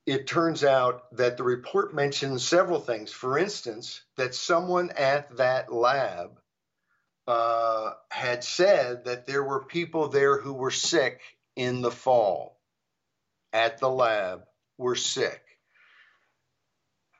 it 0.05 0.25
turns 0.25 0.63
out 0.63 1.03
that 1.17 1.37
the 1.37 1.43
report 1.43 1.93
mentions 1.93 2.47
several 2.47 2.79
things. 2.79 3.11
For 3.11 3.37
instance, 3.37 4.01
that 4.15 4.33
someone 4.33 4.91
at 4.91 5.35
that 5.37 5.71
lab 5.71 6.39
uh, 7.27 7.91
had 8.09 8.43
said 8.43 9.03
that 9.05 9.25
there 9.25 9.43
were 9.43 9.65
people 9.65 10.07
there 10.07 10.39
who 10.39 10.53
were 10.53 10.71
sick 10.71 11.21
in 11.57 11.81
the 11.81 11.91
fall 11.91 12.57
at 13.51 13.79
the 13.79 13.89
lab 13.89 14.43
were 14.77 14.95
sick. 14.95 15.41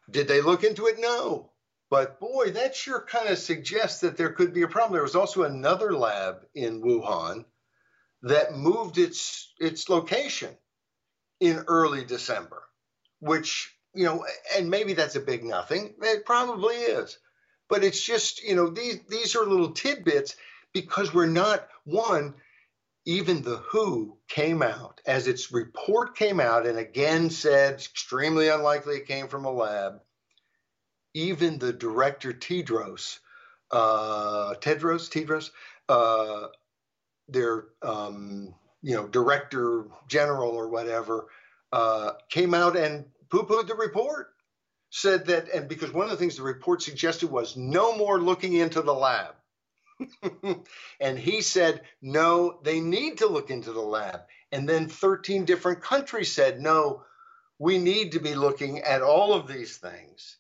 Did 0.10 0.30
they 0.30 0.42
look 0.42 0.64
into 0.64 0.88
it? 0.88 0.96
No. 1.00 1.52
But 1.90 2.20
boy, 2.20 2.52
that 2.52 2.76
sure 2.76 3.02
kind 3.02 3.30
of 3.30 3.38
suggests 3.38 4.02
that 4.02 4.18
there 4.18 4.32
could 4.32 4.54
be 4.54 4.62
a 4.62 4.68
problem. 4.68 4.94
There 4.94 5.04
was 5.04 5.16
also 5.16 5.44
another 5.44 5.94
lab 5.94 6.46
in 6.54 6.82
Wuhan 6.82 7.46
that 8.24 8.56
moved 8.56 8.98
its 8.98 9.54
its 9.60 9.90
location 9.90 10.56
in 11.40 11.64
early 11.68 12.04
December 12.04 12.64
which, 13.20 13.76
you 13.94 14.06
know, 14.06 14.26
and 14.56 14.70
maybe 14.70 14.94
that's 14.94 15.16
a 15.16 15.22
big 15.22 15.44
nothing. 15.44 15.94
It 16.02 16.26
probably 16.26 16.76
is. 16.76 17.18
But 17.70 17.84
it's 17.84 18.04
just, 18.04 18.44
you 18.44 18.56
know, 18.56 18.70
these 18.70 19.00
these 19.10 19.36
are 19.36 19.46
little 19.46 19.72
tidbits 19.72 20.36
because 20.74 21.14
we're 21.14 21.26
not 21.26 21.68
one 21.84 22.36
even 23.06 23.42
the 23.42 23.58
WHO 23.72 24.18
came 24.28 24.62
out 24.62 25.00
as 25.06 25.28
its 25.28 25.52
report 25.52 26.18
came 26.18 26.42
out 26.42 26.68
and 26.68 26.78
again 26.78 27.30
said 27.30 27.76
extremely 27.76 28.50
unlikely 28.50 28.98
it 28.98 29.08
came 29.08 29.28
from 29.28 29.46
a 29.46 29.52
lab. 29.52 30.02
Even 31.14 31.58
the 31.58 31.74
director 31.74 32.34
Tedros, 32.34 33.20
uh, 33.72 34.54
Tedros, 34.56 35.10
Tedros, 35.10 35.52
uh, 35.90 36.48
their 37.28 37.66
um, 37.82 38.54
you 38.82 38.96
know 38.96 39.08
director 39.08 39.86
general 40.08 40.52
or 40.52 40.70
whatever, 40.70 41.28
uh, 41.72 42.12
came 42.30 42.54
out 42.54 42.76
and 42.76 43.06
poo 43.30 43.44
pooed 43.44 43.68
the 43.68 43.76
report. 43.76 44.34
Said 44.90 45.26
that, 45.26 45.50
and 45.50 45.68
because 45.68 45.92
one 45.92 46.06
of 46.06 46.12
the 46.12 46.18
things 46.18 46.38
the 46.38 46.44
report 46.44 46.82
suggested 46.82 47.30
was 47.30 47.58
no 47.58 47.98
more 47.98 48.22
looking 48.22 48.54
into 48.54 48.82
the 48.82 48.94
lab. 48.94 49.36
and 51.02 51.20
he 51.20 51.42
said, 51.42 51.82
no, 52.02 52.60
they 52.64 52.80
need 52.80 53.18
to 53.18 53.28
look 53.28 53.50
into 53.50 53.74
the 53.74 53.82
lab. 53.82 54.22
And 54.52 54.68
then 54.68 54.88
13 54.88 55.46
different 55.46 55.82
countries 55.82 56.32
said, 56.32 56.62
no, 56.62 57.04
we 57.60 57.78
need 57.78 58.14
to 58.14 58.20
be 58.20 58.36
looking 58.36 58.80
at 58.80 59.02
all 59.02 59.34
of 59.34 59.48
these 59.48 59.78
things. 59.78 60.38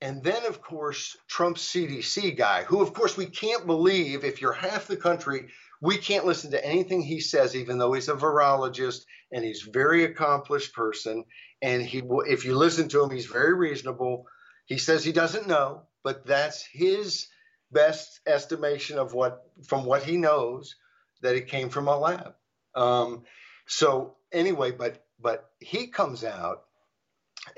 And 0.00 0.22
then, 0.22 0.44
of 0.46 0.60
course, 0.60 1.16
Trump's 1.28 1.64
CDC 1.64 2.36
guy, 2.36 2.64
who, 2.64 2.82
of 2.82 2.92
course, 2.92 3.16
we 3.16 3.26
can't 3.26 3.66
believe 3.66 4.24
if 4.24 4.40
you're 4.42 4.52
half 4.52 4.86
the 4.86 4.96
country 4.96 5.48
we 5.84 5.98
can't 5.98 6.24
listen 6.24 6.52
to 6.52 6.64
anything 6.64 7.02
he 7.02 7.20
says, 7.20 7.54
even 7.54 7.76
though 7.76 7.92
he's 7.92 8.08
a 8.08 8.14
virologist 8.14 9.04
and 9.30 9.44
he's 9.44 9.66
a 9.66 9.70
very 9.70 10.04
accomplished 10.04 10.72
person. 10.72 11.24
And 11.60 11.82
he, 11.82 12.02
if 12.26 12.46
you 12.46 12.56
listen 12.56 12.88
to 12.88 13.02
him, 13.02 13.10
he's 13.10 13.26
very 13.26 13.52
reasonable. 13.52 14.26
He 14.64 14.78
says 14.78 15.04
he 15.04 15.12
doesn't 15.12 15.46
know, 15.46 15.82
but 16.02 16.24
that's 16.24 16.64
his 16.64 17.28
best 17.70 18.20
estimation 18.26 18.98
of 18.98 19.12
what, 19.12 19.42
from 19.68 19.84
what 19.84 20.02
he 20.02 20.16
knows, 20.16 20.74
that 21.20 21.36
it 21.36 21.48
came 21.48 21.68
from 21.68 21.88
a 21.88 21.98
lab. 21.98 22.34
Um, 22.74 23.24
so 23.66 24.16
anyway, 24.32 24.70
but 24.70 25.04
but 25.20 25.50
he 25.60 25.88
comes 25.88 26.24
out 26.24 26.64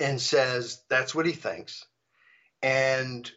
and 0.01 0.21
says 0.21 0.83
that's 0.89 1.15
what 1.15 1.27
he 1.27 1.33
thinks, 1.33 1.85
and 2.67 3.31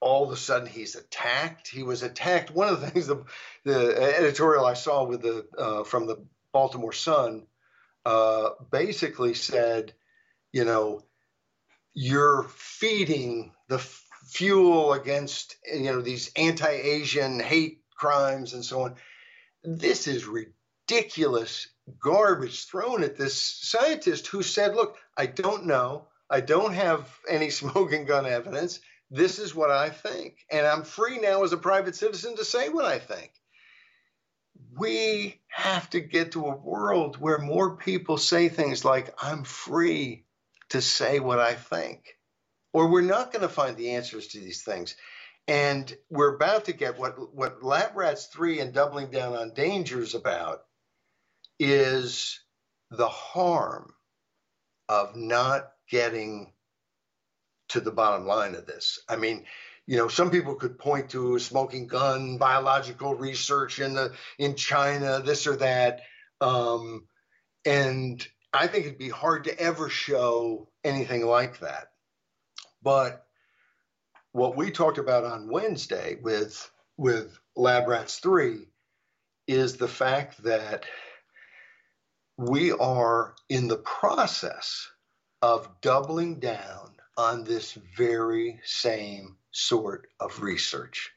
all 0.00 0.24
of 0.24 0.32
a 0.32 0.36
sudden 0.36 0.68
he's 0.68 0.94
attacked. 0.94 1.68
He 1.68 1.82
was 1.82 2.02
attacked. 2.02 2.50
One 2.50 2.68
of 2.68 2.82
the 2.82 2.90
things, 2.90 3.06
the, 3.06 3.24
the 3.64 4.16
editorial 4.18 4.66
I 4.66 4.74
saw 4.74 5.04
with 5.04 5.22
the 5.22 5.46
uh, 5.56 5.84
from 5.84 6.06
the 6.06 6.22
Baltimore 6.52 6.92
Sun 6.92 7.46
uh, 8.04 8.50
basically 8.70 9.32
said, 9.32 9.94
you 10.52 10.66
know, 10.66 11.04
you're 11.94 12.44
feeding 12.54 13.52
the 13.68 13.78
fuel 13.78 14.92
against 14.92 15.56
you 15.64 15.84
know 15.84 16.02
these 16.02 16.30
anti-Asian 16.36 17.40
hate 17.40 17.80
crimes 17.96 18.52
and 18.52 18.64
so 18.64 18.82
on. 18.82 18.96
This 19.64 20.06
is 20.06 20.26
ridiculous 20.26 21.66
garbage 21.98 22.66
thrown 22.66 23.04
at 23.04 23.16
this 23.16 23.40
scientist 23.40 24.26
who 24.26 24.42
said, 24.42 24.74
"Look, 24.74 24.98
I 25.16 25.24
don't 25.24 25.64
know. 25.64 26.09
I 26.30 26.40
don't 26.40 26.74
have 26.74 27.08
any 27.28 27.50
smoking 27.60 28.04
gun 28.04 28.26
evidence." 28.26 28.80
this 29.10 29.38
is 29.38 29.54
what 29.54 29.70
I 29.70 29.90
think. 29.90 30.46
And 30.50 30.66
I'm 30.66 30.84
free 30.84 31.18
now 31.18 31.42
as 31.42 31.52
a 31.52 31.56
private 31.56 31.96
citizen 31.96 32.36
to 32.36 32.44
say 32.44 32.68
what 32.68 32.84
I 32.84 32.98
think. 32.98 33.32
We 34.78 35.40
have 35.48 35.90
to 35.90 36.00
get 36.00 36.32
to 36.32 36.46
a 36.46 36.56
world 36.56 37.16
where 37.16 37.38
more 37.38 37.76
people 37.76 38.18
say 38.18 38.48
things 38.48 38.84
like, 38.84 39.12
I'm 39.20 39.42
free 39.42 40.26
to 40.70 40.80
say 40.80 41.18
what 41.18 41.40
I 41.40 41.54
think, 41.54 42.16
or 42.72 42.88
we're 42.88 43.00
not 43.00 43.32
going 43.32 43.42
to 43.42 43.48
find 43.48 43.76
the 43.76 43.92
answers 43.92 44.28
to 44.28 44.38
these 44.38 44.62
things. 44.62 44.94
And 45.48 45.92
we're 46.08 46.36
about 46.36 46.66
to 46.66 46.72
get 46.72 46.98
what, 46.98 47.34
what 47.34 47.64
Lab 47.64 47.96
Rats 47.96 48.26
3 48.26 48.60
and 48.60 48.72
doubling 48.72 49.10
down 49.10 49.34
on 49.34 49.54
dangers 49.54 50.14
about 50.14 50.62
is 51.58 52.38
the 52.90 53.08
harm 53.08 53.92
of 54.88 55.16
not 55.16 55.72
getting 55.90 56.52
to 57.68 57.80
the 57.80 57.90
bottom 57.90 58.26
line 58.26 58.54
of 58.54 58.66
this. 58.66 59.00
I 59.08 59.16
mean, 59.16 59.44
you 59.86 59.96
know, 59.96 60.08
some 60.08 60.30
people 60.30 60.54
could 60.54 60.78
point 60.78 61.10
to 61.10 61.38
smoking 61.38 61.86
gun, 61.86 62.38
biological 62.38 63.14
research 63.14 63.80
in 63.80 63.94
the 63.94 64.12
in 64.38 64.54
China, 64.54 65.20
this 65.20 65.46
or 65.46 65.56
that, 65.56 66.02
um, 66.40 67.06
and 67.64 68.26
I 68.52 68.66
think 68.66 68.86
it'd 68.86 68.98
be 68.98 69.08
hard 69.08 69.44
to 69.44 69.58
ever 69.58 69.88
show 69.88 70.68
anything 70.84 71.26
like 71.26 71.60
that. 71.60 71.88
But 72.82 73.24
what 74.32 74.56
we 74.56 74.70
talked 74.70 74.98
about 74.98 75.24
on 75.24 75.50
Wednesday 75.50 76.18
with 76.22 76.70
with 76.96 77.38
Lab 77.56 77.88
Rats 77.88 78.18
three 78.18 78.68
is 79.46 79.76
the 79.76 79.88
fact 79.88 80.42
that 80.44 80.84
we 82.36 82.72
are 82.72 83.34
in 83.48 83.68
the 83.68 83.76
process 83.76 84.88
of 85.42 85.68
doubling 85.80 86.38
down 86.38 86.90
on 87.16 87.44
this 87.44 87.72
very 87.96 88.60
same 88.64 89.36
sort 89.50 90.06
of 90.18 90.42
research. 90.42 91.10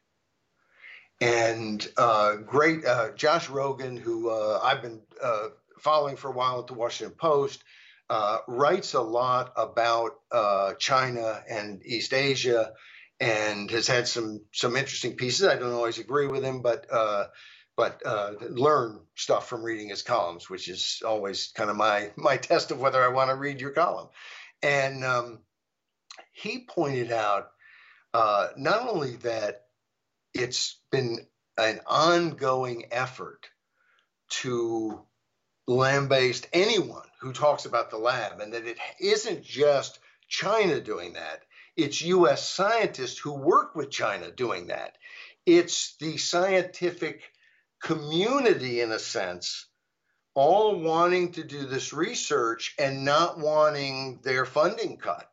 And 1.22 1.86
uh, 1.98 2.36
great 2.36 2.86
uh, 2.86 3.12
Josh 3.16 3.48
Rogin, 3.48 3.98
who 3.98 4.30
uh, 4.30 4.60
I've 4.62 4.82
been 4.82 5.02
uh, 5.22 5.50
following 5.80 6.18
for 6.18 6.30
a 6.30 6.34
while 6.34 6.60
at 6.60 6.68
the 6.68 6.74
Washington 6.74 7.16
Post, 7.18 7.64
uh, 8.10 8.40
writes 8.48 8.94
a 8.94 9.02
lot 9.02 9.54
about 9.56 10.20
uh, 10.32 10.74
China 10.74 11.42
and 11.50 11.82
East 11.86 12.14
Asia, 12.14 12.74
and 13.20 13.72
has 13.72 13.88
had 13.88 14.08
some 14.08 14.42
some 14.52 14.76
interesting 14.76 15.16
pieces. 15.16 15.48
I 15.48 15.56
don't 15.56 15.72
always 15.72 16.00
agree 16.00 16.28
with 16.28 16.44
him, 16.44 16.62
but 16.62 16.86
but 17.76 18.02
learn 18.50 19.00
stuff 19.16 19.48
from 19.48 19.64
reading 19.64 19.90
his 19.90 20.02
columns, 20.02 20.50
which 20.50 20.68
is 20.68 21.02
always 21.06 21.52
kind 21.56 21.70
of 21.70 21.76
my 21.76 22.12
my 22.16 22.38
test 22.38 22.72
of 22.72 22.80
whether 22.80 23.04
I 23.04 23.10
want 23.10 23.30
to 23.30 23.36
read 23.36 23.62
your 23.62 23.72
column. 23.72 24.10
And 24.62 25.04
um, 25.04 25.40
he 26.32 26.66
pointed 26.66 27.12
out 27.12 27.50
uh, 28.14 28.50
not 28.58 28.88
only 28.88 29.18
that 29.18 29.66
it's 30.34 30.80
been 30.92 31.20
an 31.58 31.80
ongoing 31.88 32.86
effort 32.92 33.48
to 34.30 35.02
lambaste 35.68 36.48
anyone 36.54 37.08
who 37.22 37.32
talks 37.32 37.66
about 37.66 37.90
the 37.90 37.98
lab, 37.98 38.40
and 38.40 38.54
that 38.54 38.66
it 38.66 38.78
isn't 39.00 39.44
just 39.44 40.00
China 40.28 40.82
doing 40.82 41.14
that. 41.14 41.42
It's 41.76 42.02
US 42.02 42.48
scientists 42.48 43.18
who 43.18 43.34
work 43.34 43.76
with 43.76 43.90
China 43.90 44.32
doing 44.32 44.68
that. 44.68 44.98
It's 45.46 45.96
the 45.98 46.18
scientific 46.18 47.22
community, 47.84 48.82
in 48.82 48.92
a 48.92 49.00
sense, 49.00 49.68
all 50.34 50.80
wanting 50.80 51.34
to 51.34 51.44
do 51.44 51.66
this 51.66 51.94
research 51.94 52.74
and 52.80 53.06
not 53.06 53.38
wanting 53.38 54.20
their 54.24 54.46
funding 54.46 54.98
cut. 54.98 55.30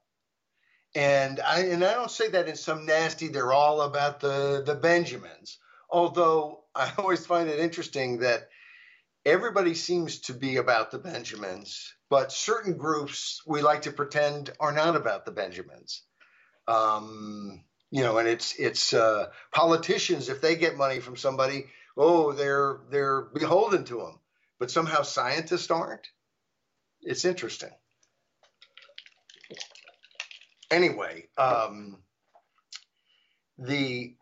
And 0.94 1.40
I 1.40 1.60
and 1.60 1.84
I 1.84 1.94
don't 1.94 2.10
say 2.10 2.28
that 2.30 2.48
in 2.48 2.56
some 2.56 2.84
nasty. 2.84 3.28
They're 3.28 3.52
all 3.52 3.80
about 3.82 4.20
the 4.20 4.62
the 4.66 4.74
Benjamins. 4.74 5.58
Although 5.88 6.64
I 6.74 6.92
always 6.98 7.24
find 7.24 7.48
it 7.48 7.60
interesting 7.60 8.18
that 8.18 8.48
everybody 9.24 9.74
seems 9.74 10.20
to 10.22 10.34
be 10.34 10.56
about 10.56 10.90
the 10.90 10.98
Benjamins, 10.98 11.94
but 12.10 12.32
certain 12.32 12.76
groups 12.76 13.40
we 13.46 13.62
like 13.62 13.82
to 13.82 13.92
pretend 13.92 14.50
are 14.58 14.72
not 14.72 14.96
about 14.96 15.24
the 15.24 15.32
Benjamins. 15.32 16.02
Um, 16.66 17.64
you 17.92 18.02
know, 18.02 18.18
and 18.18 18.28
it's 18.28 18.54
it's 18.58 18.92
uh, 18.92 19.26
politicians 19.52 20.28
if 20.28 20.40
they 20.40 20.56
get 20.56 20.76
money 20.76 20.98
from 20.98 21.16
somebody, 21.16 21.66
oh, 21.96 22.32
they're 22.32 22.80
they're 22.90 23.22
beholden 23.22 23.84
to 23.84 23.98
them, 23.98 24.18
but 24.58 24.70
somehow 24.70 25.02
scientists 25.02 25.70
aren't. 25.70 26.06
It's 27.02 27.24
interesting. 27.24 27.70
Anyway, 30.70 31.28
um, 31.36 31.98
the 33.58 34.14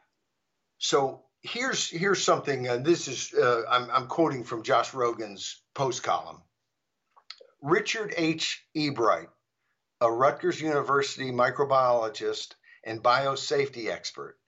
so 0.78 1.24
here's 1.42 1.88
here's 1.88 2.22
something. 2.22 2.68
Uh, 2.68 2.78
this 2.78 3.08
is 3.08 3.34
uh, 3.34 3.62
I'm, 3.68 3.90
I'm 3.90 4.06
quoting 4.06 4.44
from 4.44 4.62
Josh 4.62 4.94
Rogin's 4.94 5.60
post 5.74 6.02
column. 6.02 6.42
Richard 7.60 8.14
H. 8.16 8.64
Ebright, 8.74 9.28
a 10.00 10.10
Rutgers 10.10 10.60
University 10.60 11.32
microbiologist 11.32 12.54
and 12.84 13.02
biosafety 13.02 13.90
expert, 13.90 14.38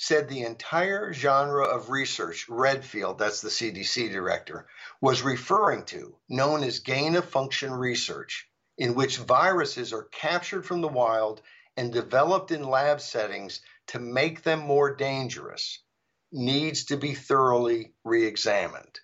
said 0.00 0.28
the 0.28 0.42
entire 0.42 1.12
genre 1.12 1.64
of 1.64 1.90
research 1.90 2.48
Redfield, 2.48 3.18
that's 3.18 3.40
the 3.40 3.48
CDC 3.48 4.12
director, 4.12 4.68
was 5.00 5.22
referring 5.22 5.84
to, 5.86 6.14
known 6.28 6.62
as 6.62 6.78
gain 6.78 7.16
of 7.16 7.28
function 7.28 7.72
research, 7.72 8.48
in 8.78 8.94
which 8.94 9.18
viruses 9.18 9.92
are 9.92 10.04
captured 10.04 10.64
from 10.64 10.82
the 10.82 10.88
wild 10.88 11.42
and 11.76 11.92
developed 11.92 12.52
in 12.52 12.62
lab 12.62 13.00
settings 13.00 13.60
to 13.88 13.98
make 13.98 14.44
them 14.44 14.60
more 14.60 14.94
dangerous 14.94 15.82
needs 16.30 16.84
to 16.84 16.96
be 16.96 17.14
thoroughly 17.14 17.92
reexamined. 18.04 19.00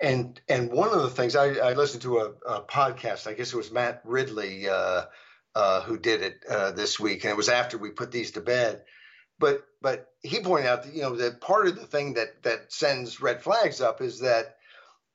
And 0.00 0.40
and 0.48 0.72
one 0.72 0.92
of 0.92 1.02
the 1.02 1.10
things 1.10 1.36
I, 1.36 1.54
I 1.54 1.74
listened 1.74 2.02
to 2.02 2.18
a, 2.18 2.30
a, 2.46 2.62
podcast, 2.62 3.28
I 3.28 3.34
guess 3.34 3.52
it 3.52 3.56
was 3.56 3.70
Matt 3.70 4.02
Ridley 4.04 4.68
uh, 4.68 5.04
uh, 5.54 5.82
who 5.82 5.98
did 5.98 6.22
it 6.22 6.44
uh, 6.50 6.72
this 6.72 6.98
week, 6.98 7.22
and 7.22 7.30
it 7.30 7.36
was 7.36 7.48
after 7.48 7.78
we 7.78 7.90
put 7.90 8.10
these 8.10 8.32
to 8.32 8.40
bed. 8.40 8.82
But 9.38 9.64
but 9.80 10.12
he 10.22 10.40
pointed 10.40 10.68
out 10.68 10.82
that 10.84 10.94
you 10.94 11.02
know 11.02 11.16
that 11.16 11.40
part 11.40 11.68
of 11.68 11.76
the 11.76 11.86
thing 11.86 12.14
that 12.14 12.42
that 12.42 12.72
sends 12.72 13.20
red 13.20 13.42
flags 13.42 13.80
up 13.80 14.00
is 14.00 14.20
that 14.20 14.56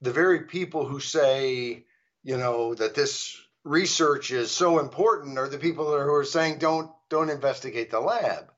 the 0.01 0.11
very 0.11 0.41
people 0.41 0.85
who 0.85 0.99
say 0.99 1.85
you 2.23 2.37
know 2.37 2.73
that 2.75 2.95
this 2.95 3.37
research 3.63 4.31
is 4.31 4.51
so 4.51 4.79
important 4.79 5.37
are 5.37 5.47
the 5.47 5.57
people 5.57 5.85
who 5.85 5.93
are 5.93 6.25
saying 6.25 6.57
don't 6.57 6.91
don't 7.09 7.29
investigate 7.29 7.91
the 7.91 7.99
lab 7.99 8.51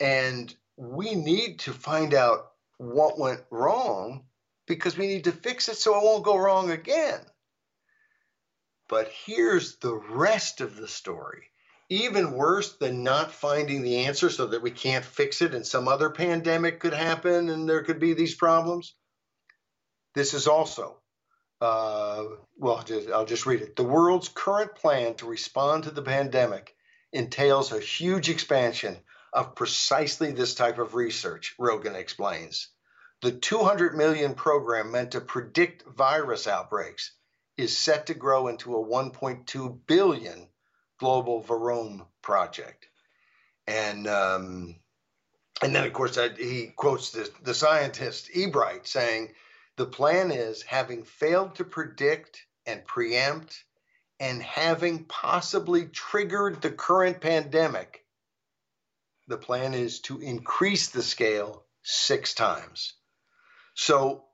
and 0.00 0.54
we 0.76 1.14
need 1.14 1.60
to 1.60 1.72
find 1.72 2.12
out 2.12 2.50
what 2.78 3.18
went 3.18 3.40
wrong 3.50 4.24
because 4.66 4.96
we 4.96 5.06
need 5.06 5.24
to 5.24 5.32
fix 5.32 5.68
it 5.68 5.76
so 5.76 5.96
it 5.96 6.04
won't 6.04 6.24
go 6.24 6.36
wrong 6.36 6.70
again. 6.70 7.20
But 8.88 9.10
here's 9.24 9.76
the 9.76 9.94
rest 9.94 10.60
of 10.60 10.76
the 10.76 10.88
story. 10.88 11.51
Even 11.92 12.32
worse 12.32 12.72
than 12.76 13.02
not 13.02 13.32
finding 13.32 13.82
the 13.82 14.06
answer 14.06 14.30
so 14.30 14.46
that 14.46 14.62
we 14.62 14.70
can't 14.70 15.04
fix 15.04 15.42
it 15.42 15.54
and 15.54 15.66
some 15.66 15.88
other 15.88 16.08
pandemic 16.08 16.80
could 16.80 16.94
happen 16.94 17.50
and 17.50 17.68
there 17.68 17.82
could 17.82 17.98
be 17.98 18.14
these 18.14 18.34
problems. 18.34 18.94
This 20.14 20.32
is 20.32 20.46
also, 20.46 20.96
uh, 21.60 22.24
well, 22.56 22.82
just, 22.82 23.10
I'll 23.10 23.26
just 23.26 23.44
read 23.44 23.60
it. 23.60 23.76
The 23.76 23.82
world's 23.82 24.30
current 24.30 24.74
plan 24.74 25.16
to 25.16 25.26
respond 25.26 25.84
to 25.84 25.90
the 25.90 26.00
pandemic 26.00 26.74
entails 27.12 27.72
a 27.72 27.78
huge 27.78 28.30
expansion 28.30 28.96
of 29.30 29.54
precisely 29.54 30.32
this 30.32 30.54
type 30.54 30.78
of 30.78 30.94
research, 30.94 31.54
Rogin 31.60 31.94
explains. 31.94 32.68
The 33.20 33.32
200 33.32 33.94
million 33.94 34.32
program 34.32 34.92
meant 34.92 35.10
to 35.10 35.20
predict 35.20 35.84
virus 35.86 36.46
outbreaks 36.46 37.12
is 37.58 37.76
set 37.76 38.06
to 38.06 38.14
grow 38.14 38.48
into 38.48 38.76
a 38.76 38.82
1.2 38.82 39.78
billion 39.86 40.48
global 41.02 41.42
Virome 41.42 42.06
project. 42.22 42.86
And 43.66 44.06
um, 44.06 44.76
and 45.62 45.74
then, 45.74 45.84
of 45.84 45.92
course, 45.92 46.16
I, 46.16 46.28
he 46.30 46.72
quotes 46.76 47.10
the, 47.10 47.28
the 47.42 47.54
scientist 47.54 48.30
Ebright 48.34 48.86
saying, 48.86 49.32
the 49.76 49.86
plan 49.86 50.30
is 50.30 50.62
having 50.62 51.02
failed 51.04 51.56
to 51.56 51.64
predict 51.64 52.46
and 52.66 52.84
preempt 52.84 53.64
and 54.20 54.42
having 54.42 55.04
possibly 55.04 55.86
triggered 55.86 56.62
the 56.62 56.70
current 56.70 57.20
pandemic, 57.20 58.04
the 59.26 59.38
plan 59.38 59.74
is 59.74 60.00
to 60.00 60.20
increase 60.20 60.90
the 60.90 61.02
scale 61.02 61.64
six 61.82 62.34
times. 62.34 62.94
So 63.74 64.24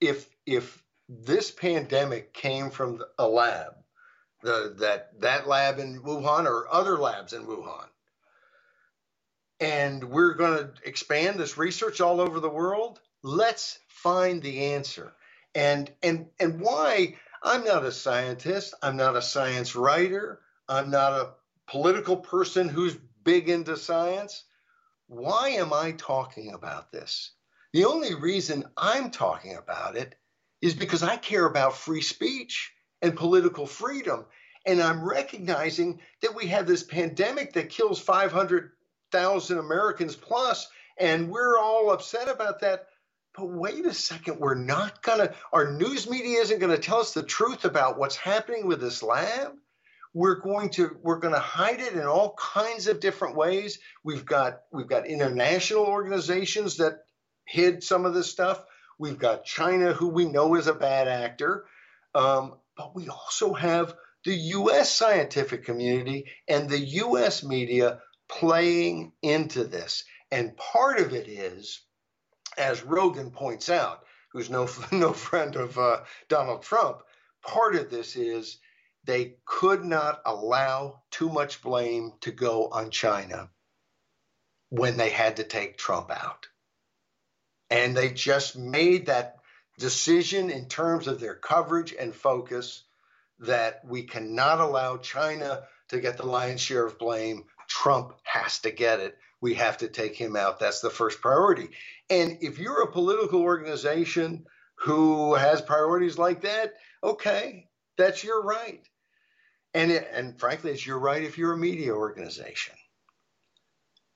if 0.00 0.28
if 0.44 0.82
this 1.08 1.50
pandemic 1.50 2.34
came 2.34 2.70
from 2.70 3.02
a 3.18 3.26
lab, 3.26 3.72
the, 4.42 4.74
that 4.80 5.20
that 5.20 5.48
lab 5.48 5.78
in 5.78 6.02
Wuhan 6.02 6.46
or 6.46 6.72
other 6.72 6.98
labs 6.98 7.32
in 7.32 7.46
Wuhan, 7.46 7.86
and 9.60 10.04
we're 10.04 10.34
going 10.34 10.58
to 10.58 10.72
expand 10.84 11.38
this 11.38 11.58
research 11.58 12.00
all 12.00 12.20
over 12.20 12.40
the 12.40 12.48
world, 12.48 13.00
let's 13.22 13.78
find 13.88 14.42
the 14.42 14.72
answer. 14.74 15.12
And 15.54 15.90
and 16.02 16.26
and 16.38 16.60
why 16.60 17.16
I'm 17.42 17.64
not 17.64 17.84
a 17.84 17.92
scientist, 17.92 18.74
I'm 18.82 18.96
not 18.96 19.16
a 19.16 19.22
science 19.22 19.76
writer, 19.76 20.40
I'm 20.68 20.90
not 20.90 21.12
a 21.12 21.30
political 21.66 22.16
person 22.16 22.68
who's 22.68 22.96
big 23.24 23.48
into 23.48 23.76
science. 23.76 24.44
Why 25.08 25.50
am 25.50 25.72
I 25.72 25.92
talking 25.92 26.54
about 26.54 26.92
this? 26.92 27.32
The 27.72 27.84
only 27.84 28.14
reason 28.14 28.64
I'm 28.76 29.10
talking 29.10 29.56
about 29.56 29.96
it 29.96 30.14
is 30.62 30.74
because 30.74 31.02
I 31.02 31.16
care 31.16 31.46
about 31.46 31.76
free 31.76 32.02
speech 32.02 32.72
and 33.02 33.16
political 33.16 33.66
freedom. 33.66 34.24
And 34.66 34.82
I'm 34.82 35.02
recognizing 35.02 36.00
that 36.22 36.34
we 36.34 36.46
have 36.48 36.66
this 36.66 36.82
pandemic 36.82 37.54
that 37.54 37.70
kills 37.70 38.00
500,000 38.00 39.58
Americans 39.58 40.16
plus, 40.16 40.68
and 40.98 41.30
we're 41.30 41.58
all 41.58 41.90
upset 41.90 42.28
about 42.28 42.60
that. 42.60 42.86
But 43.36 43.46
wait 43.46 43.86
a 43.86 43.94
second, 43.94 44.38
we're 44.38 44.54
not 44.54 45.02
going 45.02 45.20
to, 45.20 45.34
our 45.52 45.72
news 45.72 46.10
media 46.10 46.40
isn't 46.40 46.58
going 46.58 46.76
to 46.76 46.82
tell 46.82 46.98
us 46.98 47.14
the 47.14 47.22
truth 47.22 47.64
about 47.64 47.98
what's 47.98 48.16
happening 48.16 48.66
with 48.66 48.80
this 48.80 49.02
lab 49.02 49.52
we're 50.12 50.40
going 50.40 50.70
to 50.70 50.96
we're 51.02 51.18
going 51.18 51.34
to 51.34 51.40
hide 51.40 51.80
it 51.80 51.94
in 51.94 52.06
all 52.06 52.34
kinds 52.34 52.86
of 52.86 53.00
different 53.00 53.36
ways 53.36 53.78
we've 54.02 54.24
got 54.24 54.62
we've 54.72 54.88
got 54.88 55.06
international 55.06 55.84
organizations 55.84 56.76
that 56.76 57.04
hid 57.44 57.82
some 57.82 58.04
of 58.04 58.14
this 58.14 58.30
stuff 58.30 58.64
we've 58.98 59.18
got 59.18 59.44
china 59.44 59.92
who 59.92 60.08
we 60.08 60.24
know 60.24 60.54
is 60.56 60.66
a 60.66 60.74
bad 60.74 61.08
actor 61.08 61.64
um, 62.14 62.54
but 62.80 62.94
we 62.94 63.08
also 63.08 63.52
have 63.52 63.94
the 64.24 64.32
us 64.32 64.90
scientific 64.90 65.66
community 65.66 66.30
and 66.48 66.70
the 66.70 66.78
us 66.78 67.44
media 67.44 68.00
playing 68.26 69.12
into 69.20 69.64
this 69.64 70.04
and 70.30 70.56
part 70.56 70.98
of 70.98 71.12
it 71.12 71.28
is 71.28 71.82
as 72.56 72.80
Rogin 72.80 73.34
points 73.34 73.68
out 73.68 74.04
who's 74.32 74.48
no 74.48 74.66
no 74.92 75.12
friend 75.12 75.56
of 75.56 75.76
uh, 75.76 76.00
donald 76.28 76.62
trump 76.62 77.02
part 77.42 77.74
of 77.76 77.90
this 77.90 78.16
is 78.16 78.58
they 79.04 79.34
could 79.44 79.84
not 79.84 80.22
allow 80.24 81.02
too 81.10 81.28
much 81.28 81.60
blame 81.62 82.12
to 82.20 82.30
go 82.30 82.68
on 82.68 82.90
China 82.90 83.50
when 84.70 84.96
they 84.96 85.10
had 85.10 85.36
to 85.36 85.44
take 85.44 85.78
Trump 85.78 86.10
out. 86.10 86.46
And 87.70 87.96
they 87.96 88.10
just 88.10 88.56
made 88.56 89.06
that 89.06 89.39
decision 89.80 90.50
in 90.50 90.66
terms 90.66 91.08
of 91.08 91.18
their 91.18 91.34
coverage 91.34 91.94
and 91.98 92.14
focus 92.14 92.84
that 93.40 93.80
we 93.84 94.02
cannot 94.02 94.60
allow 94.60 94.98
China 94.98 95.62
to 95.88 95.98
get 95.98 96.18
the 96.18 96.26
lion's 96.26 96.60
share 96.60 96.84
of 96.84 96.98
blame. 96.98 97.44
Trump 97.66 98.12
has 98.22 98.58
to 98.60 98.70
get 98.70 99.00
it. 99.00 99.16
We 99.40 99.54
have 99.54 99.78
to 99.78 99.88
take 99.88 100.14
him 100.14 100.36
out. 100.36 100.60
That's 100.60 100.80
the 100.80 100.90
first 100.90 101.22
priority. 101.22 101.70
And 102.10 102.38
if 102.42 102.58
you're 102.58 102.82
a 102.82 102.92
political 102.92 103.40
organization 103.40 104.44
who 104.76 105.34
has 105.34 105.62
priorities 105.62 106.18
like 106.18 106.42
that, 106.42 106.74
okay, 107.02 107.66
that's 107.96 108.22
your 108.22 108.42
right. 108.42 108.86
And, 109.72 109.90
it, 109.90 110.10
and 110.12 110.38
frankly, 110.38 110.72
it's 110.72 110.86
your 110.86 110.98
right 110.98 111.22
if 111.22 111.38
you're 111.38 111.54
a 111.54 111.58
media 111.58 111.94
organization. 111.94 112.74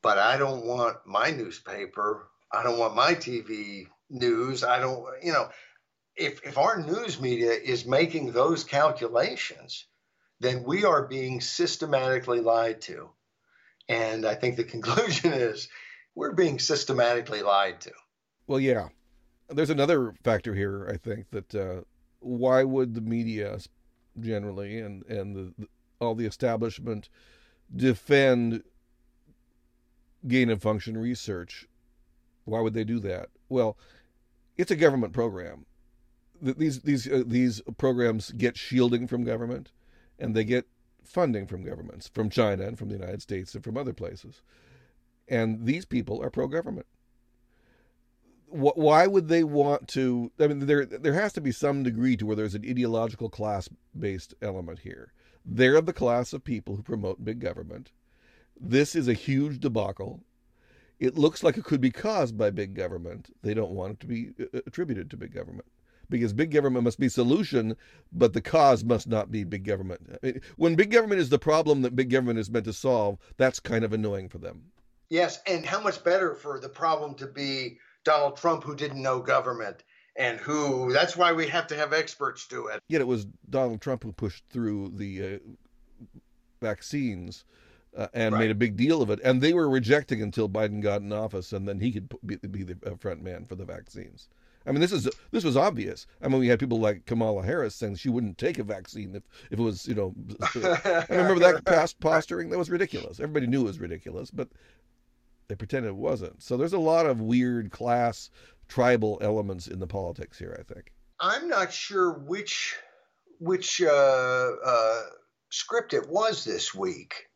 But 0.03 0.19
I 0.19 0.37
don't 0.37 0.67
want 0.67 0.99
my 1.07 1.31
newspaper, 1.31 2.29
I 2.53 2.63
don't 2.63 2.79
want 2.79 2.95
my 2.95 3.15
TV 3.15 3.87
news, 4.15 4.65
I 4.65 4.79
don't, 4.79 5.05
you 5.23 5.33
know, 5.33 5.49
if, 6.17 6.43
if 6.45 6.57
our 6.57 6.81
news 6.81 7.21
media 7.21 7.51
is 7.51 7.85
making 7.85 8.33
those 8.33 8.65
calculations, 8.65 9.87
then 10.41 10.63
we 10.63 10.85
are 10.85 11.07
being 11.07 11.41
systematically 11.41 12.41
lied 12.41 12.81
to. 12.83 13.11
And 13.89 14.25
I 14.25 14.35
think 14.35 14.57
the 14.57 14.65
conclusion 14.75 15.33
is 15.33 15.69
we're 16.15 16.33
being 16.33 16.59
systematically 16.59 17.43
lied 17.43 17.81
to. 17.83 17.93
Well, 18.47 18.61
yeah. 18.61 18.89
There's 19.49 19.71
another 19.71 20.15
factor 20.23 20.55
here, 20.55 20.89
I 20.91 20.97
think, 20.97 21.31
that 21.31 21.55
uh, 21.55 21.83
why 22.21 22.65
would 22.65 22.95
the 22.95 23.03
media 23.03 23.59
generally 24.19 24.79
and 24.79 25.05
and 25.07 25.37
the, 25.37 25.69
all 26.01 26.15
the 26.15 26.25
establishment 26.25 27.09
defend 27.75 28.63
gain 30.27 30.51
of 30.51 30.63
function 30.63 30.97
research? 30.97 31.69
Why 32.45 32.61
would 32.61 32.75
they 32.75 32.85
do 32.85 33.01
that? 33.01 33.29
Well, 33.49 33.77
it's 34.57 34.71
a 34.71 34.77
government 34.77 35.13
program. 35.13 35.67
These 36.41 36.81
these 36.81 37.11
uh, 37.11 37.23
these 37.27 37.63
programs 37.79 38.31
get 38.33 38.57
shielding 38.57 39.07
from 39.07 39.25
government, 39.25 39.71
and 40.19 40.35
they 40.35 40.45
get 40.45 40.67
funding 41.03 41.47
from 41.47 41.65
governments, 41.65 42.09
from 42.09 42.31
China 42.31 42.67
and 42.67 42.79
from 42.79 42.89
the 42.89 42.97
United 42.97 43.23
States 43.23 43.55
and 43.55 43.63
from 43.63 43.77
other 43.77 43.93
places. 43.93 44.43
And 45.29 45.65
these 45.65 45.85
people 45.85 46.23
are 46.23 46.31
pro-government. 46.31 46.87
Why 48.49 49.07
would 49.07 49.29
they 49.29 49.43
want 49.43 49.89
to? 49.89 50.31
I 50.39 50.47
mean, 50.47 50.67
there 50.67 50.85
there 50.85 51.15
has 51.15 51.33
to 51.33 51.41
be 51.41 51.51
some 51.51 51.83
degree 51.83 52.17
to 52.17 52.27
where 52.27 52.37
there's 52.37 52.55
an 52.55 52.65
ideological 52.69 53.29
class-based 53.29 54.35
element 54.43 54.81
here. 54.81 55.13
They're 55.45 55.81
the 55.81 55.93
class 55.93 56.33
of 56.33 56.45
people 56.45 56.77
who 56.77 56.83
promote 56.83 57.25
big 57.25 57.41
government. 57.41 57.91
This 58.61 58.95
is 58.95 59.09
a 59.09 59.15
huge 59.15 59.59
debacle. 59.61 60.21
It 61.01 61.17
looks 61.17 61.43
like 61.43 61.57
it 61.57 61.65
could 61.65 61.81
be 61.81 61.91
caused 61.91 62.39
by 62.39 62.51
big 62.51 62.75
government. 62.75 63.35
They 63.43 63.55
don't 63.55 63.73
want 63.73 63.95
it 63.95 64.01
to 64.01 64.07
be 64.07 64.31
uh, 64.41 64.61
attributed 64.67 65.11
to 65.11 65.17
big 65.17 65.35
government 65.35 65.67
because 66.09 66.33
big 66.33 66.51
government 66.51 66.85
must 66.85 67.01
be 67.01 67.09
solution, 67.09 67.77
but 68.13 68.33
the 68.33 68.41
cause 68.41 68.85
must 68.85 69.09
not 69.09 69.31
be 69.31 69.45
big 69.45 69.65
government. 69.65 70.01
When 70.57 70.75
big 70.75 70.91
government 70.91 71.21
is 71.21 71.29
the 71.29 71.39
problem 71.39 71.83
that 71.83 71.97
big 71.97 72.11
government 72.11 72.39
is 72.39 72.51
meant 72.51 72.67
to 72.67 72.73
solve, 72.73 73.19
that's 73.37 73.61
kind 73.61 73.85
of 73.85 73.93
annoying 73.93 74.29
for 74.29 74.39
them. 74.39 74.63
Yes, 75.11 75.41
and 75.47 75.65
how 75.65 75.81
much 75.81 76.03
better 76.05 76.35
for 76.35 76.61
the 76.61 76.69
problem 76.69 77.15
to 77.17 77.27
be 77.27 77.79
Donald 78.05 78.37
Trump 78.37 78.65
who 78.65 78.75
didn't 78.75 79.03
know 79.03 79.21
government 79.21 79.85
and 80.17 80.39
who 80.39 80.93
that's 80.93 81.17
why 81.17 81.33
we 81.33 81.47
have 81.49 81.67
to 81.69 81.77
have 81.77 81.93
experts 81.93 82.47
do 82.47 82.69
it. 82.69 82.81
Yet 82.89 83.01
it 83.01 83.07
was 83.07 83.27
Donald 83.51 83.81
Trump 83.81 84.05
who 84.05 84.13
pushed 84.13 84.45
through 84.51 84.93
the 84.97 85.35
uh, 85.35 85.39
vaccines 86.61 87.45
uh, 87.97 88.09
and 88.15 88.35
right. 88.35 88.41
made 88.41 88.51
a 88.51 88.55
big 88.55 88.77
deal 88.77 89.03
of 89.03 89.11
it. 89.11 89.21
And 89.25 89.41
they 89.41 89.53
were 89.53 89.69
rejecting 89.69 90.23
until 90.23 90.49
Biden 90.49 90.81
got 90.81 91.03
in 91.03 91.13
office, 91.13 91.53
and 91.53 91.69
then 91.69 91.81
he 91.81 91.93
could 91.93 92.13
be, 92.25 92.37
be 92.37 92.63
the 92.63 92.77
uh, 92.87 92.97
front 92.97 93.23
man 93.23 93.47
for 93.47 93.55
the 93.55 93.65
vaccines. 93.65 94.29
I 94.67 94.73
mean, 94.73 94.81
this 94.81 94.93
is 94.93 95.09
this 95.31 95.45
was 95.45 95.57
obvious. 95.57 96.07
I 96.23 96.29
mean, 96.29 96.41
we 96.41 96.49
had 96.49 96.59
people 96.59 96.81
like 96.81 97.05
Kamala 97.05 97.43
Harris 97.43 97.75
saying 97.75 97.97
she 97.97 98.09
wouldn't 98.09 98.39
take 98.39 98.59
a 98.59 98.65
vaccine 98.65 99.15
if, 99.15 99.23
if 99.51 99.59
it 99.59 99.63
was, 99.63 99.87
you 99.87 99.95
know. 99.95 100.15
I 100.55 101.05
remember 101.11 101.41
that 101.41 101.65
past 101.67 102.01
posturing. 102.01 102.49
That 102.49 102.59
was 102.59 102.71
ridiculous. 102.71 103.21
Everybody 103.21 103.47
knew 103.47 103.63
it 103.63 103.65
was 103.65 103.79
ridiculous, 103.79 104.31
but 104.31 104.49
they 105.49 105.55
pretended 105.55 105.89
it 105.89 105.97
wasn't. 105.97 106.43
So 106.43 106.57
there's 106.57 106.73
a 106.73 106.79
lot 106.79 107.05
of 107.05 107.21
weird 107.21 107.71
class, 107.71 108.31
tribal 108.69 109.19
elements 109.21 109.67
in 109.67 109.81
the 109.81 109.87
politics 109.87 110.39
here. 110.39 110.57
I 110.59 110.63
think. 110.63 110.93
I'm 111.21 111.49
not 111.49 111.73
sure 111.73 112.13
which 112.13 112.77
which 113.39 113.83
uh, 113.83 114.51
uh, 114.65 115.03
script 115.51 115.93
it 115.93 116.09
was 116.09 116.45
this 116.45 116.75
week, 116.75 117.27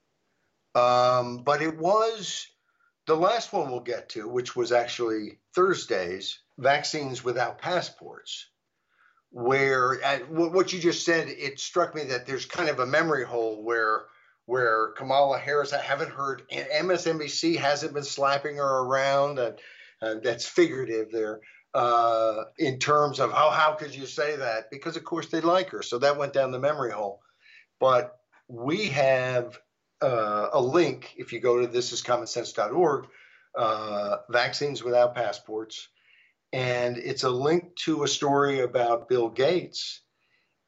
um, 0.75 1.39
but 1.39 1.63
it 1.63 1.79
was 1.79 2.47
the 3.07 3.17
last 3.17 3.53
one 3.53 3.71
we'll 3.71 3.81
get 3.81 4.11
to, 4.11 4.29
which 4.29 4.55
was 4.55 4.73
actually 4.73 5.39
Thursday's 5.55 6.39
vaccines 6.59 7.25
without 7.25 7.59
passports, 7.59 8.49
where 9.31 9.97
what 10.29 10.73
you 10.73 10.79
just 10.81 11.05
said, 11.05 11.29
it 11.29 11.59
struck 11.59 11.95
me 11.95 12.05
that 12.05 12.27
there's 12.27 12.45
kind 12.45 12.69
of 12.69 12.81
a 12.81 12.87
memory 12.87 13.25
hole 13.25 13.63
where 13.63 14.05
where 14.47 14.93
Kamala 14.97 15.39
Harris, 15.39 15.75
I 15.75 15.83
haven't 15.83 16.11
heard, 16.11 16.43
MSNBC 16.51 17.57
hasn't 17.59 17.93
been 17.93 18.03
slapping 18.03 18.57
her 18.57 18.79
around, 18.79 19.39
and, 19.39 19.59
and 20.01 20.23
that's 20.23 20.47
figurative 20.47 21.11
there 21.13 21.41
uh, 21.75 22.45
in 22.59 22.79
terms 22.79 23.21
of 23.21 23.31
how 23.31 23.51
how 23.51 23.73
could 23.73 23.95
you 23.95 24.07
say 24.07 24.37
that? 24.37 24.71
Because 24.71 24.97
of 24.97 25.05
course 25.05 25.29
they 25.29 25.41
like 25.41 25.71
her, 25.71 25.83
so 25.83 25.99
that 25.99 26.17
went 26.17 26.33
down 26.33 26.51
the 26.51 26.59
memory 26.59 26.91
hole. 26.91 27.21
But 27.79 28.19
we 28.49 28.89
have 28.89 29.59
uh, 30.01 30.49
a 30.53 30.61
link 30.61 31.15
if 31.17 31.33
you 31.33 31.41
go 31.41 31.61
to 31.61 31.69
thisiscommonsense.org, 31.69 33.07
uh, 33.57 34.17
vaccines 34.31 34.83
without 34.83 35.15
passports 35.15 35.89
and 36.53 36.97
it's 36.97 37.25
a 37.25 37.31
link 37.31 37.77
to 37.77 38.03
a 38.05 38.09
story 38.09 38.61
about 38.61 39.09
Bill 39.09 39.29
Gates 39.29 40.01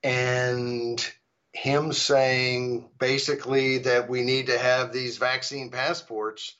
and 0.02 1.04
him 1.52 1.92
saying 1.92 2.90
basically 2.98 3.78
that 3.78 4.08
we 4.08 4.22
need 4.22 4.46
to 4.46 4.58
have 4.58 4.92
these 4.92 5.16
vaccine 5.16 5.70
passports. 5.70 6.54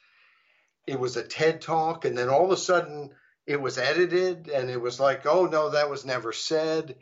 It 0.87 0.99
was 0.99 1.17
a 1.17 1.23
TED 1.23 1.61
talk, 1.61 2.05
and 2.05 2.17
then 2.17 2.29
all 2.29 2.45
of 2.45 2.51
a 2.51 2.57
sudden 2.57 3.11
it 3.47 3.61
was 3.61 3.79
edited, 3.79 4.49
and 4.49 4.71
it 4.71 4.81
was 4.81 4.99
like, 4.99 5.27
oh 5.27 5.47
no, 5.47 5.71
that 5.71 5.91
was 5.91 6.05
never 6.05 6.33
said. 6.33 6.97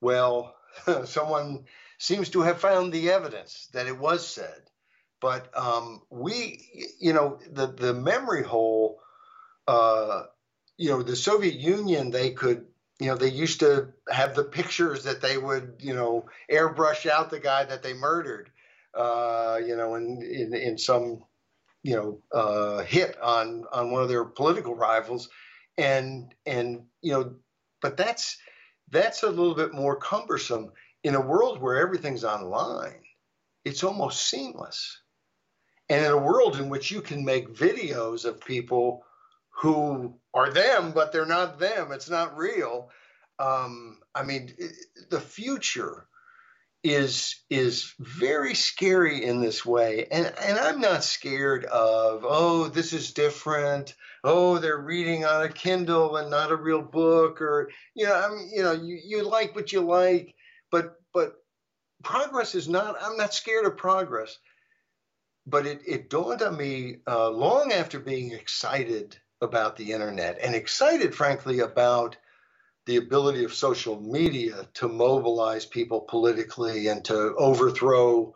Well, 0.00 0.54
someone 1.04 1.64
seems 1.98 2.28
to 2.30 2.42
have 2.42 2.60
found 2.60 2.92
the 2.92 3.10
evidence 3.10 3.68
that 3.72 3.86
it 3.86 3.98
was 3.98 4.26
said. 4.26 4.62
But 5.22 5.56
um, 5.56 6.02
we, 6.10 6.94
you 7.00 7.14
know, 7.14 7.38
the 7.50 7.68
the 7.68 7.94
memory 7.94 8.42
hole 8.42 9.00
uh, 9.66 10.24
you 10.76 10.90
know, 10.90 11.02
the 11.02 11.16
Soviet 11.16 11.54
Union, 11.54 12.10
they 12.10 12.30
could, 12.30 12.66
you 13.00 13.06
know, 13.08 13.16
they 13.16 13.30
used 13.30 13.60
to 13.60 13.88
have 14.10 14.34
the 14.34 14.44
pictures 14.44 15.04
that 15.04 15.20
they 15.20 15.38
would, 15.38 15.76
you 15.80 15.94
know, 15.94 16.26
airbrush 16.50 17.06
out 17.08 17.30
the 17.30 17.40
guy 17.40 17.64
that 17.64 17.82
they 17.82 17.94
murdered, 17.94 18.50
uh, 18.94 19.60
you 19.64 19.76
know, 19.76 19.94
in, 19.94 20.22
in, 20.22 20.54
in 20.54 20.78
some, 20.78 21.24
you 21.82 21.96
know, 21.96 22.22
uh, 22.32 22.82
hit 22.82 23.20
on, 23.22 23.64
on 23.72 23.90
one 23.90 24.02
of 24.02 24.08
their 24.08 24.24
political 24.24 24.74
rivals. 24.74 25.28
And, 25.78 26.34
and, 26.46 26.84
you 27.00 27.12
know, 27.12 27.36
but 27.80 27.96
that's, 27.96 28.38
that's 28.90 29.22
a 29.22 29.30
little 29.30 29.54
bit 29.54 29.72
more 29.72 29.96
cumbersome 29.96 30.72
in 31.02 31.14
a 31.14 31.20
world 31.20 31.60
where 31.60 31.78
everything's 31.78 32.24
online. 32.24 33.02
It's 33.64 33.84
almost 33.84 34.26
seamless. 34.28 35.01
And 35.92 36.06
in 36.06 36.10
a 36.10 36.16
world 36.16 36.56
in 36.56 36.70
which 36.70 36.90
you 36.90 37.02
can 37.02 37.22
make 37.22 37.54
videos 37.54 38.24
of 38.24 38.40
people 38.40 39.04
who 39.50 40.18
are 40.32 40.50
them, 40.50 40.92
but 40.92 41.12
they're 41.12 41.26
not 41.26 41.58
them. 41.58 41.92
It's 41.92 42.08
not 42.08 42.34
real. 42.34 42.90
Um, 43.38 43.98
I 44.14 44.22
mean, 44.22 44.54
the 45.10 45.20
future 45.20 46.06
is 46.82 47.42
is 47.50 47.92
very 47.98 48.54
scary 48.54 49.22
in 49.22 49.42
this 49.42 49.66
way, 49.66 50.06
and 50.10 50.32
and 50.40 50.58
I'm 50.58 50.80
not 50.80 51.04
scared 51.04 51.66
of 51.66 52.24
oh 52.26 52.68
this 52.68 52.94
is 52.94 53.12
different. 53.12 53.94
Oh, 54.24 54.56
they're 54.56 54.80
reading 54.80 55.26
on 55.26 55.42
a 55.42 55.48
Kindle 55.50 56.16
and 56.16 56.30
not 56.30 56.52
a 56.52 56.56
real 56.56 56.80
book, 56.80 57.42
or 57.42 57.70
you 57.94 58.06
know, 58.06 58.14
I 58.14 58.30
mean, 58.30 58.50
you 58.50 58.62
know, 58.62 58.72
you, 58.72 58.98
you 59.04 59.28
like 59.28 59.54
what 59.54 59.72
you 59.72 59.82
like, 59.82 60.34
but 60.70 60.96
but 61.12 61.34
progress 62.02 62.54
is 62.54 62.66
not. 62.66 62.96
I'm 62.98 63.18
not 63.18 63.34
scared 63.34 63.66
of 63.66 63.76
progress, 63.76 64.38
but 65.46 65.66
it 65.66 65.80
it 65.86 66.10
dawned 66.10 66.42
on 66.42 66.56
me 66.56 66.98
uh, 67.06 67.30
long 67.30 67.72
after 67.72 67.98
being 67.98 68.32
excited 68.32 69.16
about 69.40 69.76
the 69.76 69.92
internet 69.92 70.38
and 70.40 70.54
excited, 70.54 71.14
frankly, 71.14 71.60
about 71.60 72.16
the 72.86 72.96
ability 72.96 73.44
of 73.44 73.54
social 73.54 74.00
media 74.00 74.68
to 74.74 74.88
mobilize 74.88 75.66
people 75.66 76.00
politically 76.02 76.88
and 76.88 77.04
to 77.04 77.34
overthrow 77.36 78.34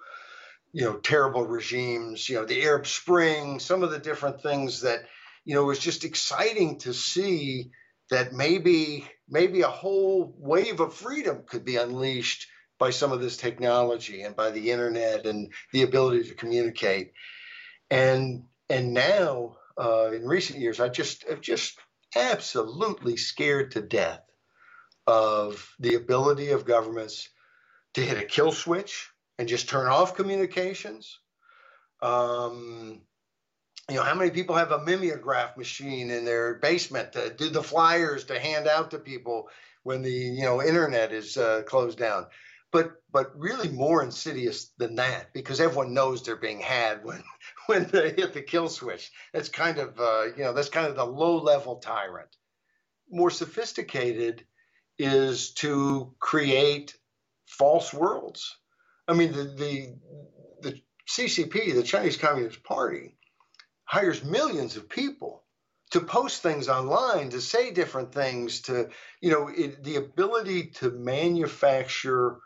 you 0.72 0.84
know 0.84 0.96
terrible 0.98 1.46
regimes 1.46 2.28
you 2.28 2.36
know 2.36 2.44
the 2.44 2.62
arab 2.62 2.86
spring 2.86 3.58
some 3.58 3.82
of 3.82 3.90
the 3.90 3.98
different 3.98 4.40
things 4.42 4.82
that 4.82 5.00
you 5.44 5.54
know 5.54 5.64
was 5.64 5.78
just 5.78 6.04
exciting 6.04 6.78
to 6.78 6.92
see 6.92 7.70
that 8.10 8.32
maybe 8.32 9.08
maybe 9.28 9.62
a 9.62 9.68
whole 9.68 10.34
wave 10.38 10.80
of 10.80 10.94
freedom 10.94 11.42
could 11.46 11.64
be 11.64 11.76
unleashed 11.76 12.46
by 12.78 12.90
some 12.90 13.12
of 13.12 13.20
this 13.20 13.36
technology 13.36 14.22
and 14.22 14.36
by 14.36 14.50
the 14.50 14.70
internet 14.70 15.26
and 15.26 15.52
the 15.72 15.82
ability 15.82 16.24
to 16.24 16.34
communicate 16.34 17.12
and 17.90 18.44
and 18.68 18.92
now 18.92 19.56
uh, 19.78 20.10
in 20.12 20.26
recent 20.26 20.58
years, 20.58 20.80
I 20.80 20.88
just 20.88 21.28
have 21.28 21.40
just 21.40 21.78
absolutely 22.14 23.16
scared 23.16 23.72
to 23.72 23.82
death 23.82 24.22
of 25.06 25.74
the 25.78 25.94
ability 25.94 26.50
of 26.50 26.64
governments 26.64 27.28
to 27.94 28.00
hit 28.00 28.18
a 28.18 28.24
kill 28.24 28.52
switch 28.52 29.10
and 29.38 29.48
just 29.48 29.68
turn 29.68 29.86
off 29.86 30.16
communications. 30.16 31.18
Um, 32.02 33.02
you 33.88 33.96
know, 33.96 34.02
how 34.02 34.14
many 34.14 34.30
people 34.30 34.56
have 34.56 34.72
a 34.72 34.80
mimeograph 34.80 35.56
machine 35.56 36.10
in 36.10 36.24
their 36.24 36.54
basement 36.54 37.12
to 37.12 37.32
do 37.32 37.50
the 37.50 37.62
flyers 37.62 38.24
to 38.24 38.40
hand 38.40 38.66
out 38.66 38.90
to 38.90 38.98
people 38.98 39.48
when 39.84 40.02
the 40.02 40.10
you 40.10 40.42
know 40.42 40.60
internet 40.60 41.12
is 41.12 41.36
uh, 41.36 41.62
closed 41.66 41.98
down? 41.98 42.26
But 42.72 42.92
but 43.12 43.38
really 43.38 43.68
more 43.68 44.02
insidious 44.02 44.70
than 44.78 44.96
that 44.96 45.32
because 45.32 45.60
everyone 45.60 45.94
knows 45.94 46.22
they're 46.22 46.36
being 46.36 46.60
had 46.60 47.04
when 47.04 47.22
when 47.66 47.84
they 47.84 48.10
hit 48.10 48.34
the 48.34 48.42
kill 48.42 48.68
switch. 48.68 49.10
That's 49.32 49.48
kind 49.48 49.78
of 49.78 49.98
uh, 50.00 50.24
you 50.36 50.44
know 50.44 50.52
that's 50.52 50.68
kind 50.68 50.86
of 50.86 50.96
the 50.96 51.04
low 51.04 51.38
level 51.38 51.76
tyrant. 51.76 52.28
More 53.10 53.30
sophisticated 53.30 54.44
is 54.98 55.52
to 55.54 56.14
create 56.18 56.94
false 57.46 57.92
worlds. 57.92 58.56
I 59.08 59.14
mean 59.14 59.32
the 59.32 59.44
the 59.44 59.94
the 60.62 60.80
CCP, 61.08 61.74
the 61.74 61.82
Chinese 61.82 62.16
Communist 62.16 62.64
Party, 62.64 63.16
hires 63.84 64.24
millions 64.24 64.76
of 64.76 64.88
people 64.88 65.44
to 65.92 66.00
post 66.00 66.42
things 66.42 66.68
online, 66.68 67.30
to 67.30 67.40
say 67.40 67.70
different 67.70 68.12
things, 68.12 68.62
to, 68.62 68.90
you 69.20 69.30
know, 69.30 69.48
it, 69.48 69.84
the 69.84 69.96
ability 69.96 70.66
to 70.66 70.90
manufacture 70.90 72.38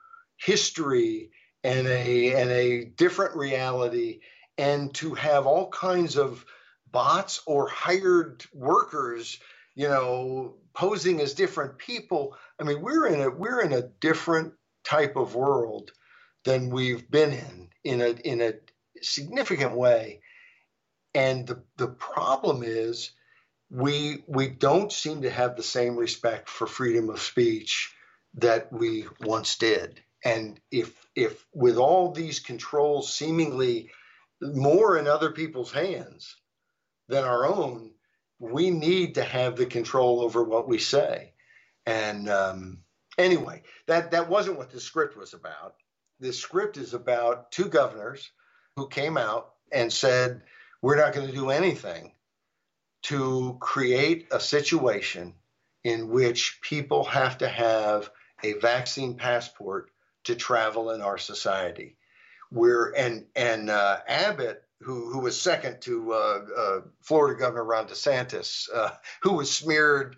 history 0.42 1.30
and 1.62 1.86
a, 1.86 2.34
and 2.34 2.50
a 2.50 2.84
different 2.84 3.36
reality 3.36 4.20
and 4.58 4.92
to 4.94 5.14
have 5.14 5.46
all 5.46 5.68
kinds 5.70 6.16
of 6.16 6.44
bots 6.90 7.42
or 7.46 7.68
hired 7.68 8.44
workers, 8.52 9.38
you 9.74 9.88
know, 9.88 10.56
posing 10.74 11.20
as 11.20 11.34
different 11.34 11.78
people. 11.78 12.36
I 12.58 12.64
mean, 12.64 12.80
we're 12.80 13.06
in 13.06 13.20
a, 13.20 13.30
we're 13.30 13.60
in 13.60 13.72
a 13.72 13.88
different 14.00 14.54
type 14.84 15.16
of 15.16 15.34
world 15.34 15.92
than 16.44 16.70
we've 16.70 17.10
been 17.10 17.32
in, 17.32 17.68
in 17.84 18.00
a, 18.00 18.10
in 18.10 18.40
a 18.40 18.54
significant 19.02 19.72
way. 19.72 20.20
And 21.14 21.46
the, 21.46 21.62
the 21.76 21.88
problem 21.88 22.62
is 22.64 23.10
we 23.70 24.24
we 24.26 24.48
don't 24.48 24.92
seem 24.92 25.22
to 25.22 25.30
have 25.30 25.56
the 25.56 25.62
same 25.62 25.96
respect 25.96 26.48
for 26.48 26.66
freedom 26.66 27.08
of 27.08 27.20
speech 27.20 27.94
that 28.34 28.72
we 28.72 29.06
once 29.20 29.56
did. 29.56 30.00
And 30.24 30.60
if 30.70 30.94
if 31.14 31.46
with 31.54 31.76
all 31.76 32.12
these 32.12 32.40
controls 32.40 33.12
seemingly 33.12 33.90
more 34.40 34.98
in 34.98 35.06
other 35.06 35.32
people's 35.32 35.72
hands 35.72 36.36
than 37.08 37.24
our 37.24 37.46
own, 37.46 37.92
we 38.38 38.70
need 38.70 39.14
to 39.14 39.22
have 39.22 39.56
the 39.56 39.66
control 39.66 40.20
over 40.20 40.42
what 40.44 40.68
we 40.68 40.78
say. 40.78 41.32
And 41.86 42.28
um, 42.28 42.78
anyway, 43.18 43.62
that 43.86 44.10
that 44.10 44.28
wasn't 44.28 44.58
what 44.58 44.70
the 44.70 44.80
script 44.80 45.16
was 45.16 45.34
about. 45.34 45.74
The 46.20 46.32
script 46.32 46.76
is 46.76 46.92
about 46.92 47.50
two 47.50 47.68
governors 47.68 48.30
who 48.76 48.88
came 48.88 49.16
out 49.16 49.54
and 49.72 49.92
said, 49.92 50.42
"We're 50.82 50.96
not 50.96 51.14
going 51.14 51.28
to 51.28 51.34
do 51.34 51.50
anything 51.50 52.12
to 53.04 53.56
create 53.60 54.28
a 54.30 54.40
situation 54.40 55.34
in 55.84 56.08
which 56.08 56.60
people 56.62 57.04
have 57.04 57.38
to 57.38 57.48
have 57.48 58.10
a 58.42 58.52
vaccine 58.54 59.16
passport 59.16 59.90
to 60.24 60.34
travel 60.34 60.90
in 60.90 61.02
our 61.02 61.18
society. 61.18 61.96
We're 62.50 62.92
and 62.92 63.26
and 63.36 63.70
uh, 63.70 63.98
Abbott, 64.06 64.62
who 64.80 65.10
who 65.12 65.20
was 65.20 65.40
second 65.40 65.80
to 65.82 66.12
uh, 66.12 66.40
uh, 66.56 66.80
Florida 67.02 67.38
Governor 67.38 67.64
Ron 67.64 67.86
DeSantis, 67.86 68.68
uh, 68.74 68.90
who 69.22 69.34
was 69.34 69.50
smeared 69.50 70.16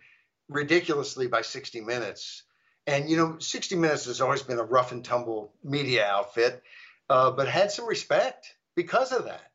ridiculously 0.48 1.26
by 1.26 1.42
60 1.42 1.80
Minutes. 1.80 2.42
And 2.86 3.08
you 3.08 3.16
know, 3.16 3.38
60 3.38 3.76
Minutes 3.76 4.06
has 4.06 4.20
always 4.20 4.42
been 4.42 4.58
a 4.58 4.64
rough 4.64 4.92
and 4.92 5.04
tumble 5.04 5.52
media 5.62 6.06
outfit, 6.06 6.62
uh, 7.08 7.30
but 7.30 7.48
had 7.48 7.70
some 7.70 7.86
respect 7.86 8.54
because 8.74 9.12
of 9.12 9.26
that. 9.26 9.50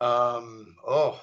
Um, 0.00 0.76
oh, 0.86 1.20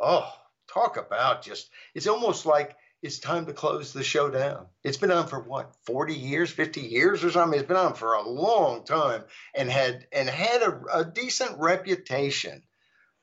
oh, 0.00 0.32
talk 0.72 0.96
about 0.96 1.42
just 1.42 1.70
it's 1.94 2.06
almost 2.06 2.46
like 2.46 2.76
it's 3.02 3.18
time 3.18 3.46
to 3.46 3.52
close 3.52 3.92
the 3.92 4.02
show 4.02 4.30
down. 4.30 4.66
It's 4.82 4.96
been 4.96 5.10
on 5.10 5.26
for 5.28 5.40
what, 5.40 5.74
40 5.84 6.14
years, 6.14 6.50
50 6.50 6.80
years 6.80 7.24
or 7.24 7.30
something? 7.30 7.58
It's 7.58 7.68
been 7.68 7.76
on 7.76 7.94
for 7.94 8.14
a 8.14 8.28
long 8.28 8.84
time 8.84 9.24
and 9.54 9.70
had 9.70 10.06
and 10.12 10.28
had 10.28 10.62
a, 10.62 10.80
a 10.92 11.04
decent 11.04 11.58
reputation. 11.58 12.62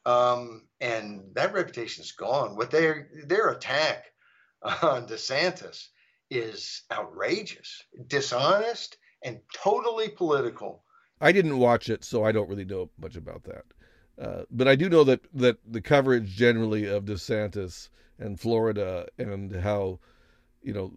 Um, 0.06 0.64
and 0.80 1.32
that 1.34 1.54
reputation 1.54 2.04
is 2.04 2.12
gone. 2.12 2.56
What 2.56 2.72
their 2.72 3.10
their 3.26 3.50
attack 3.50 4.06
on 4.62 5.08
DeSantis 5.08 5.88
is 6.30 6.84
outrageous, 6.92 7.84
dishonest, 8.08 8.98
and 9.24 9.40
totally 9.56 10.10
political. 10.10 10.84
I 11.22 11.32
didn't 11.32 11.58
watch 11.58 11.90
it, 11.90 12.04
so 12.04 12.24
I 12.24 12.32
don't 12.32 12.50
really 12.50 12.66
know 12.66 12.90
much 13.00 13.16
about 13.16 13.44
that. 13.44 13.64
Uh, 14.20 14.44
but 14.52 14.68
I 14.68 14.76
do 14.76 14.90
know 14.90 15.04
that 15.06 15.22
that 15.34 15.58
the 15.66 15.82
coverage 15.82 16.28
generally 16.28 16.86
of 16.86 17.06
DeSantis 17.06 17.90
and 18.20 18.40
Florida 18.40 19.08
and 19.18 19.56
how, 19.56 20.00
you 20.62 20.74
know, 20.74 20.94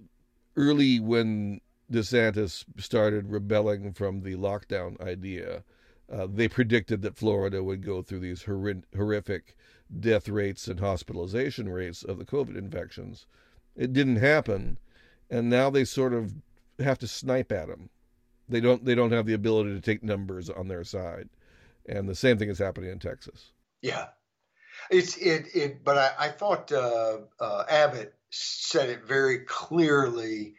early 0.56 1.00
when 1.00 1.60
DeSantis 1.90 2.64
started 2.78 3.30
rebelling 3.30 3.92
from 3.92 4.22
the 4.22 4.34
lockdown 4.36 5.00
idea, 5.00 5.64
uh, 6.12 6.26
they 6.30 6.48
predicted 6.48 7.02
that 7.02 7.16
Florida 7.16 7.62
would 7.62 7.84
go 7.84 8.02
through 8.02 8.20
these 8.20 8.44
horrific 8.44 9.56
death 10.00 10.28
rates 10.28 10.68
and 10.68 10.80
hospitalization 10.80 11.68
rates 11.68 12.02
of 12.02 12.18
the 12.18 12.24
COVID 12.24 12.56
infections. 12.56 13.26
It 13.74 13.92
didn't 13.92 14.16
happen, 14.16 14.78
and 15.30 15.50
now 15.50 15.70
they 15.70 15.84
sort 15.84 16.12
of 16.12 16.34
have 16.78 16.98
to 16.98 17.08
snipe 17.08 17.52
at 17.52 17.68
him. 17.68 17.90
They 18.48 18.60
don't. 18.60 18.84
They 18.84 18.94
don't 18.94 19.12
have 19.12 19.26
the 19.26 19.34
ability 19.34 19.74
to 19.74 19.80
take 19.80 20.04
numbers 20.04 20.48
on 20.48 20.68
their 20.68 20.84
side 20.84 21.28
and 21.88 22.08
the 22.08 22.14
same 22.14 22.38
thing 22.38 22.48
is 22.48 22.58
happening 22.58 22.90
in 22.90 22.98
Texas. 22.98 23.52
Yeah, 23.82 24.08
it's 24.90 25.16
it 25.16 25.54
it. 25.54 25.84
But 25.84 25.98
I, 25.98 26.26
I 26.26 26.28
thought 26.28 26.72
uh, 26.72 27.18
uh, 27.40 27.64
Abbott 27.68 28.14
said 28.30 28.90
it 28.90 29.04
very 29.04 29.40
clearly. 29.40 30.54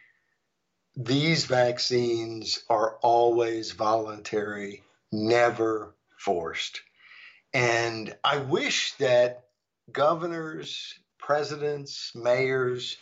These 0.96 1.44
vaccines 1.44 2.64
are 2.68 2.96
always 3.02 3.70
voluntary, 3.72 4.82
never 5.12 5.94
forced. 6.16 6.80
And 7.54 8.16
I 8.24 8.38
wish 8.38 8.94
that 8.94 9.44
governors, 9.92 10.98
presidents, 11.18 12.12
mayors 12.14 12.96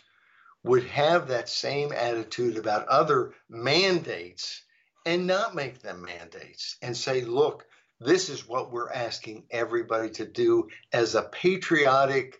would 0.63 0.85
have 0.85 1.27
that 1.27 1.49
same 1.49 1.91
attitude 1.91 2.57
about 2.57 2.87
other 2.87 3.33
mandates 3.49 4.61
and 5.05 5.25
not 5.25 5.55
make 5.55 5.79
them 5.79 6.03
mandates 6.03 6.77
and 6.81 6.95
say, 6.95 7.21
look, 7.21 7.65
this 7.99 8.29
is 8.29 8.47
what 8.47 8.71
we're 8.71 8.91
asking 8.91 9.45
everybody 9.49 10.09
to 10.11 10.25
do 10.25 10.69
as 10.93 11.15
a 11.15 11.23
patriotic 11.23 12.39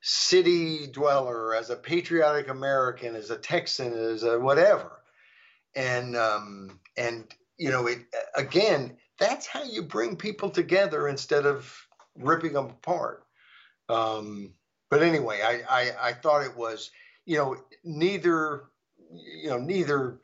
city 0.00 0.86
dweller, 0.86 1.54
as 1.54 1.70
a 1.70 1.76
patriotic 1.76 2.48
American, 2.48 3.16
as 3.16 3.30
a 3.30 3.38
Texan, 3.38 3.92
as 3.92 4.22
a 4.22 4.38
whatever. 4.38 4.92
And 5.74 6.16
um, 6.16 6.78
and 6.96 7.24
you 7.58 7.70
know, 7.70 7.86
it 7.86 8.00
again, 8.36 8.96
that's 9.18 9.46
how 9.46 9.64
you 9.64 9.82
bring 9.82 10.16
people 10.16 10.50
together 10.50 11.08
instead 11.08 11.46
of 11.46 11.74
ripping 12.16 12.52
them 12.52 12.66
apart. 12.66 13.24
Um, 13.88 14.54
but 14.90 15.02
anyway, 15.02 15.40
I, 15.42 15.62
I 15.68 16.08
I 16.08 16.12
thought 16.12 16.44
it 16.44 16.56
was 16.56 16.90
you 17.24 17.36
know 17.36 17.56
neither 17.82 18.64
you 19.10 19.48
know 19.48 19.58
neither 19.58 20.20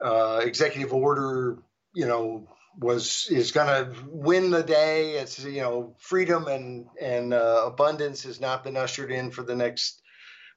uh, 0.00 0.40
executive 0.44 0.92
order 0.92 1.58
you 1.94 2.06
know 2.06 2.46
was 2.78 3.26
is 3.30 3.52
going 3.52 3.66
to 3.66 3.94
win 4.06 4.50
the 4.50 4.62
day. 4.62 5.12
It's 5.12 5.42
you 5.44 5.60
know 5.60 5.96
freedom 5.98 6.46
and 6.46 6.86
and 7.00 7.34
uh, 7.34 7.64
abundance 7.66 8.24
has 8.24 8.40
not 8.40 8.64
been 8.64 8.76
ushered 8.76 9.10
in 9.10 9.30
for 9.30 9.42
the 9.42 9.56
next 9.56 10.00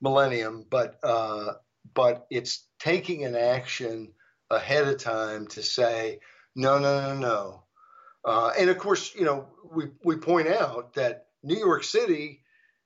millennium, 0.01 0.65
but 0.69 0.99
uh, 1.03 1.53
but 1.93 2.25
it's 2.29 2.67
taking 2.79 3.25
an 3.25 3.35
action 3.35 4.13
ahead 4.49 4.87
of 4.87 4.97
time 4.97 5.47
to 5.47 5.63
say 5.63 6.19
no, 6.55 6.79
no, 6.79 7.01
no, 7.01 7.15
no. 7.15 7.63
Uh, 8.23 8.51
and 8.57 8.69
of 8.69 8.77
course, 8.77 9.13
you 9.15 9.25
know 9.25 9.47
we 9.71 9.85
we 10.03 10.15
point 10.15 10.47
out 10.47 10.93
that 10.93 11.27
New 11.43 11.57
York 11.57 11.83
City 11.83 12.41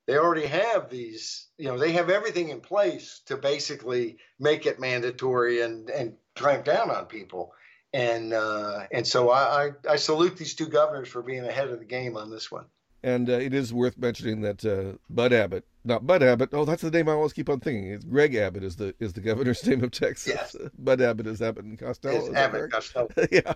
they 0.08 0.18
already 0.18 0.48
have 0.48 0.90
these 0.90 1.48
you 1.58 1.68
know 1.68 1.78
they 1.78 1.92
have 1.92 2.10
everything 2.10 2.50
in 2.50 2.62
place 2.62 3.22
to 3.28 3.38
basically 3.38 4.18
make 4.40 4.66
it 4.66 4.80
mandatory 4.80 5.62
and 5.62 5.90
and 5.90 6.16
clamp 6.36 6.66
down 6.66 6.90
on 6.90 7.06
people 7.06 7.54
and 7.94 8.34
uh, 8.34 8.86
and 8.92 9.06
so 9.06 9.30
I, 9.30 9.66
I, 9.66 9.72
I 9.92 9.96
salute 9.96 10.38
these 10.38 10.56
two 10.56 10.68
governors 10.68 11.08
for 11.08 11.22
being 11.22 11.46
ahead 11.46 11.70
of 11.70 11.80
the 11.80 11.86
game 11.86 12.18
on 12.18 12.30
this 12.30 12.52
one. 12.52 12.66
And 13.02 13.30
uh, 13.30 13.34
it 13.34 13.54
is 13.54 13.74
worth 13.74 13.98
mentioning 13.98 14.42
that 14.42 14.66
uh, 14.66 14.98
Bud 15.10 15.32
Abbott, 15.32 15.66
not 15.86 16.06
Bud 16.06 16.22
Abbott. 16.22 16.50
Oh, 16.52 16.66
that's 16.66 16.82
the 16.82 16.92
name 16.92 17.08
I 17.08 17.14
always 17.14 17.32
keep 17.32 17.50
on 17.50 17.62
thinking. 17.62 17.88
It's 17.92 18.04
Greg 18.04 18.36
Abbott 18.36 18.62
is 18.62 18.76
the 18.76 18.94
is 19.00 19.14
the 19.14 19.22
governor's 19.22 19.66
name 19.68 19.84
of 19.86 19.92
Texas. 19.92 20.34
Yes. 20.34 20.56
Bud 20.78 21.00
Abbott 21.00 21.26
is 21.26 21.42
Abbott 21.42 21.64
and 21.64 21.80
Costello. 21.80 22.28
Is 22.28 22.34
Abbott 22.36 22.64
and 22.64 22.72
Costello. 22.72 23.08
yeah. 23.32 23.54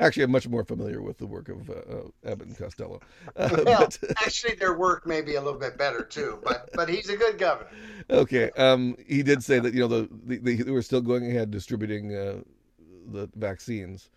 Actually, 0.00 0.24
I'm 0.24 0.32
much 0.32 0.48
more 0.48 0.64
familiar 0.64 1.00
with 1.00 1.18
the 1.18 1.26
work 1.26 1.48
of 1.48 1.70
uh, 1.70 1.74
uh, 1.74 2.30
Abbott 2.30 2.48
and 2.48 2.58
Costello. 2.58 3.00
Uh, 3.36 3.62
well, 3.64 3.78
but, 3.80 3.98
actually, 4.22 4.54
their 4.56 4.76
work 4.76 5.06
may 5.06 5.22
be 5.22 5.36
a 5.36 5.40
little 5.40 5.58
bit 5.58 5.78
better 5.78 6.02
too, 6.02 6.38
but 6.42 6.68
but 6.74 6.88
he's 6.88 7.08
a 7.08 7.16
good 7.16 7.38
governor. 7.38 7.70
Okay. 8.10 8.50
Um, 8.56 8.96
he 9.06 9.22
did 9.22 9.44
say 9.44 9.60
that 9.60 9.72
you 9.72 9.80
know 9.80 9.88
the, 9.88 10.08
the, 10.24 10.38
the 10.38 10.62
they 10.64 10.70
were 10.70 10.82
still 10.82 11.00
going 11.00 11.30
ahead 11.30 11.50
distributing 11.50 12.42
the 13.06 13.28
vaccines. 13.34 14.10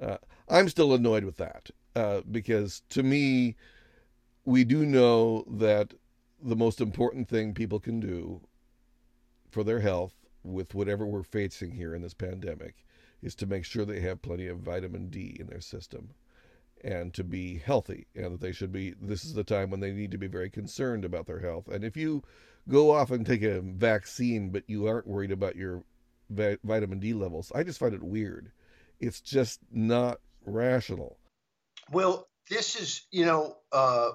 Uh, 0.00 0.18
I'm 0.48 0.68
still 0.68 0.94
annoyed 0.94 1.24
with 1.24 1.36
that 1.36 1.70
uh, 1.96 2.20
because 2.30 2.82
to 2.90 3.02
me, 3.02 3.56
we 4.44 4.64
do 4.64 4.84
know 4.84 5.44
that 5.48 5.94
the 6.42 6.56
most 6.56 6.80
important 6.80 7.28
thing 7.28 7.54
people 7.54 7.80
can 7.80 8.00
do 8.00 8.40
for 9.50 9.64
their 9.64 9.80
health 9.80 10.14
with 10.42 10.74
whatever 10.74 11.06
we're 11.06 11.22
facing 11.22 11.72
here 11.72 11.94
in 11.94 12.02
this 12.02 12.14
pandemic 12.14 12.84
is 13.22 13.34
to 13.36 13.46
make 13.46 13.64
sure 13.64 13.84
they 13.84 14.00
have 14.00 14.20
plenty 14.20 14.46
of 14.46 14.58
vitamin 14.58 15.08
D 15.08 15.36
in 15.40 15.46
their 15.46 15.60
system 15.60 16.10
and 16.82 17.14
to 17.14 17.24
be 17.24 17.56
healthy 17.56 18.06
and 18.14 18.34
that 18.34 18.40
they 18.40 18.52
should 18.52 18.70
be 18.70 18.94
this 19.00 19.24
is 19.24 19.32
the 19.32 19.42
time 19.42 19.70
when 19.70 19.80
they 19.80 19.92
need 19.92 20.10
to 20.10 20.18
be 20.18 20.26
very 20.26 20.50
concerned 20.50 21.04
about 21.04 21.26
their 21.26 21.40
health 21.40 21.66
and 21.68 21.82
if 21.82 21.96
you 21.96 22.22
go 22.68 22.90
off 22.90 23.10
and 23.10 23.24
take 23.24 23.42
a 23.42 23.62
vaccine 23.62 24.50
but 24.50 24.64
you 24.66 24.86
aren't 24.86 25.06
worried 25.06 25.32
about 25.32 25.56
your 25.56 25.82
vitamin 26.30 26.98
D 26.98 27.14
levels. 27.14 27.52
I 27.54 27.62
just 27.62 27.78
find 27.78 27.94
it 27.94 28.02
weird. 28.02 28.50
It's 29.00 29.20
just 29.20 29.60
not 29.70 30.20
rational. 30.44 31.18
Well, 31.90 32.28
this 32.48 32.76
is, 32.80 33.02
you 33.10 33.26
know, 33.26 33.56
uh, 33.72 34.10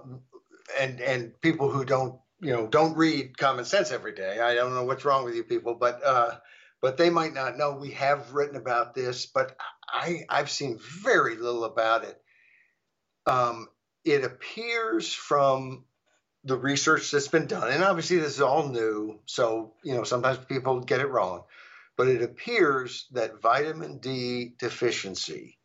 and 0.79 1.01
and 1.01 1.39
people 1.41 1.69
who 1.69 1.85
don't 1.85 2.19
you 2.41 2.51
know 2.51 2.67
don't 2.67 2.95
read 2.95 3.37
Common 3.37 3.65
Sense 3.65 3.91
every 3.91 4.13
day. 4.13 4.39
I 4.39 4.55
don't 4.55 4.73
know 4.73 4.83
what's 4.83 5.05
wrong 5.05 5.25
with 5.25 5.35
you 5.35 5.43
people, 5.43 5.75
but 5.75 6.01
uh, 6.05 6.37
but 6.81 6.97
they 6.97 7.09
might 7.09 7.33
not 7.33 7.57
know 7.57 7.73
we 7.73 7.91
have 7.91 8.33
written 8.33 8.55
about 8.55 8.93
this, 8.93 9.25
but 9.25 9.55
I 9.87 10.25
I've 10.29 10.49
seen 10.49 10.79
very 11.03 11.35
little 11.35 11.63
about 11.63 12.03
it. 12.03 12.21
Um, 13.25 13.67
it 14.03 14.23
appears 14.23 15.13
from 15.13 15.85
the 16.43 16.57
research 16.57 17.11
that's 17.11 17.27
been 17.27 17.47
done, 17.47 17.69
and 17.69 17.83
obviously 17.83 18.17
this 18.17 18.35
is 18.35 18.41
all 18.41 18.69
new, 18.69 19.19
so 19.25 19.73
you 19.83 19.93
know 19.93 20.03
sometimes 20.03 20.37
people 20.45 20.79
get 20.81 21.01
it 21.01 21.09
wrong, 21.09 21.43
but 21.99 22.07
it 22.07 22.21
appears 22.21 23.07
that 23.11 23.41
vitamin 23.41 23.97
D 23.97 24.53
deficiency 24.57 25.59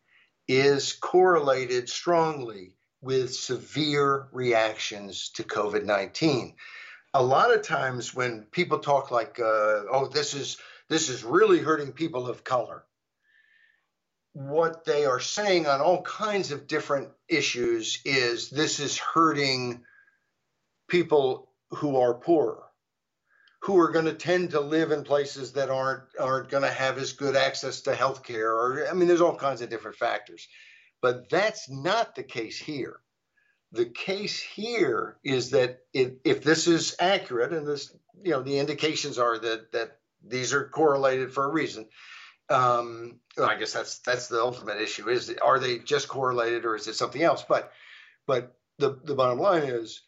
is 0.49 0.91
correlated 0.91 1.87
strongly 1.87 2.75
with 2.99 3.33
severe 3.33 4.27
reactions 4.33 5.29
to 5.29 5.43
COVID 5.43 5.85
19. 5.85 6.53
A 7.13 7.23
lot 7.23 7.53
of 7.53 7.61
times 7.61 8.13
when 8.13 8.41
people 8.51 8.79
talk 8.79 9.11
like, 9.11 9.39
uh, 9.39 9.87
oh, 9.89 10.09
this 10.13 10.33
is 10.33 10.57
this 10.89 11.07
is 11.07 11.23
really 11.23 11.59
hurting 11.59 11.93
people 11.93 12.27
of 12.27 12.43
color, 12.43 12.83
what 14.33 14.83
they 14.83 15.05
are 15.05 15.21
saying 15.21 15.67
on 15.67 15.79
all 15.79 16.01
kinds 16.01 16.51
of 16.51 16.67
different 16.67 17.11
issues 17.29 17.99
is 18.03 18.49
this 18.49 18.81
is 18.81 18.97
hurting 18.97 19.85
people 20.89 21.49
who 21.69 21.95
are 21.95 22.13
poorer, 22.13 22.64
who 23.65 23.79
are 23.79 23.91
going 23.91 24.05
to 24.05 24.13
tend 24.13 24.51
to 24.51 24.59
live 24.59 24.91
in 24.91 25.03
places 25.03 25.53
that 25.53 25.71
aren't 25.71 26.03
aren't 26.19 26.49
going 26.49 26.61
to 26.61 26.69
have 26.69 26.99
as 26.99 27.13
good 27.13 27.35
access 27.35 27.81
to 27.81 27.95
health 27.95 28.23
care 28.23 28.51
or 28.51 28.87
I 28.87 28.93
mean 28.93 29.07
there's 29.07 29.21
all 29.21 29.35
kinds 29.35 29.61
of 29.61 29.69
different 29.69 29.97
factors. 29.97 30.47
But 31.01 31.29
that's 31.29 31.69
not 31.69 32.15
the 32.15 32.23
case 32.23 32.57
here. 32.57 32.99
The 33.71 33.85
case 33.85 34.39
here 34.39 35.17
is 35.23 35.51
that 35.51 35.79
it, 35.93 36.19
if 36.23 36.43
this 36.43 36.67
is 36.67 36.95
accurate, 36.99 37.53
and 37.53 37.67
this, 37.67 37.93
you 38.23 38.31
know, 38.31 38.41
the 38.41 38.59
indications 38.59 39.19
are 39.19 39.37
that 39.37 39.71
that 39.73 39.97
these 40.25 40.53
are 40.53 40.69
correlated 40.69 41.33
for 41.33 41.43
a 41.43 41.51
reason. 41.51 41.87
Um, 42.49 43.19
well, 43.37 43.49
I 43.49 43.55
guess 43.55 43.73
that's 43.73 43.99
that's 43.99 44.27
the 44.27 44.39
ultimate 44.39 44.79
issue: 44.79 45.09
is 45.09 45.33
are 45.43 45.59
they 45.59 45.79
just 45.79 46.07
correlated, 46.07 46.65
or 46.65 46.75
is 46.75 46.87
it 46.87 46.95
something 46.95 47.21
else? 47.21 47.43
But 47.47 47.71
but 48.25 48.55
the 48.77 48.99
the 49.03 49.15
bottom 49.15 49.39
line 49.39 49.63
is, 49.63 50.01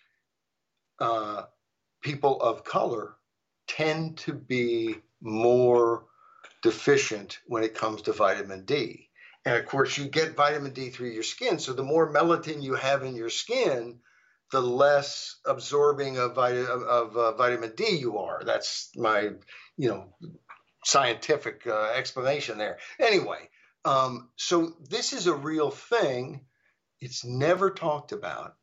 uh, 0.99 1.43
people 2.01 2.41
of 2.41 2.63
color 2.63 3.16
tend 3.67 4.17
to 4.17 4.33
be 4.33 4.95
more 5.21 6.05
deficient 6.61 7.39
when 7.45 7.63
it 7.63 7.75
comes 7.75 8.03
to 8.03 8.13
vitamin 8.13 8.65
D. 8.65 9.09
And 9.45 9.55
of 9.55 9.65
course, 9.65 9.97
you 9.97 10.05
get 10.05 10.35
vitamin 10.35 10.73
D 10.73 10.89
through 10.89 11.09
your 11.09 11.23
skin. 11.23 11.59
So 11.59 11.73
the 11.73 11.83
more 11.83 12.11
melatonin 12.11 12.61
you 12.61 12.75
have 12.75 13.03
in 13.03 13.15
your 13.15 13.29
skin, 13.29 13.99
the 14.51 14.61
less 14.61 15.37
absorbing 15.45 16.17
of, 16.17 16.35
vit- 16.35 16.69
of 16.69 17.15
uh, 17.15 17.31
vitamin 17.33 17.73
D 17.75 17.97
you 17.97 18.17
are. 18.17 18.41
That's 18.43 18.91
my, 18.95 19.31
you 19.77 19.89
know, 19.89 20.13
scientific 20.83 21.65
uh, 21.67 21.91
explanation 21.95 22.57
there. 22.57 22.77
Anyway, 22.99 23.49
um, 23.85 24.29
so 24.35 24.73
this 24.89 25.13
is 25.13 25.27
a 25.27 25.33
real 25.33 25.69
thing. 25.69 26.41
It's 26.99 27.23
never 27.23 27.71
talked 27.71 28.11
about 28.11 28.55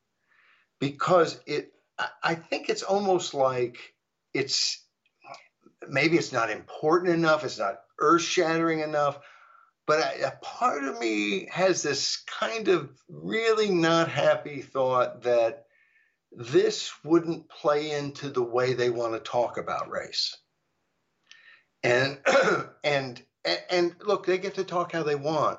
because 0.80 1.40
it. 1.46 1.70
I 2.24 2.34
think 2.34 2.68
it's 2.68 2.82
almost 2.82 3.34
like 3.34 3.78
it's 4.34 4.83
maybe 5.90 6.16
it's 6.16 6.32
not 6.32 6.50
important 6.50 7.12
enough. 7.12 7.44
It's 7.44 7.58
not 7.58 7.80
earth 7.98 8.22
shattering 8.22 8.80
enough 8.80 9.18
but 9.86 10.00
a, 10.00 10.28
a 10.28 10.38
part 10.42 10.84
of 10.84 10.98
me 10.98 11.46
has 11.50 11.82
this 11.82 12.22
kind 12.26 12.68
of 12.68 12.90
really 13.08 13.70
not 13.70 14.08
happy 14.08 14.62
thought 14.62 15.22
that 15.22 15.66
this 16.32 16.92
wouldn't 17.04 17.48
play 17.48 17.90
into 17.90 18.30
the 18.30 18.42
way 18.42 18.72
they 18.72 18.90
want 18.90 19.12
to 19.12 19.20
talk 19.20 19.56
about 19.56 19.90
race. 19.90 20.36
And 21.82 22.18
and 22.84 23.22
and 23.70 23.94
look, 24.00 24.24
they 24.24 24.38
get 24.38 24.54
to 24.54 24.64
talk 24.64 24.92
how 24.92 25.02
they 25.02 25.14
want. 25.14 25.58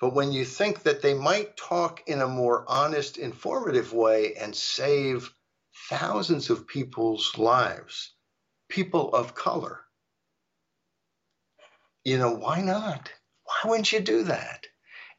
But 0.00 0.14
when 0.14 0.30
you 0.30 0.44
think 0.44 0.82
that 0.82 1.02
they 1.02 1.14
might 1.14 1.56
talk 1.56 2.02
in 2.06 2.20
a 2.20 2.28
more 2.28 2.64
honest, 2.68 3.16
informative 3.16 3.92
way 3.92 4.34
and 4.34 4.54
save 4.54 5.32
thousands 5.88 6.50
of 6.50 6.68
people's 6.68 7.36
lives, 7.36 8.12
people 8.68 9.14
of 9.14 9.34
color, 9.34 9.80
you 12.04 12.18
know, 12.18 12.32
why 12.32 12.60
not? 12.60 13.10
why 13.46 13.70
wouldn't 13.70 13.92
you 13.92 14.00
do 14.00 14.24
that? 14.24 14.66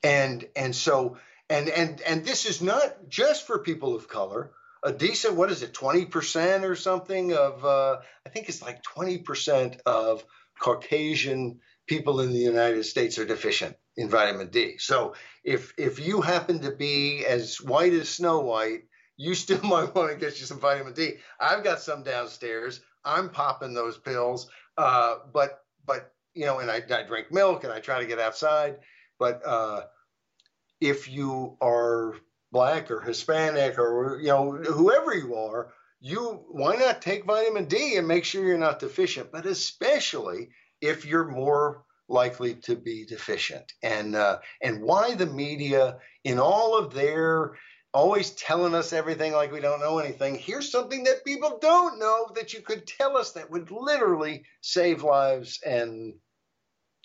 And 0.03 0.45
and 0.55 0.75
so 0.75 1.17
and 1.49 1.69
and 1.69 2.01
and 2.01 2.25
this 2.25 2.45
is 2.45 2.61
not 2.61 3.09
just 3.09 3.47
for 3.47 3.59
people 3.59 3.95
of 3.95 4.07
color. 4.07 4.51
A 4.83 4.93
decent, 4.93 5.35
what 5.35 5.51
is 5.51 5.63
it, 5.63 5.73
twenty 5.73 6.05
percent 6.05 6.63
or 6.63 6.75
something 6.75 7.33
of? 7.33 7.65
Uh, 7.65 7.97
I 8.25 8.29
think 8.29 8.47
it's 8.47 8.61
like 8.61 8.83
twenty 8.83 9.17
percent 9.17 9.77
of 9.85 10.23
Caucasian 10.59 11.59
people 11.87 12.19
in 12.21 12.31
the 12.31 12.37
United 12.37 12.83
States 12.83 13.17
are 13.17 13.25
deficient 13.25 13.75
in 13.95 14.09
vitamin 14.09 14.49
D. 14.49 14.77
So 14.77 15.15
if 15.43 15.73
if 15.77 15.99
you 15.99 16.21
happen 16.21 16.59
to 16.61 16.71
be 16.71 17.25
as 17.25 17.59
white 17.59 17.93
as 17.93 18.09
Snow 18.09 18.41
White, 18.41 18.83
you 19.15 19.33
still 19.33 19.61
might 19.63 19.95
want 19.95 20.11
to 20.11 20.17
get 20.17 20.39
you 20.39 20.45
some 20.45 20.59
vitamin 20.59 20.93
D. 20.93 21.15
I've 21.39 21.63
got 21.63 21.81
some 21.81 22.03
downstairs. 22.03 22.79
I'm 23.07 23.29
popping 23.29 23.73
those 23.73 23.97
pills. 23.97 24.49
Uh, 24.77 25.15
but 25.33 25.63
but 25.85 26.13
you 26.33 26.45
know, 26.45 26.59
and 26.59 26.69
I, 26.69 26.83
I 26.91 27.03
drink 27.03 27.31
milk 27.31 27.63
and 27.63 27.73
I 27.73 27.79
try 27.79 27.99
to 27.99 28.05
get 28.05 28.19
outside. 28.19 28.77
But 29.17 29.41
uh, 29.45 29.83
if 30.79 31.09
you 31.09 31.57
are 31.61 32.15
black 32.51 32.91
or 32.91 33.01
Hispanic 33.01 33.79
or 33.79 34.19
you 34.21 34.27
know 34.27 34.51
whoever 34.51 35.13
you 35.13 35.35
are, 35.35 35.73
you 35.99 36.43
why 36.49 36.75
not 36.75 37.01
take 37.01 37.25
vitamin 37.25 37.65
D 37.65 37.95
and 37.95 38.07
make 38.07 38.25
sure 38.25 38.45
you're 38.45 38.57
not 38.57 38.79
deficient, 38.79 39.31
but 39.31 39.45
especially 39.45 40.49
if 40.81 41.05
you're 41.05 41.27
more 41.27 41.83
likely 42.09 42.55
to 42.55 42.75
be 42.75 43.05
deficient. 43.05 43.73
And 43.81 44.15
uh, 44.15 44.39
and 44.61 44.81
why 44.81 45.15
the 45.15 45.25
media 45.25 45.97
in 46.23 46.39
all 46.39 46.77
of 46.77 46.93
their 46.93 47.53
always 47.97 48.29
telling 48.31 48.75
us 48.75 48.93
everything 48.93 49.33
like 49.33 49.51
we 49.51 49.59
don't 49.59 49.79
know 49.79 49.97
anything. 49.97 50.35
Here's 50.35 50.71
something 50.71 51.03
that 51.05 51.25
people 51.25 51.57
don't 51.59 51.97
know 51.97 52.29
that 52.35 52.53
you 52.53 52.61
could 52.61 52.85
tell 52.85 53.17
us 53.17 53.31
that 53.31 53.49
would 53.49 53.71
literally 53.71 54.43
save 54.61 55.01
lives 55.01 55.59
and 55.65 56.13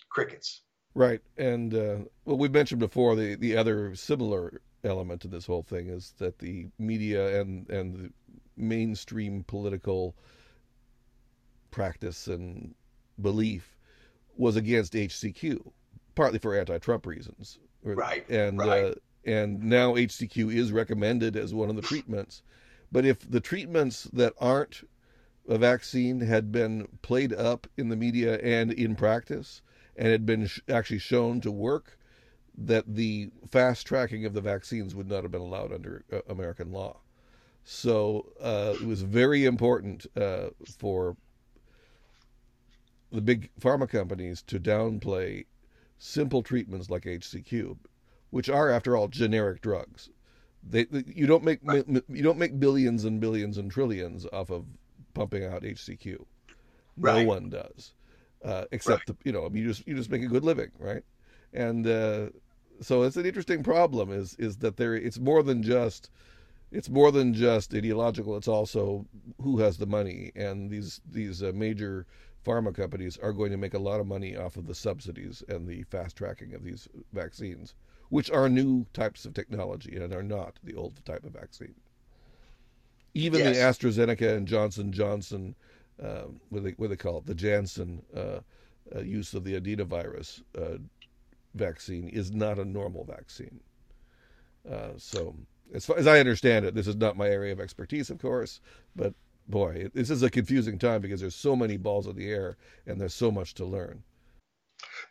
crickets. 0.09 0.61
Right, 0.93 1.19
and 1.37 1.73
uh, 1.73 1.97
well, 2.25 2.37
we 2.37 2.47
mentioned 2.47 2.79
before 2.79 3.15
the 3.15 3.33
the 3.35 3.57
other 3.57 3.95
similar 3.95 4.61
element 4.83 5.21
to 5.21 5.27
this 5.27 5.47
whole 5.47 5.63
thing 5.63 5.87
is 5.89 6.13
that 6.19 6.37
the 6.37 6.67
media 6.77 7.41
and 7.41 7.67
and 7.71 7.95
the 7.95 8.09
mainstream 8.55 9.43
political 9.47 10.15
practice 11.71 12.27
and 12.27 12.75
belief 13.19 13.75
was 14.37 14.55
against 14.57 14.93
HCQ, 14.93 15.59
partly 16.13 16.37
for 16.37 16.55
anti-Trump 16.55 17.07
reasons. 17.07 17.57
Right. 17.81 18.29
And 18.29 18.59
right. 18.59 18.85
Uh, 18.85 18.93
and 19.25 19.63
now 19.63 19.93
HCQ 19.93 20.53
is 20.53 20.71
recommended 20.71 21.35
as 21.35 21.53
one 21.53 21.69
of 21.69 21.75
the 21.75 21.81
treatments. 21.81 22.41
But 22.91 23.05
if 23.05 23.19
the 23.29 23.39
treatments 23.39 24.03
that 24.13 24.33
aren't 24.39 24.83
a 25.47 25.57
vaccine 25.57 26.21
had 26.21 26.51
been 26.51 26.87
played 27.01 27.33
up 27.33 27.67
in 27.77 27.89
the 27.89 27.95
media 27.95 28.37
and 28.39 28.71
in 28.71 28.95
practice, 28.95 29.61
and 29.95 30.07
had 30.07 30.25
been 30.25 30.47
sh- 30.47 30.59
actually 30.69 30.99
shown 30.99 31.41
to 31.41 31.51
work, 31.51 31.97
that 32.57 32.95
the 32.95 33.29
fast 33.49 33.85
tracking 33.85 34.25
of 34.25 34.33
the 34.33 34.41
vaccines 34.41 34.95
would 34.95 35.09
not 35.09 35.23
have 35.23 35.31
been 35.31 35.41
allowed 35.41 35.73
under 35.73 36.03
uh, 36.11 36.19
American 36.29 36.71
law. 36.71 36.99
So 37.63 38.31
uh, 38.41 38.75
it 38.75 38.85
was 38.85 39.01
very 39.01 39.45
important 39.45 40.05
uh, 40.15 40.49
for 40.79 41.15
the 43.11 43.21
big 43.21 43.49
pharma 43.59 43.87
companies 43.87 44.41
to 44.43 44.59
downplay 44.59 45.45
simple 45.97 46.43
treatments 46.43 46.89
like 46.89 47.03
HCQ, 47.03 47.77
which 48.33 48.49
are, 48.49 48.69
after 48.69 48.97
all, 48.97 49.07
generic 49.07 49.61
drugs. 49.61 50.09
They, 50.67 50.85
they 50.85 51.03
you 51.07 51.27
don't 51.27 51.43
make 51.43 51.59
right. 51.63 51.85
you 51.87 52.23
don't 52.23 52.37
make 52.37 52.59
billions 52.59 53.03
and 53.05 53.19
billions 53.19 53.57
and 53.57 53.69
trillions 53.69 54.25
off 54.31 54.49
of 54.49 54.65
pumping 55.13 55.45
out 55.45 55.63
HCQ. 55.63 56.25
No 56.97 57.13
right. 57.13 57.27
one 57.27 57.49
does 57.49 57.93
uh, 58.43 58.65
except 58.71 59.09
right. 59.09 59.17
the, 59.17 59.25
you 59.25 59.31
know 59.31 59.49
you 59.53 59.67
just 59.67 59.87
you 59.87 59.95
just 59.95 60.09
make 60.09 60.23
a 60.23 60.27
good 60.27 60.43
living, 60.43 60.71
right? 60.77 61.03
And 61.53 61.87
uh, 61.87 62.27
so 62.81 63.03
it's 63.03 63.17
an 63.17 63.25
interesting 63.25 63.63
problem. 63.63 64.11
Is 64.11 64.35
is 64.37 64.57
that 64.57 64.77
there? 64.77 64.95
It's 64.95 65.19
more 65.19 65.43
than 65.43 65.63
just 65.63 66.09
it's 66.71 66.89
more 66.89 67.11
than 67.11 67.33
just 67.33 67.73
ideological. 67.73 68.35
It's 68.35 68.47
also 68.47 69.05
who 69.41 69.59
has 69.59 69.77
the 69.77 69.85
money, 69.85 70.31
and 70.35 70.69
these 70.69 71.01
these 71.09 71.41
uh, 71.41 71.51
major 71.53 72.05
pharma 72.45 72.75
companies 72.75 73.17
are 73.17 73.31
going 73.31 73.51
to 73.51 73.57
make 73.57 73.73
a 73.73 73.79
lot 73.79 74.01
of 74.01 74.07
money 74.07 74.35
off 74.35 74.57
of 74.57 74.67
the 74.67 74.75
subsidies 74.75 75.43
and 75.47 75.67
the 75.67 75.83
fast 75.83 76.17
tracking 76.17 76.53
of 76.53 76.63
these 76.63 76.89
vaccines, 77.13 77.73
which 78.13 78.29
are 78.29 78.47
new 78.47 78.85
types 78.93 79.25
of 79.25 79.33
technology 79.33 79.95
and 79.95 80.13
are 80.13 80.21
not 80.21 80.59
the 80.63 80.75
old 80.75 81.03
type 81.03 81.23
of 81.25 81.33
vaccine. 81.33 81.73
Even 83.15 83.39
yes. 83.39 83.79
the 83.81 83.89
AstraZeneca 83.89 84.37
and 84.37 84.47
Johnson 84.47 84.91
Johnson 84.91 85.55
uh, 86.01 86.25
what, 86.49 86.63
they, 86.63 86.71
what 86.71 86.89
they 86.89 86.95
call 86.95 87.17
it, 87.17 87.25
the 87.25 87.35
Janssen 87.35 88.03
uh, 88.15 88.39
uh, 88.95 88.99
use 89.01 89.33
of 89.33 89.43
the 89.43 89.59
adenovirus 89.59 90.41
uh, 90.57 90.77
vaccine 91.55 92.07
is 92.09 92.31
not 92.31 92.59
a 92.59 92.65
normal 92.65 93.03
vaccine. 93.03 93.59
Uh, 94.69 94.91
so, 94.97 95.35
as 95.73 95.85
far 95.85 95.97
as 95.97 96.07
I 96.07 96.19
understand 96.19 96.65
it, 96.65 96.75
this 96.75 96.87
is 96.87 96.95
not 96.95 97.17
my 97.17 97.27
area 97.27 97.51
of 97.51 97.59
expertise, 97.59 98.09
of 98.09 98.19
course, 98.19 98.59
but 98.95 99.13
boy, 99.47 99.89
this 99.93 100.09
is 100.09 100.23
a 100.23 100.29
confusing 100.29 100.77
time 100.77 101.01
because 101.01 101.21
there's 101.21 101.35
so 101.35 101.55
many 101.55 101.77
balls 101.77 102.07
in 102.07 102.15
the 102.15 102.29
air 102.29 102.57
and 102.85 102.99
there's 102.99 103.13
so 103.13 103.31
much 103.31 103.53
to 103.55 103.65
learn. 103.65 104.03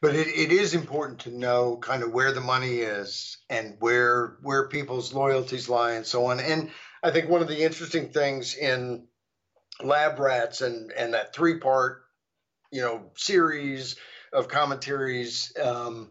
But 0.01 0.17
it, 0.17 0.27
it 0.27 0.51
is 0.51 0.75
important 0.75 1.21
to 1.21 1.31
know 1.31 1.77
kind 1.77 2.03
of 2.03 2.13
where 2.13 2.33
the 2.33 2.41
money 2.41 2.79
is 2.79 3.39
and 3.49 3.77
where 3.79 4.37
where 4.43 4.69
people's 4.69 5.13
loyalties 5.13 5.69
lie 5.69 5.93
and 5.93 6.07
so 6.07 6.27
on. 6.27 6.41
And 6.41 6.71
I 7.03 7.11
think 7.11 7.29
one 7.29 7.43
of 7.43 7.49
the 7.49 7.63
interesting 7.63 8.09
things 8.09 8.57
in 8.57 9.07
Lab 9.83 10.19
Rats 10.19 10.61
and 10.61 10.91
and 10.93 11.15
that 11.15 11.35
three 11.35 11.59
part, 11.59 12.03
you 12.71 12.81
know, 12.81 13.11
series 13.17 13.97
of 14.33 14.49
commentaries 14.49 15.53
um, 15.63 16.11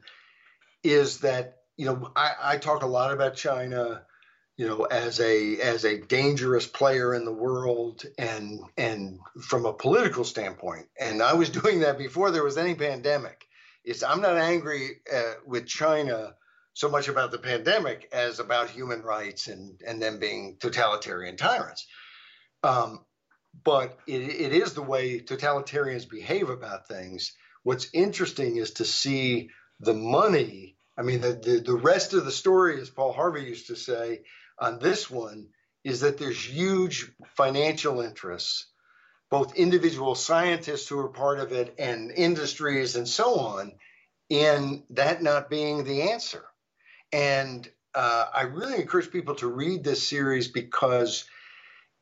is 0.84 1.20
that 1.20 1.58
you 1.76 1.86
know 1.86 2.12
I, 2.16 2.34
I 2.42 2.58
talk 2.58 2.84
a 2.84 2.88
lot 2.88 3.14
about 3.14 3.36
China 3.36 4.04
you 4.62 4.68
know 4.68 4.84
as 4.84 5.20
a 5.20 5.60
as 5.60 5.86
a 5.86 5.98
dangerous 5.98 6.68
player 6.68 7.16
in 7.16 7.26
the 7.26 7.34
world 7.34 8.06
and 8.20 8.60
and 8.78 9.18
from 9.42 9.66
a 9.66 9.74
political 9.74 10.24
standpoint. 10.24 10.86
And 11.00 11.24
i 11.24 11.34
was 11.34 11.50
doing 11.62 11.80
that 11.80 11.98
before 11.98 12.30
there 12.30 12.44
was 12.44 12.60
any 12.60 12.76
pandemic. 12.76 13.48
It's 13.84 14.04
i'm 14.04 14.22
not 14.22 14.38
angry 14.38 15.02
uh, 15.12 15.34
with 15.48 15.66
china 15.66 16.36
so 16.74 16.90
much 16.90 17.08
about 17.08 17.32
the 17.32 17.40
pandemic 17.40 18.08
as 18.14 18.40
about 18.40 18.70
human 18.70 19.02
rights 19.02 19.48
and 19.48 19.82
and 19.86 20.00
them 20.00 20.20
being 20.20 20.58
totalitarian 20.60 21.38
tyrants. 21.38 21.88
Um, 22.62 23.04
but 23.64 23.98
it, 24.06 24.22
it 24.22 24.54
is 24.54 24.76
the 24.76 24.84
way 24.84 25.22
totalitarians 25.22 26.08
behave 26.08 26.52
about 26.52 26.88
things. 26.88 27.34
What's 27.64 27.90
interesting 27.94 28.58
is 28.58 28.74
to 28.74 28.86
see 28.86 29.50
the 29.80 29.96
money 29.96 30.78
i 31.00 31.02
mean 31.02 31.22
the, 31.22 31.34
the, 31.34 31.64
the 31.66 31.82
rest 31.92 32.14
of 32.14 32.26
the 32.26 32.32
story 32.44 32.80
as 32.80 32.92
paul 32.92 33.12
harvey 33.12 33.44
used 33.44 33.68
to 33.68 33.76
say 33.76 34.22
on 34.62 34.80
this 34.80 35.10
one 35.10 35.48
is 35.84 36.02
that 36.02 36.18
there's 36.18 36.46
huge 36.46 37.12
financial 37.36 38.02
interests, 38.02 38.68
both 39.30 39.56
individual 39.56 40.14
scientists 40.16 40.88
who 40.88 41.00
are 41.00 41.10
part 41.10 41.40
of 41.40 41.52
it 41.52 41.74
and 41.80 42.12
industries 42.12 42.96
and 42.96 43.08
so 43.08 43.40
on, 43.40 43.74
in 44.30 44.84
that 44.92 45.24
not 45.24 45.50
being 45.50 45.84
the 45.84 46.12
answer. 46.12 46.44
And 47.12 47.68
uh, 47.94 48.28
I 48.34 48.44
really 48.44 48.80
encourage 48.80 49.12
people 49.12 49.36
to 49.36 49.48
read 49.48 49.84
this 49.84 50.08
series 50.08 50.48
because 50.48 51.26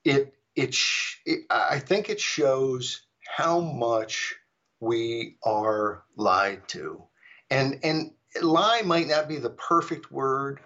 it 0.03 0.34
it, 0.55 0.76
it 1.26 1.45
I 1.49 1.80
think 1.80 2.10
it 2.10 2.20
shows 2.20 3.01
how 3.26 3.60
much 3.60 4.36
we 4.80 5.38
are 5.43 6.03
lied 6.16 6.68
to, 6.70 7.03
and 7.49 7.80
and 7.84 8.12
lie 8.41 8.82
might 8.84 9.07
not 9.07 9.28
be 9.28 9.38
the 9.38 9.49
perfect 9.49 10.12
word, 10.12 10.60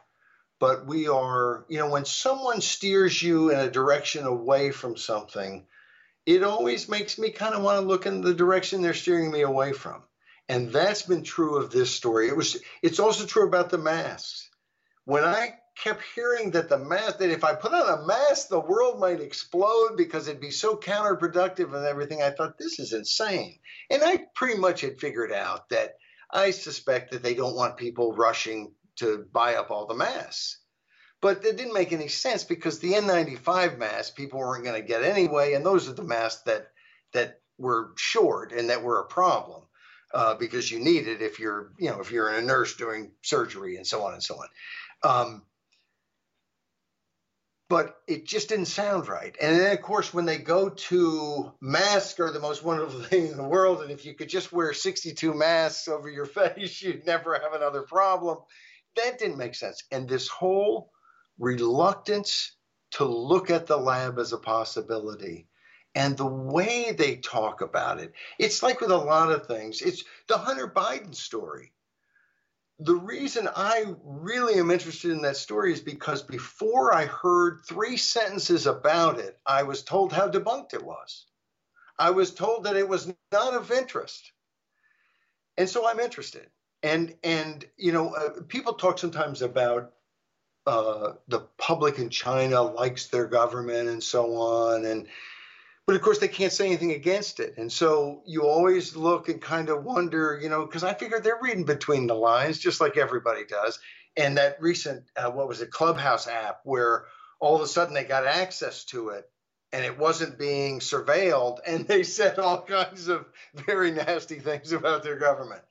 but 0.63 0.85
we 0.85 1.09
are, 1.09 1.65
you 1.67 1.77
know, 1.77 1.89
when 1.89 2.05
someone 2.05 2.61
steers 2.61 3.21
you 3.21 3.51
in 3.51 3.59
a 3.59 3.69
direction 3.69 4.23
away 4.23 4.71
from 4.71 4.95
something, 4.95 5.65
it 6.25 6.41
always 6.41 6.87
makes 6.87 7.19
me 7.19 7.31
kind 7.31 7.53
of 7.53 7.61
want 7.61 7.81
to 7.81 7.85
look 7.85 8.05
in 8.05 8.21
the 8.21 8.33
direction 8.33 8.81
they're 8.81 8.93
steering 8.93 9.29
me 9.29 9.41
away 9.41 9.73
from. 9.73 10.01
And 10.47 10.71
that's 10.71 11.01
been 11.01 11.23
true 11.23 11.57
of 11.57 11.69
this 11.69 11.91
story. 11.93 12.29
It 12.29 12.37
was 12.37 12.61
it's 12.81 13.01
also 13.01 13.25
true 13.25 13.45
about 13.45 13.71
the 13.71 13.77
masks. 13.77 14.49
When 15.03 15.25
I 15.25 15.55
kept 15.75 16.01
hearing 16.15 16.51
that 16.51 16.69
the 16.69 16.77
mask 16.77 17.17
that 17.17 17.29
if 17.29 17.43
I 17.43 17.55
put 17.55 17.73
on 17.73 17.99
a 17.99 18.07
mask 18.07 18.47
the 18.47 18.57
world 18.61 19.01
might 19.01 19.19
explode 19.19 19.97
because 19.97 20.29
it'd 20.29 20.39
be 20.39 20.51
so 20.51 20.77
counterproductive 20.77 21.75
and 21.75 21.85
everything, 21.85 22.21
I 22.21 22.29
thought 22.29 22.57
this 22.57 22.79
is 22.79 22.93
insane. 22.93 23.59
And 23.89 24.01
I 24.01 24.27
pretty 24.33 24.57
much 24.57 24.79
had 24.79 24.97
figured 24.97 25.33
out 25.33 25.67
that 25.71 25.97
I 26.31 26.51
suspect 26.51 27.11
that 27.11 27.21
they 27.21 27.33
don't 27.33 27.57
want 27.57 27.75
people 27.75 28.15
rushing 28.15 28.71
to 28.97 29.25
buy 29.31 29.55
up 29.55 29.71
all 29.71 29.87
the 29.87 29.93
masks. 29.93 30.59
But 31.21 31.45
it 31.45 31.55
didn't 31.55 31.73
make 31.73 31.93
any 31.93 32.09
sense 32.09 32.43
because 32.43 32.79
the 32.79 32.93
N95 32.93 33.77
masks 33.77 34.11
people 34.11 34.39
weren't 34.39 34.65
going 34.65 34.81
to 34.81 34.87
get 34.87 35.03
anyway, 35.03 35.53
and 35.53 35.65
those 35.65 35.87
are 35.87 35.93
the 35.93 36.03
masks 36.03 36.41
that 36.43 36.67
that 37.13 37.39
were 37.57 37.91
short 37.95 38.51
and 38.51 38.69
that 38.69 38.83
were 38.83 38.99
a 38.99 39.05
problem 39.05 39.61
uh, 40.13 40.35
because 40.35 40.69
you 40.69 40.79
need 40.79 41.07
it 41.07 41.21
if 41.21 41.39
you're 41.39 41.71
you 41.77 41.89
know 41.89 42.01
if 42.01 42.11
you're 42.11 42.29
a 42.29 42.41
nurse 42.41 42.75
doing 42.75 43.11
surgery 43.21 43.77
and 43.77 43.87
so 43.87 44.03
on 44.03 44.13
and 44.13 44.23
so 44.23 44.35
on. 44.35 44.47
Um, 45.03 45.43
but 47.69 47.97
it 48.05 48.25
just 48.27 48.49
didn't 48.49 48.65
sound 48.65 49.07
right. 49.07 49.35
And 49.41 49.59
then, 49.59 49.71
of 49.71 49.81
course, 49.81 50.13
when 50.13 50.25
they 50.25 50.37
go 50.37 50.69
to 50.69 51.53
masks 51.59 52.19
are 52.19 52.31
the 52.31 52.39
most 52.39 52.63
wonderful 52.63 52.99
thing 53.03 53.27
in 53.27 53.37
the 53.37 53.43
world, 53.43 53.81
and 53.81 53.91
if 53.91 54.05
you 54.05 54.13
could 54.13 54.29
just 54.29 54.51
wear 54.51 54.73
62 54.73 55.33
masks 55.33 55.87
over 55.87 56.09
your 56.09 56.25
face, 56.27 56.81
you'd 56.81 57.05
never 57.05 57.33
have 57.33 57.53
another 57.53 57.81
problem 57.81 58.37
that 58.95 59.19
didn't 59.19 59.37
make 59.37 59.55
sense. 59.55 59.83
And 59.91 60.07
this 60.07 60.27
whole 60.27 60.91
reluctance 61.39 62.55
to 62.91 63.05
look 63.05 63.49
at 63.49 63.67
the 63.67 63.77
lab 63.77 64.19
as 64.19 64.33
a 64.33 64.37
possibility 64.37 65.47
and 65.95 66.17
the 66.17 66.25
way 66.25 66.91
they 66.91 67.17
talk 67.17 67.61
about 67.61 67.99
it, 67.99 68.13
it's 68.39 68.63
like 68.63 68.81
with 68.81 68.91
a 68.91 68.97
lot 68.97 69.31
of 69.31 69.45
things, 69.45 69.81
it's 69.81 70.03
the 70.27 70.37
Hunter 70.37 70.67
Biden 70.67 71.13
story. 71.13 71.71
The 72.79 72.95
reason 72.95 73.47
I 73.55 73.85
really 74.03 74.55
am 74.55 74.71
interested 74.71 75.11
in 75.11 75.21
that 75.21 75.37
story 75.37 75.71
is 75.71 75.81
because 75.81 76.23
before 76.23 76.93
I 76.93 77.05
heard 77.05 77.61
three 77.67 77.97
sentences 77.97 78.65
about 78.65 79.19
it, 79.19 79.37
I 79.45 79.63
was 79.63 79.83
told 79.83 80.11
how 80.11 80.27
debunked 80.27 80.73
it 80.73 80.83
was. 80.83 81.25
I 81.99 82.09
was 82.09 82.33
told 82.33 82.63
that 82.63 82.75
it 82.75 82.89
was 82.89 83.13
not 83.31 83.53
of 83.53 83.71
interest. 83.71 84.31
And 85.57 85.69
so 85.69 85.87
I'm 85.87 85.99
interested 85.99 86.47
and 86.83 87.15
and 87.23 87.65
you 87.77 87.91
know 87.91 88.13
uh, 88.13 88.41
people 88.47 88.73
talk 88.73 88.99
sometimes 88.99 89.41
about 89.41 89.93
uh, 90.67 91.13
the 91.27 91.41
public 91.57 91.99
in 91.99 92.09
China 92.09 92.61
likes 92.61 93.07
their 93.07 93.27
government 93.27 93.89
and 93.89 94.03
so 94.03 94.35
on 94.35 94.85
and 94.85 95.07
but 95.87 95.95
of 95.95 96.01
course 96.01 96.19
they 96.19 96.29
can't 96.29 96.53
say 96.53 96.67
anything 96.67 96.93
against 96.93 97.41
it. 97.41 97.55
And 97.57 97.71
so 97.71 98.21
you 98.25 98.43
always 98.47 98.95
look 98.95 99.29
and 99.29 99.41
kind 99.41 99.69
of 99.69 99.83
wonder 99.83 100.39
you 100.41 100.49
know 100.49 100.65
because 100.65 100.83
I 100.83 100.93
figure 100.93 101.19
they're 101.19 101.39
reading 101.41 101.65
between 101.65 102.07
the 102.07 102.15
lines 102.15 102.59
just 102.59 102.81
like 102.81 102.97
everybody 102.97 103.45
does. 103.45 103.79
And 104.17 104.37
that 104.37 104.61
recent 104.61 105.05
uh, 105.17 105.31
what 105.31 105.47
was 105.47 105.61
it 105.61 105.71
Clubhouse 105.71 106.27
app 106.27 106.61
where 106.63 107.05
all 107.39 107.55
of 107.55 107.61
a 107.61 107.67
sudden 107.67 107.93
they 107.93 108.03
got 108.03 108.25
access 108.25 108.85
to 108.85 109.09
it 109.09 109.29
and 109.73 109.83
it 109.85 109.97
wasn't 109.97 110.39
being 110.39 110.79
surveilled 110.79 111.59
and 111.67 111.87
they 111.87 112.03
said 112.03 112.39
all 112.39 112.61
kinds 112.67 113.07
of 113.07 113.25
very 113.53 113.91
nasty 113.91 114.39
things 114.39 114.71
about 114.73 115.03
their 115.03 115.17
government. 115.17 115.61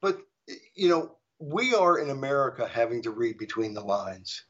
But 0.00 0.18
you 0.74 0.88
know, 0.88 1.16
we 1.38 1.74
are 1.74 1.98
in 1.98 2.10
America 2.10 2.66
having 2.66 3.02
to 3.02 3.10
read 3.10 3.38
between 3.38 3.74
the 3.74 3.80
lines. 3.80 4.44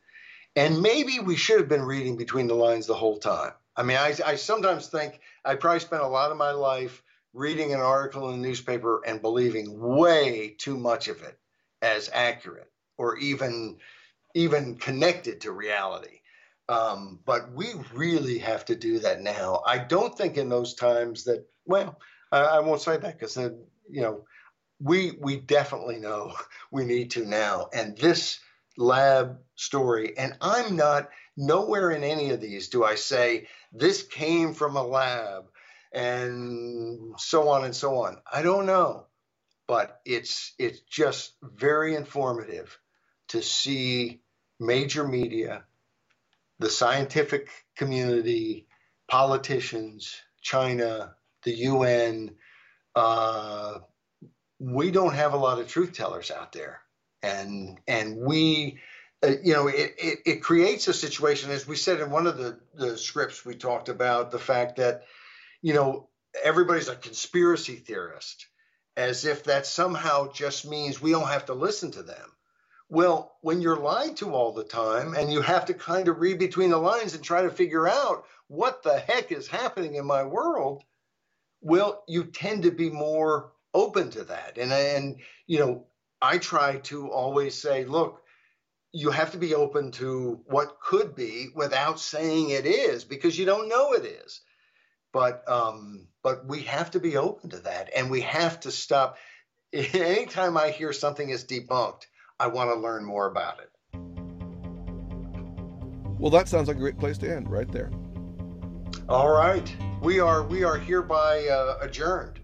And 0.57 0.83
maybe 0.83 1.21
we 1.21 1.37
should 1.37 1.61
have 1.61 1.69
been 1.69 1.83
reading 1.83 2.17
between 2.17 2.49
the 2.49 2.55
lines 2.55 2.87
the 2.87 2.95
whole 2.95 3.19
time. 3.19 3.53
I 3.77 3.83
mean, 3.85 3.97
I, 3.97 4.15
I 4.27 4.35
sometimes 4.35 4.89
think 4.89 5.21
I 5.45 5.55
probably 5.55 5.81
spent 5.81 6.03
a 6.03 6.09
lot 6.09 6.33
of 6.33 6.37
my 6.37 6.51
life 6.51 7.03
reading 7.33 7.73
an 7.73 7.81
article 7.81 8.31
in 8.31 8.41
the 8.41 8.49
newspaper 8.49 9.01
and 9.07 9.23
believing 9.23 9.79
way 9.79 10.57
too 10.59 10.77
much 10.77 11.09
of 11.09 11.23
it 11.23 11.39
as 11.81 12.11
accurate 12.13 12.71
or 12.99 13.17
even 13.19 13.79
even 14.35 14.77
connected 14.77 15.41
to 15.41 15.53
reality. 15.53 16.21
Um, 16.69 17.19
but 17.25 17.53
we 17.53 17.67
really 17.95 18.39
have 18.39 18.65
to 18.67 18.77
do 18.77 19.01
that 19.01 19.23
now. 19.23 19.63
I 19.67 19.79
don't 19.79 20.17
think 20.17 20.37
in 20.37 20.49
those 20.49 20.75
times 20.75 21.25
that 21.25 21.47
well, 21.65 21.99
I, 22.33 22.41
I 22.41 22.61
won't 22.61 22.83
say 22.83 22.97
that 22.97 23.19
because 23.19 23.37
you 23.37 24.03
know 24.03 24.25
we 24.81 25.13
we 25.21 25.37
definitely 25.37 25.99
know 25.99 26.35
we 26.71 26.85
need 26.85 27.13
to 27.13 27.25
now. 27.25 27.69
And 27.73 27.97
this 27.97 28.41
lab 28.77 29.39
story, 29.57 30.17
and 30.17 30.37
I'm 30.41 30.77
not 30.77 31.11
nowhere 31.37 31.91
in 31.91 32.05
any 32.05 32.31
of 32.31 32.41
these 32.41 32.69
do 32.69 32.85
I 32.85 32.95
say 32.97 33.49
this 33.73 34.03
came 34.03 34.53
from 34.55 34.77
a 34.77 34.83
lab 34.83 35.45
and 35.93 37.15
so 37.19 37.49
on 37.49 37.65
and 37.65 37.75
so 37.75 37.97
on. 38.05 38.19
I 38.31 38.43
don't 38.43 38.67
know, 38.67 39.07
but 39.67 40.01
it's 40.05 40.55
it's 40.59 40.81
just 40.81 41.35
very 41.43 41.95
informative 41.95 42.79
to 43.29 43.43
see 43.43 44.23
major 44.59 45.07
media, 45.07 45.65
the 46.59 46.71
scientific 46.71 47.49
community, 47.77 48.67
politicians, 49.09 50.21
China, 50.43 51.15
the 51.45 51.53
UN, 51.53 52.35
uh, 52.95 53.79
we 54.61 54.91
don't 54.91 55.15
have 55.15 55.33
a 55.33 55.39
lot 55.39 55.59
of 55.59 55.67
truth 55.67 55.95
tellers 55.95 56.31
out 56.31 56.53
there, 56.53 56.81
and 57.23 57.81
and 57.89 58.17
we. 58.17 58.79
Uh, 59.23 59.33
you 59.43 59.53
know, 59.53 59.69
it, 59.69 59.97
it, 59.99 60.19
it, 60.25 60.43
creates 60.43 60.89
a 60.89 60.95
situation, 60.95 61.51
as 61.51 61.69
we 61.69 61.77
said 61.77 62.01
in 62.01 62.11
one 62.11 62.27
of 62.27 62.39
the, 62.39 62.59
the 62.73 62.97
scripts, 62.97 63.45
we 63.45 63.55
talked 63.55 63.91
about 63.91 64.31
the 64.31 64.39
fact 64.39 64.77
that, 64.77 65.03
you 65.61 65.75
know, 65.75 66.09
everybody's 66.43 66.89
a 66.89 66.97
conspiracy 66.97 67.75
theorist, 67.75 68.47
as 68.97 69.27
if 69.27 69.45
that 69.45 69.67
somehow 69.67 70.33
just 70.33 70.67
means 70.67 71.03
we 71.03 71.11
don't 71.11 71.29
have 71.29 71.45
to 71.45 71.53
listen 71.53 71.91
to 71.91 72.03
them. 72.03 72.33
Well, 72.89 73.37
when 73.43 73.61
you're 73.61 73.79
lied 73.79 74.17
to 74.17 74.33
all 74.33 74.53
the 74.53 74.65
time 74.65 75.15
and 75.15 75.31
you 75.31 75.43
have 75.43 75.67
to 75.67 75.75
kind 75.75 76.09
of 76.09 76.19
read 76.19 76.39
between 76.39 76.71
the 76.71 76.79
lines 76.79 77.15
and 77.15 77.23
try 77.23 77.43
to 77.43 77.51
figure 77.51 77.87
out 77.87 78.25
what 78.49 78.83
the 78.83 78.99
heck 78.99 79.33
is 79.33 79.47
happening 79.47 79.97
in 79.97 80.07
my 80.07 80.25
world, 80.25 80.83
well, 81.61 82.05
you 82.09 82.25
tend 82.25 82.63
to 82.63 82.71
be 82.71 82.89
more 82.89 83.53
open 83.75 84.11
to 84.11 84.25
that. 84.25 84.59
And 84.59 84.73
and 84.73 85.21
you 85.47 85.59
know, 85.61 85.87
I 86.23 86.39
try 86.39 86.79
to 86.79 87.11
always 87.11 87.55
say, 87.61 87.85
look, 87.85 88.23
you 88.93 89.11
have 89.11 89.33
to 89.33 89.39
be 89.39 89.55
open 89.55 89.93
to 89.93 90.41
what 90.47 90.81
could 90.81 91.15
be 91.15 91.49
without 91.55 92.01
saying 92.01 92.51
it 92.51 92.67
is 92.67 93.05
because 93.05 93.39
you 93.39 93.47
don't 93.47 93.69
know 93.69 93.93
it 93.93 94.05
is. 94.05 94.41
but 95.13 95.49
um, 95.49 96.09
but 96.23 96.47
we 96.47 96.63
have 96.63 96.91
to 96.93 97.01
be 97.01 97.17
open 97.17 97.51
to 97.51 97.59
that, 97.61 97.91
and 97.97 98.11
we 98.11 98.21
have 98.23 98.61
to 98.61 98.71
stop. 98.71 99.19
Anytime 99.73 100.57
I 100.57 100.71
hear 100.71 100.93
something 100.93 101.29
is 101.31 101.45
debunked, 101.45 102.07
I 102.39 102.49
want 102.49 102.71
to 102.73 102.81
learn 102.81 103.05
more 103.05 103.27
about 103.27 103.61
it. 103.61 103.71
Well, 106.19 106.31
that 106.31 106.49
sounds 106.49 106.69
like 106.69 106.77
a 106.77 106.81
great 106.81 106.99
place 106.99 107.19
to 107.19 107.35
end, 107.35 107.49
right 107.51 107.71
there. 107.71 107.91
All 109.09 109.31
right, 109.31 109.75
we 110.03 110.21
are 110.21 110.43
we 110.43 110.65
are 110.65 110.77
hereby 110.77 111.47
uh, 111.47 111.79
adjourned. 111.81 112.40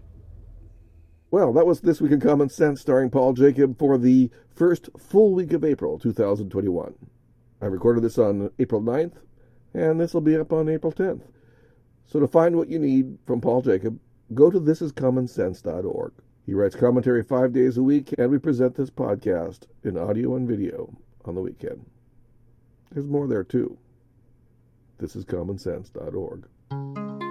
Well, 1.29 1.51
that 1.53 1.67
was 1.67 1.81
This 1.81 1.99
Week 1.99 2.13
in 2.13 2.21
Common 2.21 2.47
Sense 2.47 2.79
starring 2.79 3.09
Paul 3.09 3.33
Jacob 3.33 3.77
for 3.77 3.97
the 3.97 4.31
first 4.49 4.89
full 4.97 5.33
week 5.33 5.51
of 5.51 5.65
April 5.65 5.99
2021. 5.99 6.95
I 7.61 7.65
recorded 7.65 8.01
this 8.01 8.17
on 8.17 8.49
April 8.59 8.81
9th, 8.81 9.15
and 9.73 9.99
this 9.99 10.13
will 10.13 10.21
be 10.21 10.37
up 10.37 10.53
on 10.53 10.69
April 10.69 10.93
10th. 10.93 11.23
So 12.05 12.21
to 12.21 12.27
find 12.27 12.55
what 12.55 12.69
you 12.69 12.79
need 12.79 13.17
from 13.25 13.41
Paul 13.41 13.61
Jacob, 13.61 13.99
go 14.33 14.49
to 14.49 14.57
thisiscommonsense.org. 14.57 16.13
He 16.45 16.53
writes 16.53 16.77
commentary 16.77 17.23
five 17.23 17.51
days 17.51 17.77
a 17.77 17.83
week, 17.83 18.13
and 18.17 18.31
we 18.31 18.37
present 18.37 18.75
this 18.75 18.89
podcast 18.89 19.63
in 19.83 19.97
audio 19.97 20.37
and 20.37 20.47
video 20.47 20.97
on 21.25 21.35
the 21.35 21.41
weekend. 21.41 21.85
There's 22.89 23.05
more 23.05 23.27
there 23.27 23.43
too. 23.43 23.77
Thisiscommonsense.org. 25.01 27.26